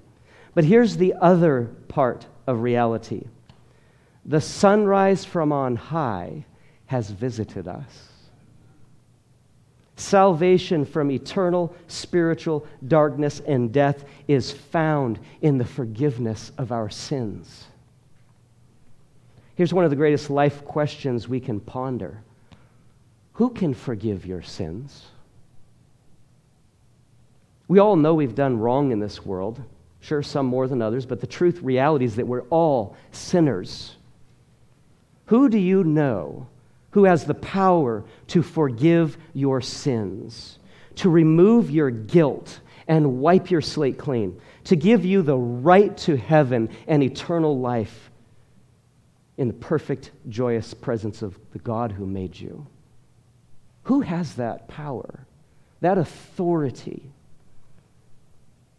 But 0.55 0.63
here's 0.63 0.97
the 0.97 1.13
other 1.21 1.69
part 1.87 2.25
of 2.47 2.61
reality 2.61 3.25
the 4.25 4.41
sunrise 4.41 5.25
from 5.25 5.51
on 5.51 5.75
high 5.75 6.45
has 6.85 7.11
visited 7.11 7.67
us. 7.67 8.12
Salvation 9.95 10.85
from 10.85 11.11
eternal 11.11 11.75
spiritual 11.87 12.65
darkness 12.87 13.41
and 13.41 13.71
death 13.71 14.05
is 14.27 14.51
found 14.51 15.19
in 15.41 15.57
the 15.57 15.65
forgiveness 15.65 16.51
of 16.57 16.71
our 16.71 16.89
sins. 16.89 17.65
Here's 19.55 19.73
one 19.73 19.83
of 19.83 19.91
the 19.91 19.95
greatest 19.95 20.31
life 20.31 20.65
questions 20.65 21.27
we 21.27 21.39
can 21.39 21.59
ponder 21.59 22.23
Who 23.33 23.49
can 23.51 23.73
forgive 23.73 24.25
your 24.25 24.41
sins? 24.41 25.05
We 27.67 27.79
all 27.79 27.95
know 27.95 28.13
we've 28.13 28.35
done 28.35 28.59
wrong 28.59 28.91
in 28.91 28.99
this 28.99 29.25
world. 29.25 29.61
Sure, 29.99 30.21
some 30.21 30.47
more 30.47 30.67
than 30.67 30.81
others, 30.81 31.05
but 31.05 31.21
the 31.21 31.27
truth, 31.27 31.61
reality 31.61 32.03
is 32.03 32.17
that 32.17 32.27
we're 32.27 32.43
all 32.49 32.97
sinners. 33.11 33.95
Who 35.27 35.47
do 35.47 35.57
you 35.57 35.83
know 35.83 36.47
who 36.93 37.05
has 37.05 37.25
the 37.25 37.33
power 37.33 38.03
to 38.27 38.41
forgive 38.41 39.17
your 39.33 39.61
sins, 39.61 40.59
to 40.95 41.09
remove 41.09 41.69
your 41.69 41.89
guilt 41.89 42.59
and 42.87 43.19
wipe 43.19 43.49
your 43.49 43.61
slate 43.61 43.97
clean, 43.97 44.39
to 44.65 44.75
give 44.75 45.03
you 45.03 45.21
the 45.21 45.37
right 45.37 45.97
to 45.97 46.15
heaven 46.15 46.69
and 46.87 47.03
eternal 47.03 47.59
life 47.59 48.11
in 49.37 49.47
the 49.47 49.53
perfect, 49.53 50.11
joyous 50.29 50.73
presence 50.73 51.23
of 51.23 51.37
the 51.51 51.59
God 51.59 51.91
who 51.91 52.05
made 52.05 52.39
you? 52.39 52.67
Who 53.83 54.01
has 54.01 54.35
that 54.35 54.67
power, 54.67 55.25
that 55.81 55.97
authority? 55.97 57.11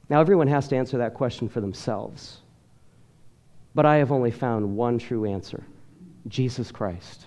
Now, 0.08 0.20
everyone 0.20 0.48
has 0.48 0.68
to 0.68 0.76
answer 0.76 0.98
that 0.98 1.14
question 1.14 1.48
for 1.48 1.60
themselves. 1.60 2.38
But 3.74 3.86
I 3.86 3.96
have 3.96 4.12
only 4.12 4.30
found 4.30 4.76
one 4.76 4.98
true 4.98 5.24
answer 5.24 5.64
Jesus 6.28 6.70
Christ. 6.70 7.26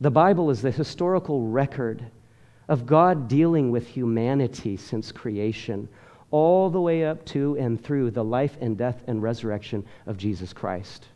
The 0.00 0.10
Bible 0.10 0.50
is 0.50 0.62
the 0.62 0.70
historical 0.70 1.48
record 1.48 2.04
of 2.68 2.86
God 2.86 3.28
dealing 3.28 3.70
with 3.70 3.86
humanity 3.86 4.76
since 4.76 5.12
creation, 5.12 5.88
all 6.30 6.68
the 6.68 6.80
way 6.80 7.04
up 7.04 7.24
to 7.26 7.56
and 7.56 7.82
through 7.82 8.10
the 8.10 8.24
life 8.24 8.56
and 8.60 8.76
death 8.76 9.02
and 9.06 9.22
resurrection 9.22 9.84
of 10.06 10.18
Jesus 10.18 10.52
Christ. 10.52 11.06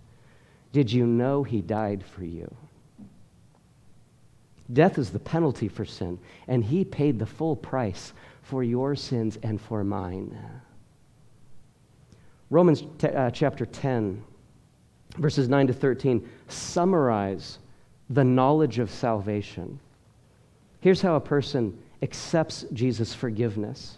Did 0.72 0.92
you 0.92 1.06
know 1.06 1.42
He 1.42 1.60
died 1.60 2.04
for 2.04 2.24
you? 2.24 2.54
Death 4.72 4.98
is 4.98 5.10
the 5.10 5.18
penalty 5.18 5.68
for 5.68 5.84
sin, 5.84 6.18
and 6.46 6.64
he 6.64 6.84
paid 6.84 7.18
the 7.18 7.26
full 7.26 7.56
price 7.56 8.12
for 8.42 8.62
your 8.62 8.94
sins 8.94 9.36
and 9.42 9.60
for 9.60 9.82
mine. 9.82 10.38
Romans 12.50 12.84
t- 12.98 13.08
uh, 13.08 13.30
chapter 13.30 13.66
10, 13.66 14.22
verses 15.16 15.48
9 15.48 15.68
to 15.68 15.72
13 15.72 16.28
summarize 16.48 17.58
the 18.10 18.24
knowledge 18.24 18.78
of 18.78 18.90
salvation. 18.90 19.78
Here's 20.80 21.00
how 21.00 21.14
a 21.14 21.20
person 21.20 21.78
accepts 22.02 22.66
Jesus' 22.72 23.14
forgiveness. 23.14 23.96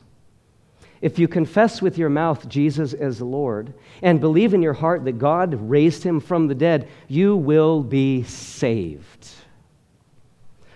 If 1.00 1.18
you 1.18 1.26
confess 1.26 1.82
with 1.82 1.98
your 1.98 2.10
mouth 2.10 2.48
Jesus 2.48 2.92
as 2.92 3.20
Lord 3.20 3.74
and 4.02 4.20
believe 4.20 4.54
in 4.54 4.62
your 4.62 4.72
heart 4.72 5.04
that 5.04 5.18
God 5.18 5.54
raised 5.68 6.04
him 6.04 6.20
from 6.20 6.46
the 6.46 6.54
dead, 6.54 6.88
you 7.08 7.36
will 7.36 7.82
be 7.82 8.22
saved. 8.22 9.28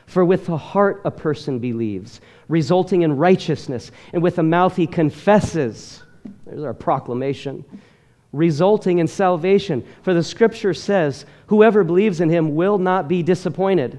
For 0.06 0.24
with 0.24 0.46
the 0.46 0.56
heart 0.56 1.02
a 1.04 1.10
person 1.10 1.58
believes, 1.58 2.20
resulting 2.48 3.02
in 3.02 3.16
righteousness, 3.16 3.92
and 4.12 4.22
with 4.22 4.36
the 4.36 4.42
mouth 4.42 4.74
he 4.74 4.86
confesses. 4.86 6.02
There's 6.44 6.64
our 6.64 6.74
proclamation. 6.74 7.64
Resulting 8.36 8.98
in 8.98 9.06
salvation. 9.08 9.84
For 10.02 10.14
the 10.14 10.22
scripture 10.22 10.74
says, 10.74 11.26
Whoever 11.46 11.84
believes 11.84 12.20
in 12.20 12.28
him 12.28 12.54
will 12.54 12.78
not 12.78 13.08
be 13.08 13.22
disappointed. 13.22 13.98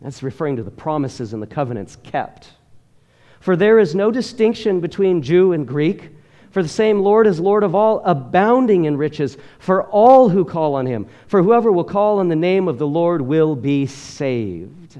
That's 0.00 0.22
referring 0.22 0.56
to 0.56 0.62
the 0.62 0.70
promises 0.70 1.32
and 1.32 1.42
the 1.42 1.46
covenants 1.46 1.96
kept. 2.02 2.50
For 3.40 3.56
there 3.56 3.78
is 3.78 3.94
no 3.94 4.10
distinction 4.10 4.80
between 4.80 5.22
Jew 5.22 5.52
and 5.52 5.66
Greek 5.66 6.10
for 6.52 6.62
the 6.62 6.68
same 6.68 7.00
Lord 7.00 7.26
is 7.26 7.40
Lord 7.40 7.64
of 7.64 7.74
all, 7.74 8.02
abounding 8.04 8.84
in 8.84 8.98
riches 8.98 9.38
for 9.58 9.84
all 9.84 10.28
who 10.28 10.44
call 10.44 10.74
on 10.74 10.84
him. 10.84 11.06
For 11.26 11.42
whoever 11.42 11.72
will 11.72 11.82
call 11.82 12.18
on 12.18 12.28
the 12.28 12.36
name 12.36 12.68
of 12.68 12.78
the 12.78 12.86
Lord 12.86 13.22
will 13.22 13.56
be 13.56 13.86
saved. 13.86 14.98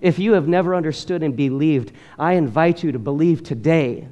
If 0.00 0.18
you 0.18 0.32
have 0.32 0.48
never 0.48 0.74
understood 0.74 1.22
and 1.22 1.36
believed, 1.36 1.92
I 2.18 2.32
invite 2.32 2.82
you 2.82 2.90
to 2.90 2.98
believe 2.98 3.44
today. 3.44 4.08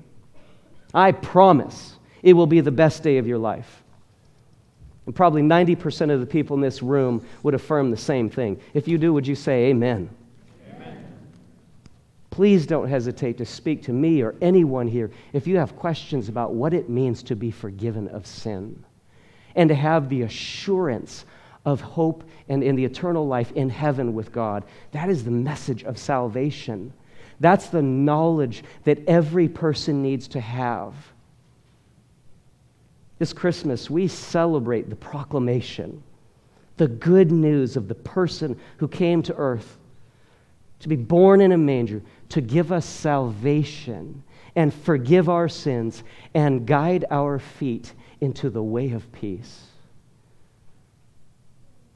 I 0.94 1.10
promise 1.10 1.96
it 2.22 2.32
will 2.32 2.46
be 2.46 2.60
the 2.60 2.70
best 2.70 3.02
day 3.02 3.18
of 3.18 3.26
your 3.26 3.38
life. 3.38 3.82
And 5.06 5.14
probably 5.14 5.42
90% 5.42 6.10
of 6.10 6.20
the 6.20 6.26
people 6.26 6.54
in 6.54 6.60
this 6.60 6.82
room 6.82 7.26
would 7.42 7.54
affirm 7.54 7.90
the 7.90 7.96
same 7.96 8.28
thing. 8.28 8.60
If 8.74 8.86
you 8.86 8.98
do, 8.98 9.12
would 9.12 9.26
you 9.26 9.34
say 9.34 9.66
amen? 9.66 10.10
please 12.40 12.64
don't 12.64 12.88
hesitate 12.88 13.36
to 13.36 13.44
speak 13.44 13.82
to 13.82 13.92
me 13.92 14.22
or 14.22 14.34
anyone 14.40 14.88
here 14.88 15.10
if 15.34 15.46
you 15.46 15.58
have 15.58 15.76
questions 15.76 16.30
about 16.30 16.54
what 16.54 16.72
it 16.72 16.88
means 16.88 17.22
to 17.22 17.36
be 17.36 17.50
forgiven 17.50 18.08
of 18.08 18.26
sin 18.26 18.82
and 19.56 19.68
to 19.68 19.74
have 19.74 20.08
the 20.08 20.22
assurance 20.22 21.26
of 21.66 21.82
hope 21.82 22.24
and 22.48 22.62
in 22.62 22.76
the 22.76 22.84
eternal 22.86 23.26
life 23.26 23.52
in 23.52 23.68
heaven 23.68 24.14
with 24.14 24.32
God. 24.32 24.64
That 24.92 25.10
is 25.10 25.22
the 25.22 25.30
message 25.30 25.84
of 25.84 25.98
salvation. 25.98 26.94
That's 27.40 27.66
the 27.66 27.82
knowledge 27.82 28.64
that 28.84 29.06
every 29.06 29.48
person 29.48 30.02
needs 30.02 30.28
to 30.28 30.40
have. 30.40 30.94
This 33.20 33.34
Christmas, 33.34 33.90
we 33.90 34.08
celebrate 34.08 34.88
the 34.88 34.96
proclamation, 34.96 36.02
the 36.78 36.88
good 36.88 37.30
news 37.30 37.76
of 37.76 37.86
the 37.86 37.94
person 37.94 38.58
who 38.78 38.88
came 38.88 39.22
to 39.24 39.36
earth 39.36 39.76
to 40.78 40.88
be 40.88 40.96
born 40.96 41.42
in 41.42 41.52
a 41.52 41.58
manger, 41.58 42.00
to 42.30 42.40
give 42.40 42.72
us 42.72 42.86
salvation 42.86 44.24
and 44.56 44.72
forgive 44.72 45.28
our 45.28 45.50
sins 45.50 46.02
and 46.32 46.66
guide 46.66 47.04
our 47.10 47.38
feet 47.38 47.92
into 48.22 48.48
the 48.48 48.62
way 48.62 48.92
of 48.92 49.12
peace. 49.12 49.66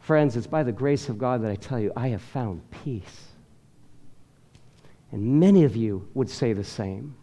Friends, 0.01 0.37
it's 0.37 0.47
by 0.47 0.62
the 0.62 0.72
grace 0.72 1.09
of 1.09 1.16
God 1.16 1.43
that 1.43 1.51
I 1.51 1.57
tell 1.57 1.81
you, 1.81 1.91
I 1.97 2.09
have 2.09 2.20
found 2.20 2.61
peace. 2.85 3.29
And 5.11 5.41
many 5.41 5.64
of 5.64 5.75
you 5.75 6.07
would 6.12 6.29
say 6.29 6.53
the 6.53 6.64
same. 6.64 7.16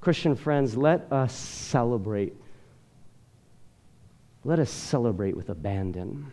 Christian 0.00 0.36
friends, 0.36 0.76
let 0.76 1.10
us 1.12 1.34
celebrate. 1.34 2.34
Let 4.44 4.58
us 4.58 4.70
celebrate 4.70 5.36
with 5.36 5.50
abandon. 5.50 6.30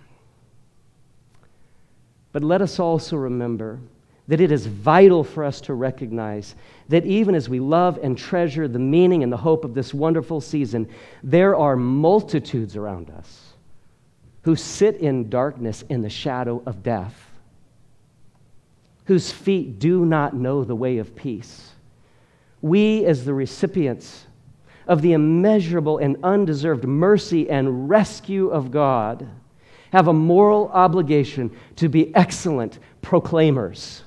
But 2.31 2.43
let 2.43 2.61
us 2.61 2.79
also 2.79 3.15
remember 3.15 3.79
that 4.27 4.41
it 4.41 4.51
is 4.51 4.65
vital 4.65 5.23
for 5.23 5.43
us 5.43 5.61
to 5.61 5.73
recognize 5.73 6.55
that 6.89 7.05
even 7.05 7.35
as 7.35 7.47
we 7.47 7.59
love 7.59 7.99
and 8.01 8.17
treasure 8.17 8.67
the 8.67 8.79
meaning 8.79 9.23
and 9.23 9.31
the 9.31 9.37
hope 9.37 9.63
of 9.63 9.73
this 9.73 9.93
wonderful 9.93 10.41
season, 10.41 10.87
there 11.23 11.55
are 11.55 11.75
multitudes 11.75 12.75
around 12.75 13.09
us 13.11 13.53
who 14.41 14.55
sit 14.55 14.97
in 14.97 15.29
darkness 15.29 15.83
in 15.89 16.01
the 16.01 16.09
shadow 16.09 16.61
of 16.65 16.83
death, 16.83 17.29
whose 19.05 19.31
feet 19.31 19.79
do 19.79 20.05
not 20.05 20.35
know 20.35 20.63
the 20.63 20.75
way 20.75 20.97
of 20.97 21.15
peace 21.15 21.74
we, 22.65 23.05
as 23.05 23.23
the 23.25 23.33
recipients 23.33 24.25
of 24.87 25.03
the 25.03 25.13
immeasurable 25.13 25.99
and 25.99 26.17
undeserved 26.23 26.83
mercy 26.83 27.47
and 27.47 27.87
rescue 27.87 28.47
of 28.49 28.71
God, 28.71 29.27
have 29.91 30.07
a 30.07 30.13
moral 30.13 30.69
obligation 30.69 31.55
to 31.75 31.87
be 31.87 32.13
excellent 32.15 32.79
proclaimers. 33.03 34.03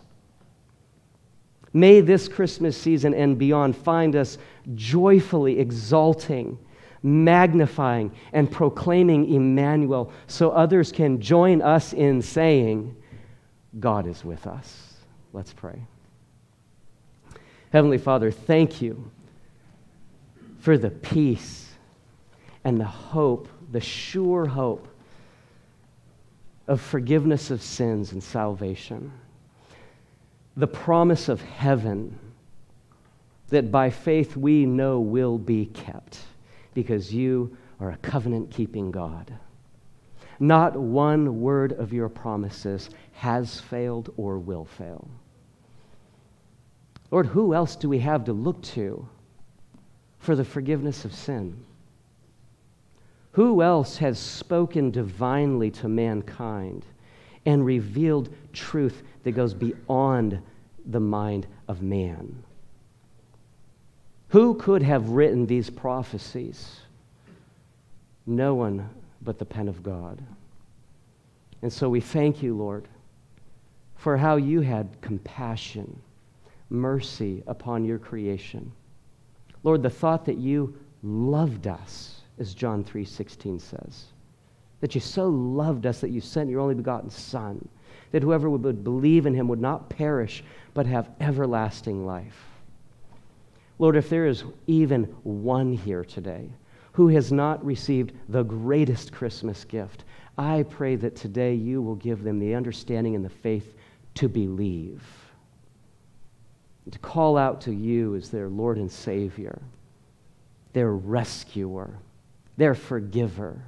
May 1.72 2.00
this 2.00 2.26
Christmas 2.26 2.76
season 2.76 3.14
and 3.14 3.38
beyond 3.38 3.76
find 3.76 4.16
us 4.16 4.38
joyfully 4.74 5.60
exalting, 5.60 6.58
magnifying, 7.00 8.10
and 8.32 8.50
proclaiming 8.50 9.32
Emmanuel 9.32 10.10
so 10.26 10.50
others 10.50 10.90
can 10.90 11.20
join 11.20 11.62
us 11.62 11.92
in 11.92 12.20
saying, 12.20 12.96
God 13.78 14.08
is 14.08 14.24
with 14.24 14.48
us. 14.48 14.94
Let's 15.32 15.52
pray. 15.52 15.86
Heavenly 17.72 17.98
Father, 17.98 18.30
thank 18.30 18.80
you 18.80 19.10
for 20.58 20.78
the 20.78 20.90
peace 20.90 21.68
and 22.64 22.80
the 22.80 22.84
hope, 22.84 23.48
the 23.70 23.80
sure 23.80 24.46
hope 24.46 24.88
of 26.66 26.80
forgiveness 26.80 27.50
of 27.50 27.62
sins 27.62 28.12
and 28.12 28.22
salvation. 28.22 29.12
The 30.56 30.66
promise 30.66 31.28
of 31.28 31.40
heaven 31.40 32.18
that 33.48 33.70
by 33.70 33.90
faith 33.90 34.36
we 34.36 34.66
know 34.66 35.00
will 35.00 35.38
be 35.38 35.66
kept 35.66 36.18
because 36.74 37.12
you 37.12 37.56
are 37.80 37.90
a 37.90 37.96
covenant 37.98 38.50
keeping 38.50 38.90
God. 38.90 39.32
Not 40.40 40.76
one 40.76 41.40
word 41.40 41.72
of 41.72 41.92
your 41.92 42.08
promises 42.08 42.90
has 43.12 43.60
failed 43.60 44.12
or 44.16 44.38
will 44.38 44.64
fail. 44.64 45.08
Lord, 47.10 47.26
who 47.26 47.54
else 47.54 47.76
do 47.76 47.88
we 47.88 48.00
have 48.00 48.24
to 48.24 48.32
look 48.32 48.60
to 48.62 49.08
for 50.18 50.36
the 50.36 50.44
forgiveness 50.44 51.04
of 51.04 51.14
sin? 51.14 51.64
Who 53.32 53.62
else 53.62 53.98
has 53.98 54.18
spoken 54.18 54.90
divinely 54.90 55.70
to 55.72 55.88
mankind 55.88 56.84
and 57.46 57.64
revealed 57.64 58.34
truth 58.52 59.02
that 59.22 59.32
goes 59.32 59.54
beyond 59.54 60.40
the 60.86 61.00
mind 61.00 61.46
of 61.66 61.82
man? 61.82 62.42
Who 64.28 64.54
could 64.54 64.82
have 64.82 65.10
written 65.10 65.46
these 65.46 65.70
prophecies? 65.70 66.80
No 68.26 68.54
one 68.54 68.90
but 69.22 69.38
the 69.38 69.46
pen 69.46 69.68
of 69.68 69.82
God. 69.82 70.22
And 71.62 71.72
so 71.72 71.88
we 71.88 72.00
thank 72.00 72.42
you, 72.42 72.54
Lord, 72.54 72.86
for 73.96 74.16
how 74.16 74.36
you 74.36 74.60
had 74.60 75.00
compassion 75.00 76.00
mercy 76.70 77.42
upon 77.46 77.84
your 77.84 77.98
creation. 77.98 78.72
Lord, 79.62 79.82
the 79.82 79.90
thought 79.90 80.24
that 80.26 80.38
you 80.38 80.78
loved 81.02 81.66
us, 81.66 82.22
as 82.38 82.54
John 82.54 82.84
3:16 82.84 83.60
says, 83.60 84.06
that 84.80 84.94
you 84.94 85.00
so 85.00 85.28
loved 85.28 85.86
us 85.86 86.00
that 86.00 86.10
you 86.10 86.20
sent 86.20 86.50
your 86.50 86.60
only 86.60 86.74
begotten 86.74 87.10
son, 87.10 87.68
that 88.12 88.22
whoever 88.22 88.48
would 88.48 88.84
believe 88.84 89.26
in 89.26 89.34
him 89.34 89.48
would 89.48 89.60
not 89.60 89.88
perish 89.88 90.44
but 90.72 90.86
have 90.86 91.10
everlasting 91.20 92.06
life. 92.06 92.46
Lord, 93.78 93.96
if 93.96 94.08
there 94.08 94.26
is 94.26 94.44
even 94.66 95.04
one 95.22 95.72
here 95.72 96.04
today 96.04 96.50
who 96.92 97.08
has 97.08 97.32
not 97.32 97.64
received 97.64 98.12
the 98.28 98.42
greatest 98.42 99.12
Christmas 99.12 99.64
gift, 99.64 100.04
I 100.36 100.64
pray 100.64 100.96
that 100.96 101.16
today 101.16 101.54
you 101.54 101.82
will 101.82 101.94
give 101.96 102.22
them 102.22 102.38
the 102.38 102.54
understanding 102.54 103.14
and 103.14 103.24
the 103.24 103.30
faith 103.30 103.74
to 104.14 104.28
believe 104.28 105.02
to 106.92 106.98
call 106.98 107.36
out 107.36 107.60
to 107.62 107.72
you 107.72 108.14
as 108.14 108.30
their 108.30 108.48
Lord 108.48 108.78
and 108.78 108.90
Savior, 108.90 109.60
their 110.72 110.92
rescuer, 110.92 111.98
their 112.56 112.74
forgiver, 112.74 113.62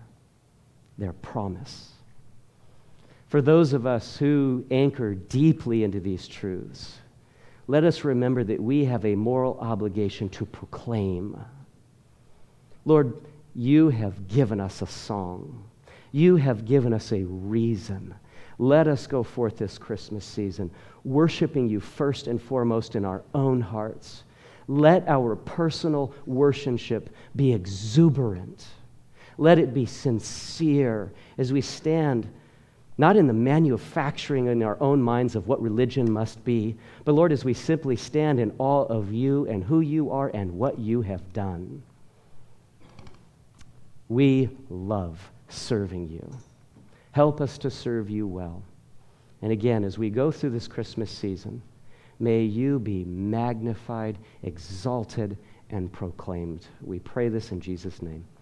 their 0.99 1.13
promise. 1.13 1.93
For 3.29 3.41
those 3.41 3.73
of 3.73 3.87
us 3.87 4.17
who 4.17 4.65
anchor 4.71 5.15
deeply 5.15 5.85
into 5.85 6.01
these 6.01 6.27
truths, 6.27 6.99
let 7.67 7.85
us 7.85 8.05
remember 8.05 8.43
that 8.45 8.61
we 8.61 8.85
have 8.87 9.05
a 9.05 9.15
moral 9.15 9.59
obligation 9.61 10.29
to 10.31 10.45
proclaim. 10.45 11.39
Lord, 12.85 13.17
you 13.55 13.91
have 13.91 14.27
given 14.27 14.61
us 14.61 14.83
a 14.83 14.87
song. 14.87 15.65
You 16.11 16.37
have 16.37 16.65
given 16.65 16.93
us 16.93 17.13
a 17.13 17.23
reason 17.25 18.15
let 18.61 18.89
us 18.89 19.07
go 19.07 19.23
forth 19.23 19.57
this 19.57 19.79
Christmas 19.79 20.23
season, 20.23 20.71
worshiping 21.05 21.69
you 21.69 21.81
first 21.81 22.27
and 22.27 22.41
foremost 22.41 22.97
in 22.97 23.05
our 23.05 23.23
own 23.35 23.61
hearts. 23.61 24.25
Let 24.69 25.09
our 25.09 25.35
personal 25.37 26.15
worshipship 26.27 27.11
be 27.35 27.53
exuberant. 27.53 28.67
Let 29.39 29.59
it 29.59 29.75
be 29.75 29.87
sincere 29.87 31.13
as 31.39 31.53
we 31.53 31.61
stand 31.61 32.29
not 33.01 33.17
in 33.17 33.27
the 33.27 33.33
manufacturing 33.33 34.49
in 34.49 34.63
our 34.63 34.79
own 34.79 35.01
minds 35.01 35.35
of 35.35 35.49
what 35.49 35.63
religion 35.63 36.13
must 36.13 36.45
be, 36.45 36.77
but 37.07 37.13
Lord, 37.13 37.33
as 37.33 37.47
we 37.47 37.55
simply 37.55 37.97
stand 37.97 38.39
in 38.39 38.55
awe 38.59 38.85
of 38.85 39.11
you 39.11 39.47
and 39.47 39.65
who 39.65 39.81
you 39.81 40.11
are 40.11 40.31
and 40.35 40.53
what 40.53 40.79
you 40.79 41.01
have 41.01 41.33
done. 41.33 41.83
We 44.11 44.51
love 44.69 45.31
serving 45.49 46.11
you. 46.11 46.31
Help 47.13 47.41
us 47.41 47.57
to 47.59 47.71
serve 47.71 48.11
you 48.11 48.27
well. 48.27 48.63
And 49.43 49.53
again, 49.53 49.85
as 49.85 49.99
we 49.99 50.11
go 50.11 50.31
through 50.31 50.51
this 50.51 50.69
Christmas 50.69 51.11
season, 51.11 51.63
may 52.19 52.43
you 52.43 52.79
be 52.79 53.05
magnified, 53.05 54.19
exalted, 54.43 55.39
and 55.71 55.93
proclaimed. 55.93 56.67
We 56.83 56.99
pray 56.99 57.29
this 57.29 57.53
in 57.53 57.61
Jesus' 57.61 58.03
name. 58.03 58.25